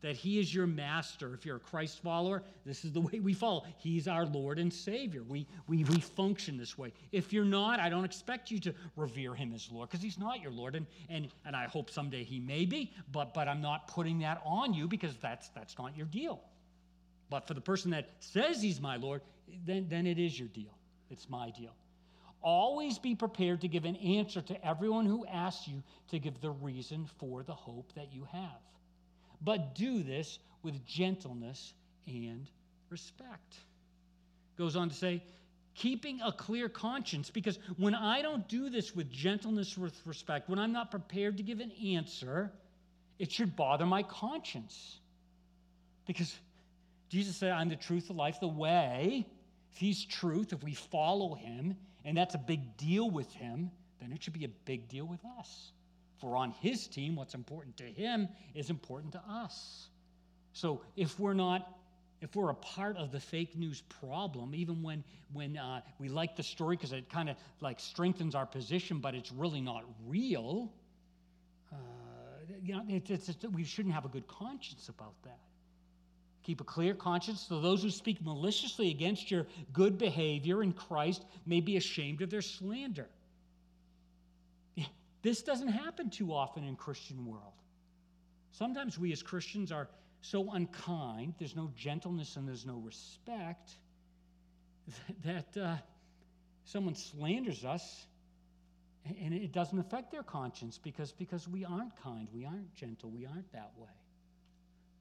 that 0.00 0.14
he 0.14 0.38
is 0.38 0.54
your 0.54 0.68
master. 0.68 1.34
If 1.34 1.44
you're 1.44 1.56
a 1.56 1.60
Christ 1.60 2.00
follower, 2.02 2.44
this 2.64 2.84
is 2.84 2.92
the 2.92 3.00
way 3.00 3.18
we 3.18 3.32
follow. 3.32 3.64
He's 3.78 4.06
our 4.06 4.26
Lord 4.26 4.60
and 4.60 4.72
Savior. 4.72 5.24
We, 5.24 5.44
we, 5.66 5.82
we 5.82 5.98
function 5.98 6.56
this 6.56 6.78
way. 6.78 6.92
If 7.10 7.32
you're 7.32 7.44
not, 7.44 7.80
I 7.80 7.88
don't 7.88 8.04
expect 8.04 8.48
you 8.52 8.60
to 8.60 8.74
revere 8.94 9.34
him 9.34 9.52
as 9.54 9.68
Lord 9.72 9.88
because 9.88 10.04
he's 10.04 10.18
not 10.18 10.40
your 10.40 10.52
Lord. 10.52 10.76
And, 10.76 10.86
and, 11.08 11.28
and 11.44 11.56
I 11.56 11.64
hope 11.64 11.90
someday 11.90 12.22
he 12.22 12.38
may 12.38 12.64
be, 12.64 12.92
but, 13.10 13.34
but 13.34 13.48
I'm 13.48 13.62
not 13.62 13.88
putting 13.88 14.20
that 14.20 14.40
on 14.44 14.72
you 14.72 14.86
because 14.86 15.16
that's, 15.16 15.48
that's 15.48 15.76
not 15.78 15.96
your 15.96 16.06
deal. 16.06 16.42
But 17.30 17.46
for 17.46 17.54
the 17.54 17.60
person 17.60 17.90
that 17.92 18.10
says 18.20 18.62
he's 18.62 18.80
my 18.80 18.96
Lord, 18.96 19.22
then, 19.66 19.86
then 19.88 20.06
it 20.06 20.18
is 20.18 20.38
your 20.38 20.48
deal. 20.48 20.76
It's 21.10 21.28
my 21.28 21.50
deal. 21.50 21.74
Always 22.42 22.98
be 22.98 23.14
prepared 23.14 23.62
to 23.62 23.68
give 23.68 23.84
an 23.84 23.96
answer 23.96 24.42
to 24.42 24.66
everyone 24.66 25.06
who 25.06 25.24
asks 25.26 25.66
you 25.66 25.82
to 26.10 26.18
give 26.18 26.40
the 26.40 26.50
reason 26.50 27.08
for 27.18 27.42
the 27.42 27.54
hope 27.54 27.92
that 27.94 28.12
you 28.12 28.26
have. 28.30 28.60
But 29.40 29.74
do 29.74 30.02
this 30.02 30.38
with 30.62 30.84
gentleness 30.86 31.72
and 32.06 32.46
respect. 32.90 33.54
Goes 34.58 34.76
on 34.76 34.90
to 34.90 34.94
say, 34.94 35.22
keeping 35.74 36.20
a 36.20 36.32
clear 36.32 36.68
conscience, 36.68 37.30
because 37.30 37.58
when 37.78 37.94
I 37.94 38.22
don't 38.22 38.46
do 38.48 38.70
this 38.70 38.94
with 38.94 39.10
gentleness, 39.10 39.76
with 39.76 40.00
respect, 40.06 40.48
when 40.48 40.58
I'm 40.58 40.72
not 40.72 40.90
prepared 40.90 41.36
to 41.38 41.42
give 41.42 41.60
an 41.60 41.72
answer, 41.72 42.52
it 43.18 43.32
should 43.32 43.56
bother 43.56 43.86
my 43.86 44.02
conscience. 44.02 44.98
Because 46.06 46.36
Jesus 47.14 47.36
said, 47.36 47.52
I'm 47.52 47.68
the 47.68 47.76
truth, 47.76 48.08
the 48.08 48.12
life, 48.12 48.40
the 48.40 48.48
way. 48.48 49.24
If 49.72 49.78
he's 49.78 50.04
truth, 50.04 50.52
if 50.52 50.64
we 50.64 50.74
follow 50.74 51.36
him, 51.36 51.76
and 52.04 52.16
that's 52.16 52.34
a 52.34 52.38
big 52.38 52.76
deal 52.76 53.08
with 53.08 53.32
him, 53.32 53.70
then 54.00 54.10
it 54.10 54.20
should 54.20 54.32
be 54.32 54.44
a 54.44 54.52
big 54.64 54.88
deal 54.88 55.06
with 55.06 55.20
us. 55.38 55.70
For 56.20 56.36
on 56.36 56.50
his 56.60 56.88
team, 56.88 57.14
what's 57.14 57.34
important 57.34 57.76
to 57.76 57.84
him 57.84 58.28
is 58.56 58.68
important 58.68 59.12
to 59.12 59.22
us. 59.30 59.86
So 60.54 60.80
if 60.96 61.20
we're 61.20 61.34
not, 61.34 61.78
if 62.20 62.34
we're 62.34 62.50
a 62.50 62.56
part 62.56 62.96
of 62.96 63.12
the 63.12 63.20
fake 63.20 63.56
news 63.56 63.84
problem, 64.00 64.52
even 64.52 64.82
when 64.82 65.04
when 65.32 65.56
uh, 65.56 65.82
we 66.00 66.08
like 66.08 66.34
the 66.34 66.42
story 66.42 66.74
because 66.74 66.90
it 66.90 67.08
kind 67.08 67.30
of 67.30 67.36
like 67.60 67.78
strengthens 67.78 68.34
our 68.34 68.46
position, 68.46 68.98
but 68.98 69.14
it's 69.14 69.30
really 69.30 69.60
not 69.60 69.84
real, 70.04 70.72
uh, 71.72 71.76
you 72.60 72.74
know, 72.74 72.82
it's, 72.88 73.28
it's, 73.28 73.44
we 73.52 73.62
shouldn't 73.62 73.94
have 73.94 74.04
a 74.04 74.08
good 74.08 74.26
conscience 74.26 74.88
about 74.88 75.14
that. 75.22 75.38
Keep 76.44 76.60
a 76.60 76.64
clear 76.64 76.94
conscience 76.94 77.46
so 77.48 77.60
those 77.60 77.82
who 77.82 77.90
speak 77.90 78.22
maliciously 78.22 78.90
against 78.90 79.30
your 79.30 79.46
good 79.72 79.98
behavior 79.98 80.62
in 80.62 80.72
Christ 80.72 81.24
may 81.46 81.60
be 81.60 81.76
ashamed 81.76 82.22
of 82.22 82.30
their 82.30 82.42
slander. 82.42 83.08
This 85.22 85.40
doesn't 85.40 85.68
happen 85.68 86.10
too 86.10 86.34
often 86.34 86.64
in 86.64 86.76
Christian 86.76 87.24
world. 87.24 87.54
Sometimes 88.52 88.98
we 88.98 89.10
as 89.10 89.22
Christians 89.22 89.72
are 89.72 89.88
so 90.20 90.52
unkind, 90.52 91.32
there's 91.38 91.56
no 91.56 91.70
gentleness 91.74 92.36
and 92.36 92.46
there's 92.46 92.66
no 92.66 92.76
respect 92.76 93.70
that 95.24 95.56
uh, 95.56 95.76
someone 96.66 96.94
slanders 96.94 97.64
us 97.64 98.06
and 99.18 99.32
it 99.32 99.52
doesn't 99.52 99.78
affect 99.78 100.12
their 100.12 100.22
conscience 100.22 100.78
because, 100.78 101.12
because 101.12 101.48
we 101.48 101.64
aren't 101.64 101.96
kind, 102.02 102.28
we 102.34 102.44
aren't 102.44 102.74
gentle, 102.74 103.10
we 103.10 103.24
aren't 103.24 103.50
that 103.52 103.72
way. 103.78 103.88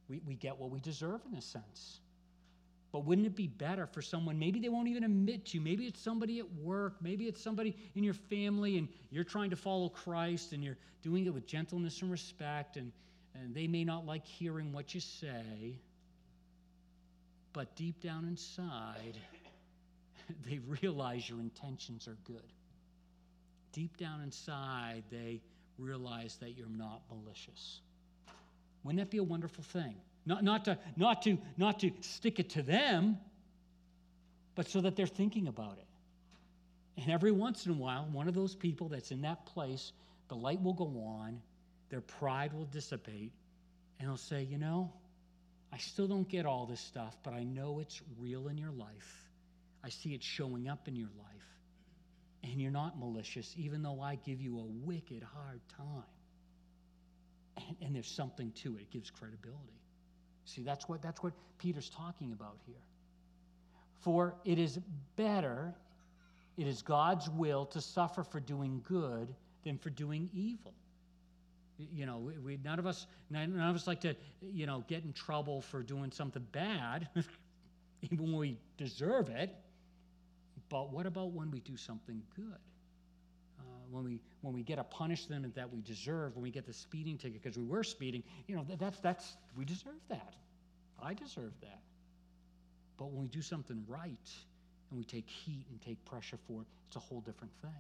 We, 0.10 0.22
we 0.26 0.36
get 0.36 0.58
what 0.58 0.70
we 0.70 0.80
deserve 0.80 1.22
in 1.30 1.38
a 1.38 1.42
sense. 1.42 2.00
But 2.92 3.06
wouldn't 3.06 3.26
it 3.26 3.36
be 3.36 3.48
better 3.48 3.88
for 3.88 4.04
someone, 4.04 4.38
maybe 4.38 4.60
they 4.60 4.70
won't 4.70 4.88
even 4.88 5.04
admit 5.04 5.48
to 5.48 5.58
you, 5.58 5.62
maybe 5.62 5.86
it's 5.86 6.00
somebody 6.00 6.38
at 6.38 6.52
work, 6.54 6.94
maybe 7.02 7.26
it's 7.26 7.42
somebody 7.42 7.76
in 7.96 8.04
your 8.04 8.14
family, 8.14 8.78
and 8.78 8.88
you're 9.10 9.24
trying 9.24 9.50
to 9.50 9.56
follow 9.56 9.90
Christ 9.90 10.54
and 10.54 10.64
you're 10.64 10.78
doing 11.02 11.26
it 11.26 11.34
with 11.34 11.48
gentleness 11.48 12.04
and 12.04 12.12
respect, 12.12 12.78
and, 12.78 12.92
and 13.34 13.56
they 13.56 13.66
may 13.66 13.84
not 13.84 14.06
like 14.06 14.26
hearing 14.28 14.72
what 14.74 14.94
you 14.94 15.00
say, 15.00 15.80
but 17.52 17.76
deep 17.76 18.00
down 18.00 18.26
inside, 18.26 19.18
they 20.48 20.60
realize 20.82 21.28
your 21.28 21.40
intentions 21.40 22.08
are 22.08 22.18
good. 22.26 22.54
Deep 23.72 23.98
down 23.98 24.22
inside, 24.22 25.04
they 25.12 25.42
realize 25.80 26.38
that 26.42 26.52
you're 26.52 26.68
not 26.70 27.02
malicious. 27.10 27.82
Wouldn't 28.84 29.00
that 29.00 29.10
be 29.10 29.18
a 29.18 29.24
wonderful 29.24 29.64
thing? 29.64 29.96
Not, 30.26 30.44
not, 30.44 30.66
to, 30.66 30.78
not, 30.96 31.22
to, 31.24 31.38
not 31.58 31.80
to 31.80 31.92
stick 32.02 32.40
it 32.40 32.52
to 32.52 32.62
them, 32.62 33.18
but 34.56 34.68
so 34.68 34.82
that 34.82 34.96
they're 34.96 35.08
thinking 35.08 35.48
about 35.48 35.78
it. 35.78 37.02
And 37.02 37.12
every 37.12 37.32
once 37.32 37.66
in 37.66 37.72
a 37.72 37.76
while, 37.76 38.08
one 38.12 38.28
of 38.28 38.34
those 38.34 38.56
people 38.56 38.88
that's 38.88 39.12
in 39.12 39.22
that 39.22 39.46
place, 39.48 39.92
the 40.30 40.36
light 40.36 40.62
will 40.62 40.74
go 40.74 40.86
on, 40.86 41.42
their 41.90 42.02
pride 42.02 42.54
will 42.54 42.66
dissipate, 42.66 43.32
and 44.00 44.08
they'll 44.08 44.18
say, 44.18 44.44
You 44.44 44.58
know, 44.58 44.94
I 45.72 45.78
still 45.78 46.08
don't 46.08 46.28
get 46.30 46.46
all 46.46 46.66
this 46.66 46.80
stuff, 46.80 47.18
but 47.24 47.34
I 47.34 47.44
know 47.44 47.80
it's 47.80 48.02
real 48.20 48.48
in 48.48 48.58
your 48.58 48.72
life. 48.72 49.30
I 49.84 49.90
see 49.90 50.14
it 50.14 50.24
showing 50.24 50.70
up 50.70 50.88
in 50.88 50.96
your 50.96 51.10
life. 51.18 51.28
And 52.44 52.62
you're 52.62 52.72
not 52.72 53.00
malicious, 53.00 53.54
even 53.58 53.82
though 53.82 54.02
I 54.02 54.16
give 54.16 54.40
you 54.40 54.60
a 54.60 54.66
wicked 54.86 55.24
hard 55.24 55.62
time. 55.78 56.13
And, 57.58 57.76
and 57.82 57.96
there's 57.96 58.10
something 58.10 58.52
to 58.64 58.76
it, 58.78 58.82
it 58.82 58.92
gives 58.92 59.10
credibility. 59.10 59.80
See, 60.46 60.64
that's 60.64 60.90
what, 60.90 61.02
that's 61.02 61.24
what 61.24 61.34
Peter's 61.58 61.90
talking 61.90 62.34
about 62.34 62.58
here. 62.66 62.76
For 64.00 64.36
it 64.44 64.60
is 64.60 64.80
better, 65.16 65.74
it 66.58 66.68
is 66.68 66.82
God's 66.82 67.30
will 67.30 67.66
to 67.68 67.80
suffer 67.80 68.24
for 68.24 68.40
doing 68.40 68.82
good 68.88 69.34
than 69.64 69.78
for 69.78 69.90
doing 69.90 70.30
evil. 70.34 70.74
You 71.78 72.06
know, 72.06 72.18
we, 72.18 72.38
we, 72.38 72.60
none 72.64 72.80
of 72.80 72.86
us 72.86 73.08
none 73.30 73.60
of 73.60 73.76
us 73.76 73.88
like 73.88 74.02
to, 74.02 74.16
you 74.42 74.68
know, 74.68 74.84
get 74.88 75.04
in 75.04 75.14
trouble 75.14 75.62
for 75.62 75.82
doing 75.82 76.12
something 76.12 76.46
bad. 76.52 77.08
even 78.12 78.32
when 78.32 78.38
we 78.38 78.58
deserve 78.78 79.30
it. 79.30 79.56
But 80.70 80.92
what 80.92 81.06
about 81.06 81.32
when 81.32 81.52
we 81.52 81.60
do 81.60 81.78
something 81.78 82.22
good? 82.36 82.60
Uh, 83.60 83.64
when 83.90 84.04
we 84.04 84.20
when 84.44 84.54
we 84.54 84.62
get 84.62 84.78
a 84.78 84.84
punishment 84.84 85.56
that 85.56 85.74
we 85.74 85.82
deserve, 85.82 86.36
when 86.36 86.44
we 86.44 86.52
get 86.52 86.68
the 86.68 86.74
speeding 86.74 87.18
ticket 87.18 87.42
because 87.42 87.58
we 87.58 87.64
were 87.64 87.84
speeding, 87.84 88.22
you 88.46 88.56
know 88.56 88.66
that, 88.70 88.78
that's 88.78 89.00
that's 89.00 89.38
we 89.58 89.64
deserve 89.64 90.02
that. 90.10 90.34
I 91.02 91.14
deserve 91.14 91.54
that. 91.62 91.80
But 92.98 93.12
when 93.12 93.22
we 93.22 93.28
do 93.30 93.42
something 93.42 93.84
right 93.88 94.30
and 94.92 95.00
we 95.00 95.06
take 95.06 95.28
heat 95.28 95.66
and 95.70 95.82
take 95.82 96.04
pressure 96.06 96.38
for 96.46 96.62
it, 96.62 96.68
it's 96.88 96.98
a 96.98 97.00
whole 97.00 97.22
different 97.22 97.54
thing. 97.62 97.72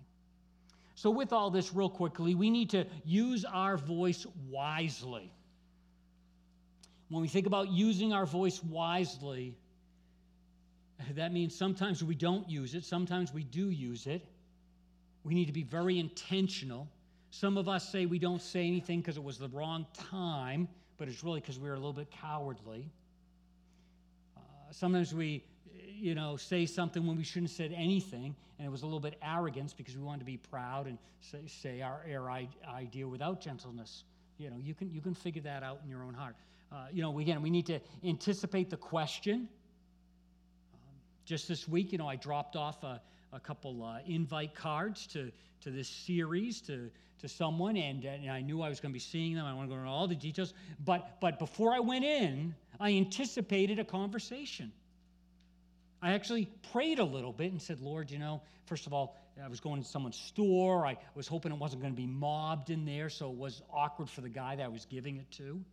So, 0.95 1.09
with 1.09 1.33
all 1.33 1.49
this, 1.49 1.73
real 1.73 1.89
quickly, 1.89 2.33
we 2.33 2.49
need 2.49 2.69
to 2.71 2.85
use 3.03 3.43
our 3.43 3.75
voice 3.75 4.25
wisely. 4.49 5.31
When 7.09 7.21
we 7.21 7.27
think 7.27 7.45
about 7.45 7.69
using 7.69 8.13
our 8.13 8.25
voice 8.25 8.63
wisely, 8.63 9.57
that 11.11 11.33
means 11.33 11.53
sometimes 11.53 12.03
we 12.03 12.15
don't 12.15 12.49
use 12.49 12.73
it, 12.73 12.85
sometimes 12.85 13.33
we 13.33 13.43
do 13.43 13.69
use 13.69 14.07
it. 14.07 14.25
We 15.23 15.33
need 15.33 15.45
to 15.45 15.53
be 15.53 15.63
very 15.63 15.99
intentional. 15.99 16.87
Some 17.29 17.57
of 17.57 17.67
us 17.67 17.89
say 17.89 18.05
we 18.05 18.19
don't 18.19 18.41
say 18.41 18.67
anything 18.67 18.99
because 18.99 19.17
it 19.17 19.23
was 19.23 19.37
the 19.37 19.47
wrong 19.49 19.85
time, 19.93 20.67
but 20.97 21.07
it's 21.07 21.23
really 21.23 21.39
because 21.39 21.59
we 21.59 21.67
were 21.67 21.75
a 21.75 21.79
little 21.79 21.93
bit 21.93 22.11
cowardly. 22.11 22.91
Uh, 24.37 24.41
sometimes 24.71 25.13
we, 25.13 25.43
you 25.87 26.13
know, 26.13 26.37
say 26.37 26.65
something 26.65 27.07
when 27.07 27.17
we 27.17 27.23
shouldn't 27.23 27.49
have 27.49 27.55
said 27.55 27.73
anything, 27.75 28.35
and 28.59 28.67
it 28.67 28.69
was 28.69 28.83
a 28.83 28.85
little 28.85 28.99
bit 28.99 29.17
arrogance 29.23 29.73
because 29.73 29.95
we 29.95 30.03
wanted 30.03 30.19
to 30.19 30.25
be 30.25 30.37
proud 30.37 30.87
and 30.87 30.97
say, 31.21 31.39
say 31.47 31.81
our, 31.81 32.05
our 32.13 32.29
idea 32.29 33.07
without 33.07 33.41
gentleness. 33.41 34.03
You 34.37 34.49
know, 34.49 34.57
you 34.61 34.73
can, 34.73 34.91
you 34.91 35.01
can 35.01 35.13
figure 35.13 35.41
that 35.43 35.63
out 35.63 35.79
in 35.83 35.89
your 35.89 36.03
own 36.03 36.13
heart. 36.13 36.35
Uh, 36.71 36.87
you 36.91 37.01
know, 37.01 37.17
again, 37.19 37.41
we 37.41 37.49
need 37.49 37.67
to 37.67 37.79
anticipate 38.03 38.69
the 38.69 38.77
question. 38.77 39.47
Um, 40.73 40.79
just 41.25 41.47
this 41.47 41.67
week, 41.67 41.91
you 41.91 41.97
know, 41.97 42.07
I 42.07 42.15
dropped 42.15 42.55
off 42.55 42.83
a, 42.83 42.99
a 43.33 43.39
couple 43.39 43.83
uh, 43.83 43.99
invite 44.05 44.55
cards 44.55 45.07
to, 45.07 45.31
to 45.61 45.71
this 45.71 45.87
series 45.87 46.61
to, 46.61 46.89
to 47.19 47.27
someone, 47.27 47.75
and, 47.77 48.03
and 48.05 48.29
I 48.29 48.41
knew 48.41 48.61
I 48.61 48.69
was 48.69 48.79
going 48.79 48.91
to 48.91 48.93
be 48.93 48.99
seeing 48.99 49.35
them. 49.35 49.45
I 49.45 49.53
want 49.53 49.69
to 49.69 49.75
go 49.75 49.79
into 49.79 49.89
all 49.89 50.07
the 50.07 50.15
details. 50.15 50.53
But, 50.83 51.19
but 51.19 51.39
before 51.39 51.73
I 51.73 51.79
went 51.79 52.05
in, 52.05 52.53
I 52.79 52.91
anticipated 52.91 53.79
a 53.79 53.85
conversation. 53.85 54.71
I 56.01 56.13
actually 56.13 56.49
prayed 56.71 56.99
a 56.99 57.05
little 57.05 57.31
bit 57.31 57.51
and 57.51 57.61
said, 57.61 57.79
Lord, 57.79 58.11
you 58.11 58.19
know, 58.19 58.41
first 58.65 58.87
of 58.87 58.93
all, 58.93 59.17
I 59.43 59.47
was 59.47 59.59
going 59.59 59.81
to 59.81 59.87
someone's 59.87 60.19
store. 60.19 60.85
I 60.85 60.97
was 61.15 61.27
hoping 61.27 61.51
it 61.51 61.57
wasn't 61.57 61.81
going 61.81 61.93
to 61.93 61.99
be 61.99 62.05
mobbed 62.07 62.69
in 62.69 62.85
there, 62.85 63.09
so 63.09 63.31
it 63.31 63.37
was 63.37 63.61
awkward 63.73 64.09
for 64.09 64.21
the 64.21 64.29
guy 64.29 64.55
that 64.57 64.63
I 64.63 64.67
was 64.67 64.85
giving 64.85 65.17
it 65.17 65.31
to. 65.31 65.63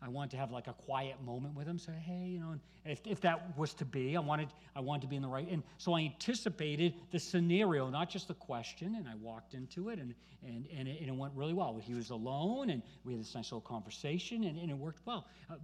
I 0.00 0.08
wanted 0.08 0.30
to 0.32 0.36
have 0.36 0.52
like 0.52 0.68
a 0.68 0.72
quiet 0.72 1.16
moment 1.24 1.54
with 1.54 1.66
him. 1.66 1.78
Say, 1.78 1.92
hey, 1.92 2.26
you 2.28 2.38
know, 2.38 2.54
if, 2.84 3.00
if 3.06 3.20
that 3.22 3.56
was 3.58 3.74
to 3.74 3.84
be, 3.84 4.16
I 4.16 4.20
wanted 4.20 4.48
I 4.76 4.80
wanted 4.80 5.02
to 5.02 5.08
be 5.08 5.16
in 5.16 5.22
the 5.22 5.28
right. 5.28 5.48
And 5.50 5.62
so 5.76 5.94
I 5.94 6.02
anticipated 6.02 6.94
the 7.10 7.18
scenario, 7.18 7.88
not 7.90 8.08
just 8.08 8.28
the 8.28 8.34
question. 8.34 8.94
And 8.94 9.08
I 9.08 9.14
walked 9.16 9.54
into 9.54 9.88
it, 9.88 9.98
and 9.98 10.14
and 10.46 10.66
and 10.76 10.88
it, 10.88 11.00
and 11.00 11.08
it 11.08 11.14
went 11.14 11.34
really 11.34 11.54
well. 11.54 11.80
He 11.82 11.94
was 11.94 12.10
alone, 12.10 12.70
and 12.70 12.82
we 13.04 13.12
had 13.12 13.22
this 13.22 13.34
nice 13.34 13.46
little 13.46 13.60
conversation, 13.60 14.44
and, 14.44 14.58
and 14.58 14.70
it 14.70 14.76
worked 14.76 15.04
well. 15.04 15.26
Uh, 15.50 15.56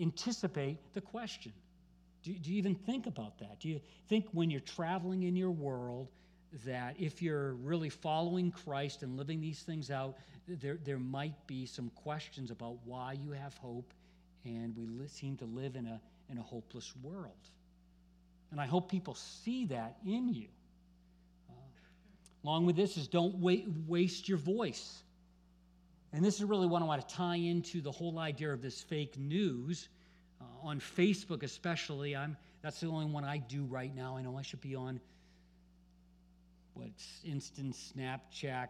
anticipate 0.00 0.78
the 0.94 1.00
question. 1.00 1.52
Do, 2.22 2.32
do 2.32 2.50
you 2.50 2.58
even 2.58 2.74
think 2.74 3.06
about 3.06 3.38
that? 3.38 3.60
Do 3.60 3.68
you 3.68 3.80
think 4.08 4.26
when 4.32 4.50
you're 4.50 4.60
traveling 4.60 5.22
in 5.22 5.36
your 5.36 5.52
world? 5.52 6.08
That 6.64 6.96
if 6.98 7.20
you're 7.20 7.54
really 7.54 7.88
following 7.88 8.50
Christ 8.50 9.02
and 9.02 9.16
living 9.16 9.40
these 9.40 9.60
things 9.60 9.90
out, 9.90 10.16
there, 10.48 10.78
there 10.84 10.98
might 10.98 11.46
be 11.46 11.66
some 11.66 11.90
questions 11.90 12.50
about 12.50 12.76
why 12.84 13.12
you 13.12 13.32
have 13.32 13.56
hope, 13.56 13.92
and 14.44 14.76
we 14.76 14.86
li- 14.86 15.08
seem 15.08 15.36
to 15.38 15.44
live 15.44 15.76
in 15.76 15.86
a, 15.86 16.00
in 16.30 16.38
a 16.38 16.42
hopeless 16.42 16.92
world. 17.02 17.32
And 18.52 18.60
I 18.60 18.66
hope 18.66 18.90
people 18.90 19.14
see 19.14 19.66
that 19.66 19.96
in 20.06 20.32
you. 20.32 20.48
Uh, 21.50 21.54
along 22.44 22.66
with 22.66 22.76
this 22.76 22.96
is 22.96 23.08
don't 23.08 23.34
wa- 23.36 23.54
waste 23.86 24.28
your 24.28 24.38
voice. 24.38 25.02
And 26.12 26.24
this 26.24 26.36
is 26.36 26.44
really 26.44 26.66
what 26.66 26.80
I 26.80 26.84
want 26.84 27.06
to 27.06 27.14
tie 27.14 27.36
into 27.36 27.80
the 27.80 27.90
whole 27.90 28.18
idea 28.18 28.52
of 28.52 28.62
this 28.62 28.80
fake 28.80 29.18
news. 29.18 29.88
Uh, 30.40 30.44
on 30.62 30.80
Facebook, 30.80 31.42
especially, 31.42 32.14
I'm, 32.14 32.36
that's 32.62 32.80
the 32.80 32.86
only 32.86 33.06
one 33.06 33.24
I 33.24 33.38
do 33.38 33.64
right 33.64 33.94
now. 33.94 34.16
I 34.16 34.22
know 34.22 34.38
I 34.38 34.42
should 34.42 34.60
be 34.60 34.74
on 34.76 35.00
what's 36.76 37.20
instant 37.24 37.74
Snapchat, 37.74 38.68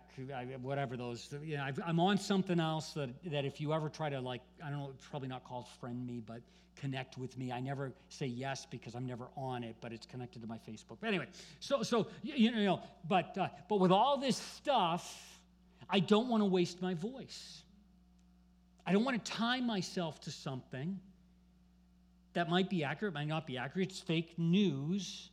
whatever 0.61 0.96
those. 0.96 1.28
You 1.42 1.57
know, 1.57 1.64
i 1.64 1.88
am 1.88 2.00
on 2.00 2.18
something 2.18 2.61
else 2.61 2.92
that, 2.92 3.11
that 3.30 3.44
if 3.44 3.61
you 3.61 3.72
ever 3.72 3.88
try 3.88 4.09
to 4.09 4.20
like, 4.20 4.42
I 4.64 4.70
don't 4.70 4.78
know, 4.78 4.92
probably 5.11 5.28
not 5.28 5.44
called 5.44 5.66
friend 5.80 6.07
me, 6.07 6.22
but 6.24 6.40
connect 6.76 7.18
with 7.18 7.36
me. 7.36 7.52
I 7.52 7.61
never 7.61 7.92
say 8.09 8.26
yes 8.26 8.66
because 8.66 8.94
I'm 8.94 9.07
never 9.07 9.26
on 9.36 9.64
it, 9.64 9.76
but 9.80 9.92
it's 9.92 10.07
connected 10.07 10.42
to 10.42 10.48
my 10.48 10.59
Facebook. 10.59 10.98
But 11.00 11.09
anyway, 11.09 11.26
so 11.61 11.82
so 11.82 12.07
you 12.22 12.50
know, 12.52 12.80
but 13.09 13.36
uh, 13.36 13.48
but 13.68 13.80
with 13.80 13.90
all 13.90 14.18
this 14.18 14.36
stuff, 14.36 15.40
I 15.90 16.00
don't 16.00 16.28
want 16.28 16.42
to 16.42 16.46
waste 16.46 16.80
my 16.82 16.94
voice. 16.94 17.62
I 18.86 18.92
don't 18.92 19.04
want 19.04 19.22
to 19.22 19.32
tie 19.32 19.61
myself 19.61 20.20
to 20.22 20.30
something 20.30 21.00
that 22.34 22.48
might 22.48 22.70
be 22.70 22.84
accurate, 22.84 23.14
might 23.14 23.26
not 23.26 23.46
be 23.46 23.59
accurate. 23.59 23.88
It's 23.90 23.98
fake 23.98 24.34
news 24.38 25.30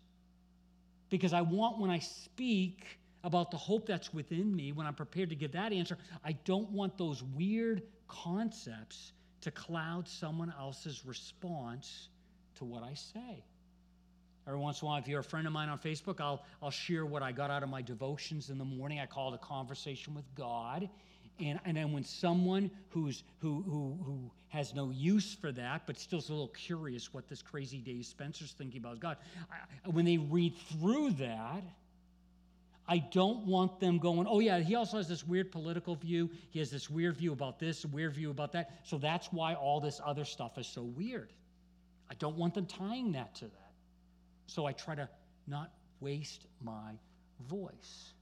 because 1.13 1.31
I 1.31 1.41
want 1.41 1.77
when 1.77 1.91
I 1.91 1.99
speak 1.99 2.97
about 3.23 3.51
the 3.51 3.57
hope 3.57 3.85
that's 3.85 4.11
within 4.11 4.55
me, 4.55 4.71
when 4.71 4.87
I'm 4.87 4.95
prepared 4.95 5.29
to 5.29 5.35
give 5.35 5.51
that 5.51 5.71
answer, 5.71 5.95
I 6.25 6.31
don't 6.43 6.71
want 6.71 6.97
those 6.97 7.21
weird 7.21 7.83
concepts 8.07 9.11
to 9.41 9.51
cloud 9.51 10.07
someone 10.07 10.51
else's 10.59 11.05
response 11.05 12.09
to 12.55 12.65
what 12.65 12.81
I 12.81 12.95
say. 12.95 13.45
Every 14.47 14.59
once 14.59 14.81
in 14.81 14.87
a 14.87 14.89
while, 14.89 14.97
if 14.97 15.07
you're 15.07 15.19
a 15.19 15.23
friend 15.23 15.45
of 15.45 15.53
mine 15.53 15.69
on 15.69 15.77
Facebook, 15.77 16.19
I'll, 16.19 16.43
I'll 16.63 16.71
share 16.71 17.05
what 17.05 17.21
I 17.21 17.31
got 17.31 17.51
out 17.51 17.61
of 17.61 17.69
my 17.69 17.83
devotions 17.83 18.49
in 18.49 18.57
the 18.57 18.65
morning. 18.65 18.99
I 18.99 19.05
call 19.05 19.31
it 19.31 19.35
a 19.35 19.45
conversation 19.45 20.15
with 20.15 20.25
God. 20.33 20.89
And, 21.39 21.59
and 21.65 21.77
then 21.77 21.91
when 21.91 22.03
someone 22.03 22.69
who's, 22.89 23.23
who, 23.39 23.63
who, 23.63 23.97
who 24.03 24.31
has 24.49 24.73
no 24.73 24.91
use 24.91 25.33
for 25.33 25.51
that, 25.51 25.83
but 25.87 25.97
still 25.97 26.19
is 26.19 26.29
a 26.29 26.31
little 26.31 26.47
curious 26.49 27.13
what 27.13 27.27
this 27.27 27.41
crazy 27.41 27.79
Dave 27.79 28.05
Spencer's 28.05 28.51
thinking 28.51 28.79
about 28.79 28.99
God, 28.99 29.17
I, 29.51 29.89
when 29.89 30.05
they 30.05 30.17
read 30.17 30.53
through 30.79 31.11
that, 31.11 31.63
I 32.87 32.97
don't 32.97 33.45
want 33.45 33.79
them 33.79 33.97
going, 33.97 34.27
oh, 34.27 34.39
yeah, 34.39 34.59
he 34.59 34.75
also 34.75 34.97
has 34.97 35.07
this 35.07 35.25
weird 35.25 35.51
political 35.51 35.95
view. 35.95 36.29
He 36.51 36.59
has 36.59 36.69
this 36.69 36.89
weird 36.89 37.15
view 37.15 37.31
about 37.31 37.57
this, 37.57 37.85
weird 37.85 38.13
view 38.13 38.29
about 38.29 38.51
that. 38.51 38.81
So 38.83 38.97
that's 38.97 39.27
why 39.31 39.53
all 39.53 39.79
this 39.79 40.01
other 40.05 40.25
stuff 40.25 40.57
is 40.57 40.67
so 40.67 40.83
weird. 40.83 41.31
I 42.11 42.15
don't 42.15 42.35
want 42.35 42.53
them 42.53 42.65
tying 42.65 43.13
that 43.13 43.33
to 43.35 43.45
that. 43.45 43.71
So 44.47 44.65
I 44.65 44.73
try 44.73 44.95
to 44.95 45.07
not 45.47 45.71
waste 46.01 46.45
my 46.61 46.91
voice. 47.47 48.13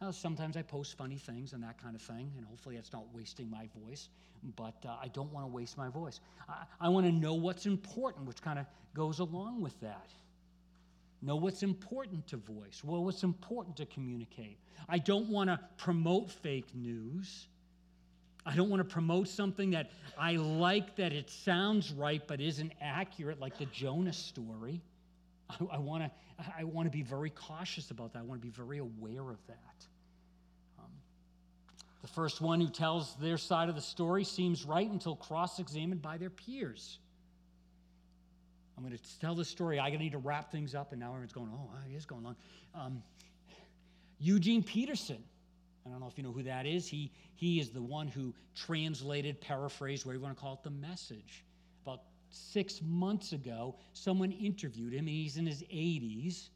Now, 0.00 0.10
sometimes 0.10 0.56
I 0.56 0.62
post 0.62 0.96
funny 0.96 1.18
things 1.18 1.52
and 1.52 1.62
that 1.62 1.82
kind 1.82 1.94
of 1.94 2.00
thing, 2.00 2.32
and 2.36 2.46
hopefully 2.46 2.76
that's 2.76 2.92
not 2.92 3.04
wasting 3.12 3.50
my 3.50 3.68
voice, 3.84 4.08
but 4.56 4.74
uh, 4.86 4.96
I 5.02 5.08
don't 5.08 5.30
want 5.30 5.44
to 5.44 5.52
waste 5.52 5.76
my 5.76 5.90
voice. 5.90 6.20
I, 6.48 6.64
I 6.80 6.88
want 6.88 7.04
to 7.04 7.12
know 7.12 7.34
what's 7.34 7.66
important, 7.66 8.26
which 8.26 8.40
kind 8.40 8.58
of 8.58 8.64
goes 8.94 9.18
along 9.18 9.60
with 9.60 9.78
that. 9.80 10.08
Know 11.20 11.36
what's 11.36 11.62
important 11.62 12.26
to 12.28 12.38
voice, 12.38 12.82
well, 12.82 13.04
what's 13.04 13.24
important 13.24 13.76
to 13.76 13.86
communicate. 13.86 14.56
I 14.88 14.98
don't 14.98 15.28
want 15.28 15.50
to 15.50 15.60
promote 15.76 16.30
fake 16.30 16.74
news. 16.74 17.46
I 18.46 18.56
don't 18.56 18.70
want 18.70 18.80
to 18.80 18.90
promote 18.90 19.28
something 19.28 19.72
that 19.72 19.90
I 20.18 20.36
like 20.36 20.96
that 20.96 21.12
it 21.12 21.28
sounds 21.28 21.92
right 21.92 22.22
but 22.26 22.40
isn't 22.40 22.72
accurate, 22.80 23.38
like 23.38 23.58
the 23.58 23.66
Jonah 23.66 24.14
story. 24.14 24.80
I, 25.50 25.56
I 25.72 25.78
want 25.78 26.04
to 26.04 26.10
I 26.56 26.64
want 26.64 26.86
to 26.86 26.90
be 26.90 27.02
very 27.02 27.28
cautious 27.28 27.90
about 27.90 28.14
that. 28.14 28.20
I 28.20 28.22
want 28.22 28.40
to 28.40 28.46
be 28.46 28.52
very 28.52 28.78
aware 28.78 29.28
of 29.28 29.46
that. 29.46 29.86
First 32.14 32.40
one 32.40 32.60
who 32.60 32.68
tells 32.68 33.14
their 33.16 33.38
side 33.38 33.68
of 33.68 33.74
the 33.74 33.80
story 33.80 34.24
seems 34.24 34.64
right 34.64 34.88
until 34.88 35.14
cross 35.14 35.58
examined 35.58 36.02
by 36.02 36.16
their 36.16 36.30
peers. 36.30 36.98
I'm 38.76 38.84
going 38.84 38.96
to 38.96 39.20
tell 39.20 39.34
the 39.34 39.44
story. 39.44 39.78
I 39.78 39.90
need 39.90 40.12
to 40.12 40.18
wrap 40.18 40.50
things 40.50 40.74
up, 40.74 40.92
and 40.92 41.00
now 41.00 41.08
everyone's 41.08 41.32
going, 41.32 41.50
oh, 41.52 41.70
it 41.88 41.94
is 41.94 42.06
going 42.06 42.24
long. 42.24 42.36
Um, 42.74 43.02
Eugene 44.18 44.62
Peterson. 44.62 45.22
I 45.86 45.90
don't 45.90 46.00
know 46.00 46.08
if 46.08 46.16
you 46.16 46.24
know 46.24 46.32
who 46.32 46.42
that 46.44 46.66
is. 46.66 46.88
He, 46.88 47.10
he 47.36 47.60
is 47.60 47.70
the 47.70 47.82
one 47.82 48.08
who 48.08 48.34
translated, 48.54 49.40
paraphrased, 49.40 50.04
whatever 50.04 50.20
you 50.20 50.24
want 50.24 50.36
to 50.36 50.40
call 50.40 50.54
it, 50.54 50.62
the 50.62 50.70
message. 50.70 51.44
About 51.84 52.02
six 52.30 52.80
months 52.82 53.32
ago, 53.32 53.76
someone 53.92 54.32
interviewed 54.32 54.92
him. 54.92 55.00
And 55.00 55.08
he's 55.08 55.36
in 55.36 55.46
his 55.46 55.62
80s. 55.62 56.48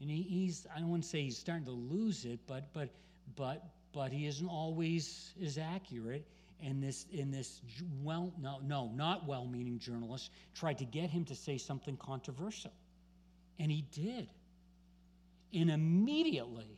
And 0.00 0.10
he, 0.10 0.22
he's, 0.22 0.66
I 0.74 0.78
don't 0.78 0.88
want 0.88 1.02
to 1.02 1.08
say 1.08 1.22
he's 1.22 1.38
starting 1.38 1.66
to 1.66 1.72
lose 1.72 2.24
it, 2.24 2.40
but, 2.46 2.72
but, 2.72 2.90
but 3.36 3.64
but 3.92 4.12
he 4.12 4.26
isn't 4.26 4.48
always 4.48 5.32
as 5.44 5.58
accurate. 5.58 6.26
And 6.62 6.82
this, 6.82 7.06
in 7.10 7.30
this 7.30 7.60
well, 8.02 8.34
no, 8.38 8.58
no, 8.62 8.90
not 8.94 9.26
well-meaning 9.26 9.78
journalist 9.78 10.30
tried 10.54 10.78
to 10.78 10.84
get 10.84 11.08
him 11.08 11.24
to 11.24 11.34
say 11.34 11.56
something 11.56 11.96
controversial, 11.96 12.72
and 13.58 13.70
he 13.72 13.86
did. 13.92 14.28
And 15.54 15.70
immediately, 15.70 16.68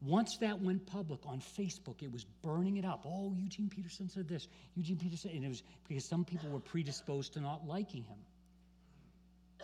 once 0.00 0.36
that 0.38 0.60
went 0.60 0.86
public 0.86 1.18
on 1.26 1.40
Facebook, 1.40 2.00
it 2.00 2.12
was 2.12 2.24
burning 2.42 2.76
it 2.76 2.84
up. 2.84 3.04
Oh, 3.04 3.34
Eugene 3.36 3.68
Peterson 3.68 4.08
said 4.08 4.28
this. 4.28 4.46
Eugene 4.76 4.98
Peterson, 4.98 5.32
and 5.34 5.44
it 5.44 5.48
was 5.48 5.64
because 5.88 6.04
some 6.04 6.24
people 6.24 6.50
were 6.50 6.60
predisposed 6.60 7.32
to 7.32 7.40
not 7.40 7.66
liking 7.66 8.04
him. 8.04 8.18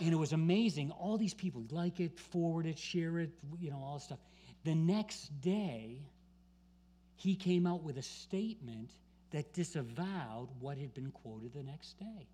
And 0.00 0.12
it 0.12 0.16
was 0.16 0.32
amazing. 0.32 0.90
All 0.90 1.16
these 1.16 1.34
people 1.34 1.62
like 1.70 2.00
it, 2.00 2.18
forward 2.18 2.66
it, 2.66 2.76
share 2.76 3.20
it, 3.20 3.30
you 3.60 3.70
know, 3.70 3.80
all 3.80 3.94
this 3.94 4.04
stuff. 4.04 4.18
The 4.64 4.74
next 4.74 5.28
day, 5.40 6.02
he 7.16 7.34
came 7.34 7.66
out 7.66 7.82
with 7.82 7.98
a 7.98 8.02
statement 8.02 8.90
that 9.30 9.52
disavowed 9.52 10.48
what 10.60 10.78
had 10.78 10.94
been 10.94 11.10
quoted 11.10 11.52
the 11.54 11.62
next 11.62 11.98
day. 11.98 12.28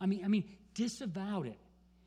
I 0.00 0.06
mean, 0.06 0.24
I 0.24 0.28
mean, 0.28 0.44
disavowed 0.74 1.46
it. 1.46 1.58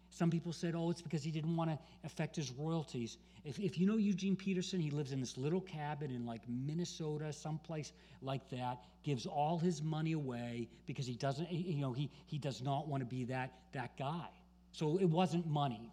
Some 0.09 0.29
people 0.31 0.53
said, 0.53 0.75
oh, 0.75 0.91
it's 0.91 1.01
because 1.01 1.23
he 1.23 1.31
didn't 1.31 1.55
want 1.55 1.71
to 1.71 1.79
affect 2.05 2.37
his 2.37 2.51
royalties. 2.51 3.17
If, 3.43 3.59
if 3.59 3.77
you 3.77 3.85
know 3.85 3.97
Eugene 3.97 4.35
Peterson, 4.35 4.79
he 4.79 4.89
lives 4.89 5.11
in 5.11 5.19
this 5.19 5.37
little 5.37 5.59
cabin 5.61 6.09
in 6.09 6.25
like 6.25 6.41
Minnesota, 6.47 7.33
someplace 7.33 7.91
like 8.21 8.49
that, 8.49 8.79
gives 9.03 9.25
all 9.25 9.59
his 9.59 9.81
money 9.81 10.13
away 10.13 10.69
because 10.85 11.05
he 11.05 11.15
doesn't, 11.15 11.51
you 11.51 11.81
know, 11.81 11.91
he, 11.91 12.09
he 12.27 12.37
does 12.37 12.61
not 12.61 12.87
want 12.87 13.01
to 13.01 13.05
be 13.05 13.25
that, 13.25 13.51
that 13.73 13.97
guy. 13.97 14.27
So 14.71 14.97
it 14.97 15.09
wasn't 15.09 15.47
money. 15.47 15.91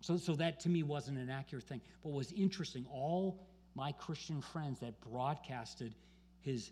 So, 0.00 0.16
so 0.16 0.34
that 0.36 0.60
to 0.60 0.68
me 0.68 0.82
wasn't 0.82 1.18
an 1.18 1.30
accurate 1.30 1.64
thing. 1.64 1.80
But 2.02 2.10
what 2.10 2.18
was 2.18 2.32
interesting, 2.32 2.86
all 2.92 3.38
my 3.74 3.92
Christian 3.92 4.40
friends 4.40 4.80
that 4.80 5.00
broadcasted 5.00 5.94
his 6.40 6.70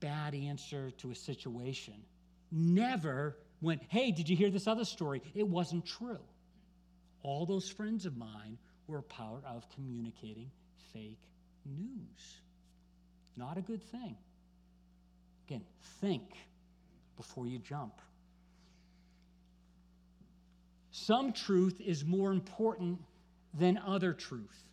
bad 0.00 0.34
answer 0.34 0.90
to 0.98 1.10
a 1.10 1.14
situation 1.14 1.94
never 2.50 3.36
went, 3.60 3.82
hey, 3.88 4.10
did 4.10 4.28
you 4.28 4.36
hear 4.36 4.50
this 4.50 4.66
other 4.66 4.84
story? 4.84 5.22
It 5.34 5.46
wasn't 5.46 5.86
true. 5.86 6.20
All 7.22 7.46
those 7.46 7.68
friends 7.68 8.06
of 8.06 8.16
mine 8.16 8.58
were 8.86 9.02
part 9.02 9.44
of 9.44 9.66
communicating 9.74 10.50
fake 10.92 11.20
news. 11.66 12.40
Not 13.36 13.58
a 13.58 13.60
good 13.60 13.82
thing. 13.82 14.16
Again, 15.46 15.62
think 16.00 16.22
before 17.16 17.46
you 17.46 17.58
jump. 17.58 18.00
Some 20.90 21.32
truth 21.32 21.80
is 21.80 22.04
more 22.04 22.32
important 22.32 23.00
than 23.54 23.78
other 23.78 24.12
truth. 24.12 24.64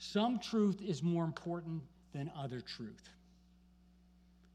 Some 0.00 0.38
truth 0.38 0.80
is 0.80 1.02
more 1.02 1.24
important 1.24 1.82
than 2.14 2.32
other 2.34 2.62
truth. 2.62 3.10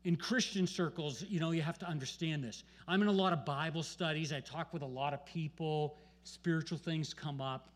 In 0.03 0.15
Christian 0.15 0.65
circles, 0.65 1.23
you 1.29 1.39
know, 1.39 1.51
you 1.51 1.61
have 1.61 1.77
to 1.79 1.85
understand 1.85 2.43
this. 2.43 2.63
I'm 2.87 3.03
in 3.03 3.07
a 3.07 3.11
lot 3.11 3.31
of 3.31 3.45
Bible 3.45 3.83
studies, 3.83 4.33
I 4.33 4.39
talk 4.39 4.73
with 4.73 4.81
a 4.81 4.87
lot 4.87 5.13
of 5.13 5.23
people, 5.23 5.97
spiritual 6.23 6.79
things 6.79 7.13
come 7.13 7.41
up, 7.41 7.69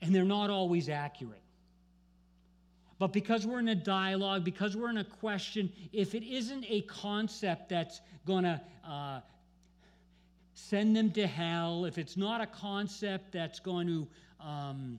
and 0.00 0.14
they're 0.14 0.24
not 0.24 0.48
always 0.48 0.88
accurate. 0.88 1.42
But 2.98 3.12
because 3.12 3.46
we're 3.46 3.60
in 3.60 3.68
a 3.68 3.74
dialogue, 3.74 4.42
because 4.42 4.74
we're 4.74 4.90
in 4.90 4.98
a 4.98 5.04
question, 5.04 5.70
if 5.92 6.14
it 6.14 6.24
isn't 6.24 6.64
a 6.70 6.80
concept 6.82 7.68
that's 7.68 8.00
going 8.26 8.44
to 8.44 8.60
uh, 8.86 9.20
send 10.54 10.96
them 10.96 11.10
to 11.12 11.26
hell, 11.26 11.84
if 11.84 11.98
it's 11.98 12.16
not 12.16 12.40
a 12.40 12.46
concept 12.46 13.32
that's 13.32 13.60
going 13.60 13.86
to 13.86 14.08
um, 14.40 14.98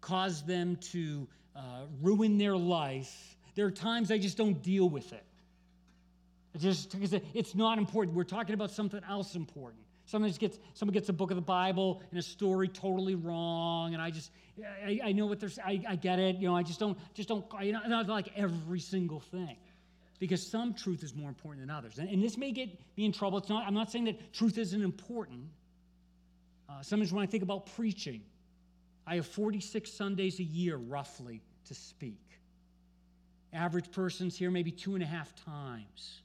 cause 0.00 0.42
them 0.42 0.76
to 0.92 1.28
uh, 1.56 1.84
ruin 2.00 2.38
their 2.38 2.56
life, 2.56 3.36
there 3.54 3.66
are 3.66 3.70
times 3.70 4.10
I 4.10 4.18
just 4.18 4.36
don't 4.36 4.62
deal 4.62 4.88
with 4.88 5.12
it. 5.12 5.24
It 6.54 6.58
just 6.58 6.94
it's 7.34 7.54
not 7.54 7.78
important. 7.78 8.16
We're 8.16 8.24
talking 8.24 8.54
about 8.54 8.70
something 8.70 9.00
else 9.08 9.36
important. 9.36 9.82
Sometimes 10.06 10.38
gets 10.38 10.58
someone 10.74 10.94
gets 10.94 11.08
a 11.08 11.12
book 11.12 11.30
of 11.30 11.36
the 11.36 11.42
Bible 11.42 12.02
and 12.10 12.18
a 12.18 12.22
story 12.22 12.66
totally 12.66 13.14
wrong, 13.14 13.94
and 13.94 14.02
I 14.02 14.10
just 14.10 14.32
I, 14.84 15.00
I 15.04 15.12
know 15.12 15.26
what 15.26 15.38
they're 15.38 15.50
I, 15.64 15.80
I 15.88 15.96
get 15.96 16.18
it. 16.18 16.36
You 16.36 16.48
know, 16.48 16.56
I 16.56 16.64
just 16.64 16.80
don't 16.80 16.98
just 17.14 17.28
don't 17.28 17.44
you 17.62 17.72
know 17.72 17.80
not 17.86 18.08
like 18.08 18.32
every 18.36 18.80
single 18.80 19.20
thing. 19.20 19.56
Because 20.18 20.46
some 20.46 20.74
truth 20.74 21.02
is 21.02 21.14
more 21.14 21.30
important 21.30 21.66
than 21.66 21.74
others. 21.74 21.98
And, 21.98 22.06
and 22.10 22.22
this 22.22 22.36
may 22.36 22.52
get 22.52 22.68
me 22.98 23.06
in 23.06 23.12
trouble. 23.12 23.38
It's 23.38 23.48
not, 23.48 23.66
I'm 23.66 23.72
not 23.72 23.90
saying 23.90 24.04
that 24.04 24.34
truth 24.34 24.58
isn't 24.58 24.82
important. 24.82 25.46
Uh, 26.68 26.82
sometimes 26.82 27.10
when 27.10 27.22
I 27.22 27.26
think 27.26 27.42
about 27.42 27.74
preaching, 27.74 28.20
I 29.10 29.16
have 29.16 29.26
46 29.26 29.92
Sundays 29.92 30.38
a 30.38 30.44
year, 30.44 30.76
roughly, 30.76 31.42
to 31.66 31.74
speak. 31.74 32.22
Average 33.52 33.90
person's 33.90 34.36
here 34.36 34.52
maybe 34.52 34.70
two 34.70 34.94
and 34.94 35.02
a 35.02 35.06
half 35.06 35.34
times 35.44 36.20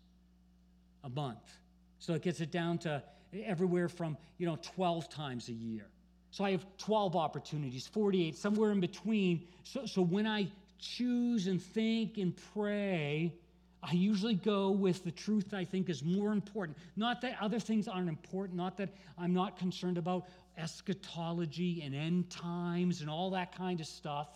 a 1.04 1.10
month. 1.10 1.58
So 1.98 2.14
it 2.14 2.22
gets 2.22 2.42
it 2.42 2.52
down 2.52 2.78
to 2.80 3.02
everywhere 3.44 3.90
from, 3.90 4.16
you 4.38 4.46
know, 4.46 4.60
12 4.62 5.10
times 5.10 5.50
a 5.50 5.54
year. 5.54 5.88
So 6.30 6.44
I 6.44 6.52
have 6.52 6.64
12 6.78 7.16
opportunities, 7.16 7.88
48, 7.88 8.36
somewhere 8.36 8.72
in 8.72 8.80
between. 8.80 9.48
So, 9.64 9.88
so 9.88 10.04
when 10.04 10.28
I 10.28 10.48
choose 10.78 11.48
and 11.48 11.60
think 11.60 12.20
and 12.20 12.40
pray, 12.54 13.34
I 13.82 13.94
usually 13.94 14.36
go 14.36 14.70
with 14.70 15.04
the 15.04 15.12
truth 15.12 15.56
I 15.56 15.64
think 15.64 15.90
is 15.90 16.04
more 16.04 16.32
important. 16.32 16.78
Not 16.96 17.22
that 17.22 17.38
other 17.42 17.60
things 17.60 17.88
aren't 17.88 18.10
important, 18.10 18.58
not 18.58 18.78
that 18.78 18.90
I'm 19.18 19.34
not 19.34 19.58
concerned 19.58 19.98
about 19.98 20.28
eschatology 20.58 21.82
and 21.84 21.94
end 21.96 22.30
times 22.30 23.02
and 23.02 23.10
all 23.10 23.32
that 23.32 23.56
kind 23.56 23.80
of 23.80 23.86
stuff. 23.86 24.28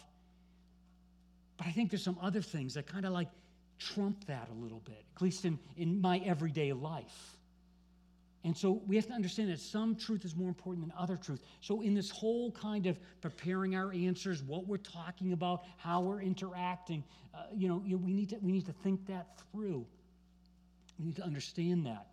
But 1.57 1.67
I 1.67 1.72
think 1.72 1.89
there's 1.89 2.03
some 2.03 2.17
other 2.22 2.41
things 2.41 2.74
that 2.76 2.88
kind 2.88 3.05
of 3.05 3.11
like 3.11 3.30
trump 3.80 4.26
that 4.28 4.49
a 4.49 4.63
little 4.63 4.82
bit, 4.86 5.03
at 5.15 5.22
least 5.22 5.45
in, 5.45 5.59
in 5.78 6.01
my 6.01 6.20
everyday 6.20 6.74
life. 6.74 7.36
And 8.45 8.55
so 8.55 8.82
we 8.88 8.95
have 8.95 9.07
to 9.07 9.13
understand 9.13 9.49
that 9.49 9.59
some 9.59 9.95
truth 9.95 10.24
is 10.24 10.36
more 10.36 10.47
important 10.47 10.88
than 10.88 10.97
other 10.97 11.17
truth. 11.17 11.41
So, 11.59 11.82
in 11.82 11.93
this 11.93 12.09
whole 12.09 12.51
kind 12.51 12.86
of 12.86 12.97
preparing 13.20 13.76
our 13.76 13.91
answers, 13.91 14.41
what 14.41 14.65
we're 14.65 14.78
talking 14.78 15.34
about, 15.34 15.65
how 15.78 15.99
we're 16.01 16.22
interacting, 16.22 17.03
uh, 17.36 17.43
you 17.53 17.67
know, 17.67 17.84
we 17.97 18.13
need, 18.13 18.30
to, 18.30 18.38
we 18.41 18.53
need 18.53 18.65
to 18.65 18.72
think 18.72 19.05
that 19.07 19.41
through. 19.51 19.86
We 20.97 21.05
need 21.05 21.17
to 21.17 21.24
understand 21.24 21.86
that. 21.86 22.07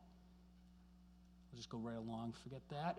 I'll 1.52 1.57
just 1.57 1.70
go 1.70 1.78
right 1.78 1.96
along, 1.96 2.34
forget 2.42 2.62
that. 2.70 2.98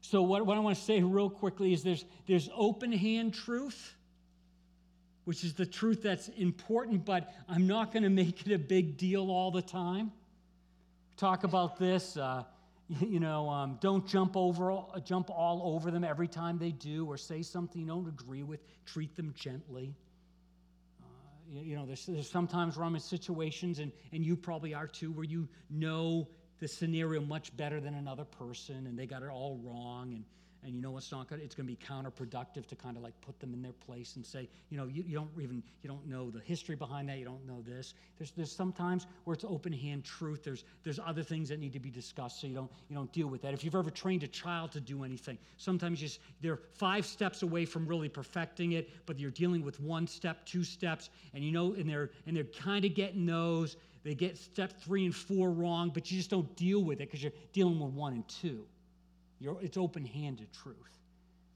So, 0.00 0.22
what, 0.22 0.46
what 0.46 0.56
I 0.56 0.60
want 0.60 0.76
to 0.76 0.82
say 0.82 1.02
real 1.02 1.30
quickly 1.30 1.72
is 1.72 1.82
there's, 1.82 2.04
there's 2.26 2.48
open 2.54 2.92
hand 2.92 3.34
truth, 3.34 3.94
which 5.24 5.44
is 5.44 5.54
the 5.54 5.66
truth 5.66 6.02
that's 6.02 6.28
important, 6.28 7.04
but 7.04 7.32
I'm 7.48 7.66
not 7.66 7.92
going 7.92 8.02
to 8.04 8.10
make 8.10 8.46
it 8.46 8.52
a 8.52 8.58
big 8.58 8.96
deal 8.96 9.30
all 9.30 9.50
the 9.50 9.62
time 9.62 10.12
talk 11.20 11.44
about 11.44 11.78
this. 11.78 12.16
Uh, 12.16 12.44
you 13.00 13.20
know, 13.20 13.48
um, 13.48 13.78
don't 13.80 14.06
jump 14.08 14.36
over, 14.36 14.82
jump 15.04 15.30
all 15.30 15.74
over 15.74 15.90
them 15.90 16.02
every 16.02 16.26
time 16.26 16.58
they 16.58 16.70
do, 16.70 17.06
or 17.06 17.16
say 17.16 17.42
something 17.42 17.82
you 17.82 17.86
don't 17.86 18.08
agree 18.08 18.42
with. 18.42 18.60
Treat 18.86 19.14
them 19.14 19.34
gently. 19.36 19.94
Uh, 21.02 21.06
you, 21.50 21.60
you, 21.60 21.76
know, 21.76 21.84
there's, 21.84 22.06
there's 22.06 22.30
sometimes 22.30 22.76
where 22.76 22.86
I'm 22.86 22.94
in 22.94 23.00
situations, 23.00 23.78
and, 23.78 23.92
and 24.12 24.24
you 24.24 24.34
probably 24.34 24.74
are 24.74 24.86
too, 24.86 25.12
where 25.12 25.24
you 25.24 25.46
know 25.68 26.26
the 26.60 26.68
scenario 26.68 27.20
much 27.20 27.56
better 27.56 27.80
than 27.80 27.94
another 27.94 28.24
person, 28.24 28.86
and 28.86 28.98
they 28.98 29.06
got 29.06 29.22
it 29.22 29.30
all 29.30 29.58
wrong, 29.64 30.12
and 30.12 30.24
and 30.62 30.74
you 30.74 30.82
know 30.82 30.90
what's 30.90 31.10
not 31.10 31.28
good? 31.28 31.40
It's 31.40 31.54
going 31.54 31.66
to 31.66 31.74
be 31.74 31.78
counterproductive 31.82 32.66
to 32.66 32.76
kind 32.76 32.96
of 32.96 33.02
like 33.02 33.18
put 33.22 33.38
them 33.40 33.54
in 33.54 33.62
their 33.62 33.72
place 33.72 34.16
and 34.16 34.26
say 34.26 34.48
you 34.68 34.76
know 34.76 34.86
you, 34.86 35.02
you 35.06 35.14
don't 35.14 35.30
even 35.40 35.62
you 35.82 35.88
don't 35.88 36.06
know 36.06 36.30
the 36.30 36.40
history 36.40 36.76
behind 36.76 37.08
that 37.08 37.18
you 37.18 37.24
don't 37.24 37.46
know 37.46 37.62
this. 37.66 37.94
There's 38.18 38.30
there's 38.32 38.52
sometimes 38.52 39.06
where 39.24 39.34
it's 39.34 39.44
open 39.44 39.72
hand 39.72 40.04
truth 40.04 40.44
there's 40.44 40.64
there's 40.84 40.98
other 40.98 41.22
things 41.22 41.48
that 41.48 41.58
need 41.60 41.72
to 41.72 41.80
be 41.80 41.90
discussed 41.90 42.40
so 42.40 42.46
you 42.46 42.54
don't 42.54 42.70
you 42.88 42.96
don't 42.96 43.12
deal 43.12 43.28
with 43.28 43.42
that. 43.42 43.54
If 43.54 43.64
you've 43.64 43.74
ever 43.74 43.90
trained 43.90 44.22
a 44.22 44.28
child 44.28 44.72
to 44.72 44.80
do 44.80 45.02
anything 45.02 45.38
sometimes 45.56 46.00
just 46.00 46.20
they're 46.40 46.60
five 46.74 47.06
steps 47.06 47.42
away 47.42 47.64
from 47.64 47.86
really 47.86 48.08
perfecting 48.08 48.72
it 48.72 48.90
but 49.06 49.18
you're 49.18 49.30
dealing 49.30 49.62
with 49.62 49.80
one 49.80 50.06
step 50.06 50.44
two 50.44 50.64
steps 50.64 51.08
and 51.34 51.42
you 51.42 51.52
know 51.52 51.72
and 51.74 51.88
they're 51.88 52.10
and 52.26 52.36
they're 52.36 52.44
kind 52.44 52.84
of 52.84 52.94
getting 52.94 53.24
those 53.24 53.76
they 54.02 54.14
get 54.14 54.38
step 54.38 54.80
three 54.82 55.04
and 55.04 55.14
four 55.14 55.50
wrong 55.50 55.90
but 55.92 56.10
you 56.10 56.16
just 56.16 56.30
don't 56.30 56.54
deal 56.56 56.82
with 56.82 57.00
it 57.00 57.08
because 57.08 57.22
you're 57.22 57.32
dealing 57.52 57.78
with 57.78 57.92
one 57.92 58.12
and 58.14 58.28
two 58.28 58.64
you're, 59.40 59.56
it's 59.62 59.78
open 59.78 60.04
handed 60.04 60.52
truth. 60.52 60.76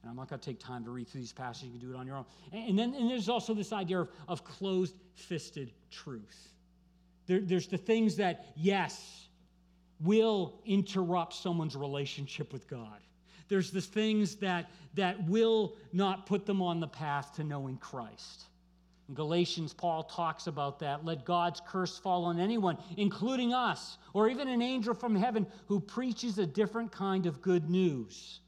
And 0.03 0.11
I'm 0.11 0.17
not 0.17 0.29
going 0.29 0.41
to 0.41 0.45
take 0.45 0.59
time 0.59 0.85
to 0.85 0.91
read 0.91 1.09
through 1.09 1.21
these 1.21 1.33
passages. 1.33 1.67
You 1.67 1.79
can 1.79 1.89
do 1.89 1.95
it 1.95 1.99
on 1.99 2.07
your 2.07 2.17
own. 2.17 2.25
And, 2.53 2.71
and 2.71 2.79
then 2.79 2.95
and 2.95 3.11
there's 3.11 3.29
also 3.29 3.55
this 3.55 3.73
idea 3.73 4.01
of, 4.01 4.09
of 4.27 4.45
closed 4.45 4.97
fisted 5.15 5.73
truth. 5.91 6.49
There, 7.27 7.41
there's 7.41 7.69
the 7.69 7.79
things 7.79 8.17
that, 8.17 8.47
yes, 8.57 9.27
will 10.01 10.61
interrupt 10.67 11.35
someone's 11.35 11.77
relationship 11.77 12.53
with 12.53 12.69
God. 12.69 13.01
There's 13.49 13.71
the 13.71 13.81
things 13.81 14.37
that, 14.37 14.71
that 14.95 15.23
will 15.29 15.77
not 15.93 16.27
put 16.27 16.47
them 16.47 16.61
on 16.63 16.81
the 16.81 16.89
path 16.89 17.35
to 17.37 17.45
knowing 17.45 17.77
Christ. 17.77 18.45
In 19.09 19.15
Galatians, 19.15 19.75
Paul 19.75 20.05
talks 20.05 20.47
about 20.47 20.79
that. 20.79 21.05
Let 21.05 21.25
God's 21.25 21.61
curse 21.67 21.99
fall 21.99 22.25
on 22.25 22.41
anyone, 22.41 22.79
including 22.97 23.53
us, 23.53 23.99
or 24.15 24.29
even 24.31 24.49
an 24.49 24.63
angel 24.63 24.95
from 24.95 25.15
heaven 25.15 25.47
who 25.67 25.79
preaches 25.79 26.39
a 26.39 26.47
different 26.47 26.91
kind 26.91 27.27
of 27.27 27.43
good 27.43 27.69
news 27.69 28.41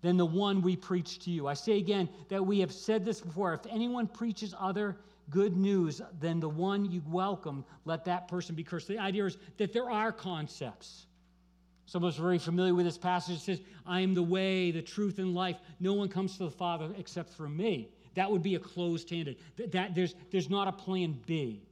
than 0.00 0.16
the 0.16 0.26
one 0.26 0.62
we 0.62 0.76
preach 0.76 1.18
to 1.20 1.30
you. 1.30 1.46
I 1.46 1.54
say 1.54 1.78
again 1.78 2.08
that 2.28 2.44
we 2.44 2.60
have 2.60 2.72
said 2.72 3.04
this 3.04 3.20
before. 3.20 3.54
If 3.54 3.66
anyone 3.70 4.06
preaches 4.06 4.54
other 4.58 4.96
good 5.30 5.56
news 5.56 6.00
than 6.20 6.40
the 6.40 6.48
one 6.48 6.90
you 6.90 7.02
welcome, 7.06 7.64
let 7.84 8.04
that 8.06 8.28
person 8.28 8.54
be 8.54 8.64
cursed. 8.64 8.88
The 8.88 8.98
idea 8.98 9.26
is 9.26 9.38
that 9.58 9.72
there 9.72 9.90
are 9.90 10.12
concepts. 10.12 11.06
Some 11.86 12.04
of 12.04 12.08
us 12.08 12.18
are 12.18 12.22
very 12.22 12.38
familiar 12.38 12.74
with 12.74 12.86
this 12.86 12.98
passage. 12.98 13.36
It 13.36 13.40
says, 13.40 13.60
I 13.86 14.00
am 14.00 14.14
the 14.14 14.22
way, 14.22 14.70
the 14.70 14.82
truth, 14.82 15.18
and 15.18 15.34
life. 15.34 15.56
No 15.80 15.92
one 15.92 16.08
comes 16.08 16.38
to 16.38 16.44
the 16.44 16.50
Father 16.50 16.94
except 16.98 17.30
through 17.34 17.50
me. 17.50 17.90
That 18.14 18.30
would 18.30 18.42
be 18.42 18.54
a 18.54 18.58
closed 18.60 19.10
handed. 19.10 19.36
That, 19.72 19.94
there's, 19.94 20.14
there's 20.30 20.48
not 20.48 20.68
a 20.68 20.72
plan 20.72 21.20
B. 21.26 21.62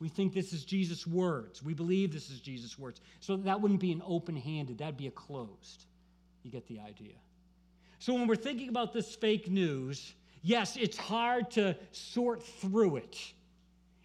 We 0.00 0.08
think 0.08 0.34
this 0.34 0.52
is 0.52 0.64
Jesus' 0.64 1.06
words. 1.06 1.62
We 1.62 1.74
believe 1.74 2.12
this 2.12 2.30
is 2.30 2.40
Jesus' 2.40 2.78
words. 2.78 3.00
So 3.20 3.36
that 3.36 3.60
wouldn't 3.60 3.80
be 3.80 3.92
an 3.92 4.02
open 4.06 4.36
handed, 4.36 4.78
that'd 4.78 4.96
be 4.96 5.06
a 5.06 5.12
closed. 5.12 5.86
You 6.42 6.50
get 6.50 6.66
the 6.66 6.80
idea. 6.80 7.14
So 7.98 8.12
when 8.12 8.26
we're 8.26 8.36
thinking 8.36 8.68
about 8.68 8.92
this 8.92 9.14
fake 9.14 9.50
news, 9.50 10.14
yes, 10.42 10.76
it's 10.76 10.98
hard 10.98 11.50
to 11.52 11.74
sort 11.92 12.42
through 12.42 12.96
it. 12.96 13.18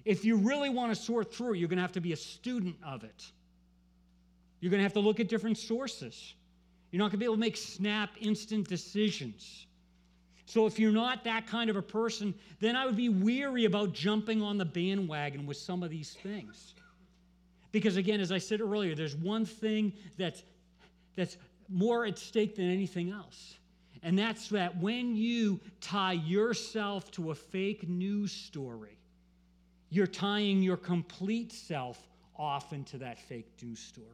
If 0.06 0.24
you 0.24 0.38
really 0.38 0.70
want 0.70 0.96
to 0.96 1.02
sort 1.02 1.34
through 1.34 1.56
it, 1.56 1.58
you're 1.58 1.68
going 1.68 1.78
to 1.78 1.84
have 1.84 1.92
to 1.94 2.02
be 2.02 2.14
a 2.14 2.18
student 2.18 2.78
of 2.86 3.04
it. 3.04 3.26
You're 4.62 4.72
going 4.72 4.80
to 4.80 4.84
have 4.84 4.94
to 4.94 5.02
look 5.02 5.20
at 5.20 5.28
different 5.28 5.58
sources. 5.58 6.34
You're 6.92 7.00
not 7.00 7.06
going 7.06 7.12
to 7.12 7.18
be 7.18 7.26
able 7.26 7.36
to 7.36 7.42
make 7.42 7.58
snap, 7.58 8.12
instant 8.20 8.68
decisions. 8.68 9.68
So, 10.50 10.66
if 10.66 10.80
you're 10.80 10.92
not 10.92 11.24
that 11.26 11.46
kind 11.46 11.70
of 11.70 11.76
a 11.76 11.82
person, 11.84 12.34
then 12.60 12.76
I 12.76 12.88
would 12.88 12.96
be 12.96 13.08
weary 13.08 13.66
about 13.66 13.94
jumping 13.94 14.42
on 14.42 14.58
the 14.58 14.66
bandwagon 14.66 15.46
with 15.46 15.58
some 15.58 15.84
of 15.84 15.92
these 15.92 16.18
things. 16.24 16.74
Because, 17.72 17.98
again, 17.98 18.20
as 18.20 18.32
I 18.32 18.40
said 18.40 18.60
earlier, 18.60 18.96
there's 18.96 19.16
one 19.16 19.46
thing 19.46 19.94
that's, 20.18 20.42
that's 21.16 21.38
more 21.70 22.04
at 22.08 22.18
stake 22.18 22.56
than 22.56 22.68
anything 22.68 23.12
else. 23.12 23.60
And 24.02 24.18
that's 24.18 24.48
that 24.48 24.76
when 24.82 25.16
you 25.16 25.60
tie 25.82 26.14
yourself 26.14 27.12
to 27.12 27.30
a 27.30 27.36
fake 27.36 27.88
news 27.88 28.32
story, 28.32 28.98
you're 29.92 30.08
tying 30.08 30.64
your 30.64 30.78
complete 30.78 31.52
self 31.52 32.02
off 32.36 32.74
into 32.74 32.98
that 32.98 33.20
fake 33.20 33.52
news 33.62 33.78
story. 33.78 34.08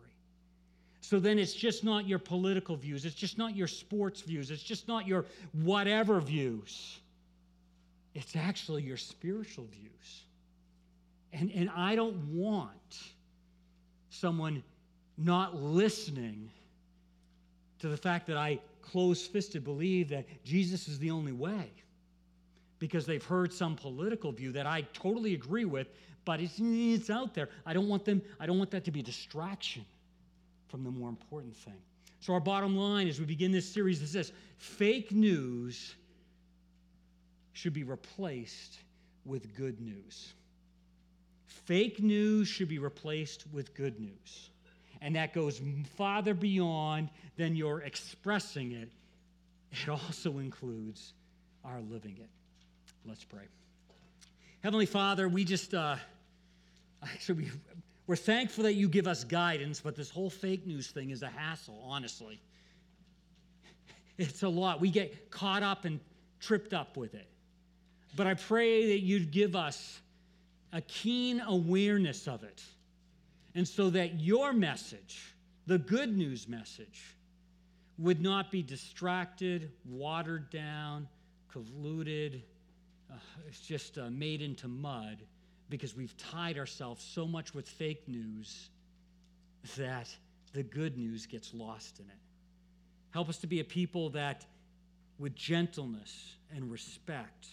So 1.08 1.20
then 1.20 1.38
it's 1.38 1.54
just 1.54 1.84
not 1.84 2.08
your 2.08 2.18
political 2.18 2.76
views, 2.76 3.06
it's 3.06 3.14
just 3.14 3.38
not 3.38 3.56
your 3.56 3.68
sports 3.68 4.22
views, 4.22 4.50
it's 4.50 4.64
just 4.64 4.88
not 4.88 5.06
your 5.06 5.26
whatever 5.52 6.20
views. 6.20 6.98
It's 8.16 8.36
actually 8.36 8.82
your 8.82 8.98
spiritual 8.98 9.66
views. 9.66 10.24
And, 11.32 11.52
and 11.54 11.70
I 11.70 11.96
don't 11.96 12.18
want 12.34 12.98
someone 14.10 14.64
not 15.16 15.56
listening 15.62 16.50
to 17.82 17.88
the 17.88 17.98
fact 17.98 18.26
that 18.26 18.38
I 18.38 18.60
close 18.82 19.28
fisted 19.28 19.64
believe 19.64 20.10
that 20.10 20.26
Jesus 20.44 20.88
is 20.88 20.98
the 20.98 21.12
only 21.12 21.34
way 21.34 21.70
because 22.80 23.06
they've 23.06 23.24
heard 23.24 23.54
some 23.54 23.76
political 23.76 24.32
view 24.32 24.52
that 24.54 24.66
I 24.66 24.82
totally 24.94 25.36
agree 25.36 25.66
with, 25.66 25.88
but 26.26 26.40
it's, 26.40 26.56
it's 26.58 27.12
out 27.12 27.36
there. 27.36 27.50
I 27.64 27.74
don't 27.74 27.90
want 27.90 28.06
them, 28.06 28.24
I 28.40 28.48
don't 28.48 28.58
want 28.58 28.72
that 28.72 28.86
to 28.86 28.92
be 28.92 29.02
a 29.02 29.04
distraction 29.04 29.86
from 30.68 30.84
the 30.84 30.92
more 30.92 31.10
important 31.10 31.56
thing. 31.56 31.82
So 32.20 32.34
our 32.34 32.40
bottom 32.40 32.76
line 32.76 33.08
as 33.08 33.20
we 33.20 33.26
begin 33.26 33.52
this 33.52 33.68
series 33.68 34.02
is 34.02 34.14
this 34.14 34.32
fake 34.58 35.12
news 35.12 35.96
should 37.54 37.74
be 37.74 37.84
replaced 37.84 38.80
with 39.26 39.56
good 39.56 39.80
news. 39.80 40.34
Fake 41.46 42.02
news 42.02 42.48
should 42.48 42.68
be 42.68 42.80
replaced 42.80 43.46
with 43.52 43.74
good 43.74 44.00
news. 44.00 44.50
And 45.02 45.16
that 45.16 45.34
goes 45.34 45.62
farther 45.98 46.34
beyond 46.34 47.10
than 47.38 47.56
your 47.56 47.82
expressing 47.82 48.72
it. 48.72 48.90
It 49.72 49.90
also 49.90 50.40
includes 50.40 51.14
our 51.64 51.82
living 51.82 52.18
it. 52.20 52.30
Let's 53.08 53.24
pray. 53.24 53.44
Heavenly 54.62 54.86
Father, 54.86 55.28
we 55.28 55.44
just, 55.44 55.74
uh, 55.74 55.96
actually, 57.04 57.36
we, 57.36 57.52
we're 58.08 58.16
thankful 58.16 58.64
that 58.66 58.74
you 58.74 58.88
give 58.88 59.08
us 59.08 59.24
guidance, 59.24 59.82
but 59.82 59.96
this 59.96 60.10
whole 60.10 60.30
fake 60.30 60.68
news 60.68 60.88
thing 60.88 61.10
is 61.10 61.24
a 61.24 61.28
hassle, 61.28 61.82
honestly. 61.84 62.40
It's 64.18 64.44
a 64.44 64.50
lot. 64.50 64.80
We 64.80 64.92
get 64.92 65.32
caught 65.32 65.64
up 65.64 65.86
and 65.86 66.00
tripped 66.40 66.74
up 66.74 66.98
with 66.98 67.16
it. 67.16 67.28
But 68.16 68.28
I 68.28 68.36
pray 68.36 68.90
that 68.90 69.00
you'd 69.00 69.32
give 69.32 69.56
us 69.56 70.00
a 70.72 70.82
keen 70.82 71.42
awareness 71.42 72.28
of 72.28 72.44
it. 72.44 72.62
And 73.56 73.68
so 73.68 73.90
that 73.90 74.20
your 74.20 74.54
message, 74.54 75.34
the 75.66 75.78
good 75.78 76.16
news 76.16 76.48
message, 76.48 77.16
would 77.98 78.22
not 78.22 78.52
be 78.52 78.62
distracted, 78.62 79.72
watered 79.86 80.50
down, 80.50 81.08
colluded, 81.54 82.42
uh, 83.12 83.16
it's 83.48 83.62
just 83.62 83.98
uh, 83.98 84.10
made 84.10 84.42
into 84.42 84.68
mud 84.68 85.18
because 85.70 85.96
we've 85.96 86.16
tied 86.18 86.58
ourselves 86.58 87.04
so 87.04 87.28
much 87.28 87.54
with 87.54 87.68
fake 87.68 88.08
news 88.08 88.70
that 89.78 90.08
the 90.54 90.64
good 90.64 90.98
news 90.98 91.26
gets 91.26 91.54
lost 91.54 92.00
in 92.00 92.06
it. 92.06 92.20
Help 93.12 93.30
us 93.30 93.38
to 93.38 93.48
be 93.48 93.60
a 93.60 93.64
people 93.64 94.10
that, 94.10 94.46
with 95.18 95.36
gentleness 95.36 96.36
and 96.54 96.72
respect, 96.72 97.48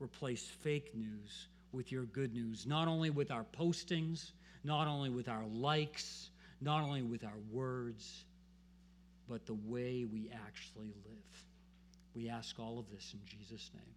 replace 0.00 0.44
fake 0.44 0.94
news 0.94 1.46
with 1.72 1.90
your 1.90 2.04
good 2.04 2.34
news, 2.34 2.66
not 2.66 2.88
only 2.88 3.10
with 3.10 3.30
our 3.30 3.44
postings, 3.58 4.32
not 4.64 4.86
only 4.86 5.10
with 5.10 5.28
our 5.28 5.44
likes, 5.52 6.30
not 6.60 6.82
only 6.82 7.02
with 7.02 7.24
our 7.24 7.38
words, 7.52 8.24
but 9.28 9.46
the 9.46 9.54
way 9.54 10.06
we 10.10 10.30
actually 10.46 10.92
live. 11.04 11.44
We 12.14 12.28
ask 12.28 12.58
all 12.58 12.78
of 12.78 12.90
this 12.90 13.14
in 13.14 13.20
Jesus' 13.26 13.70
name. 13.74 13.94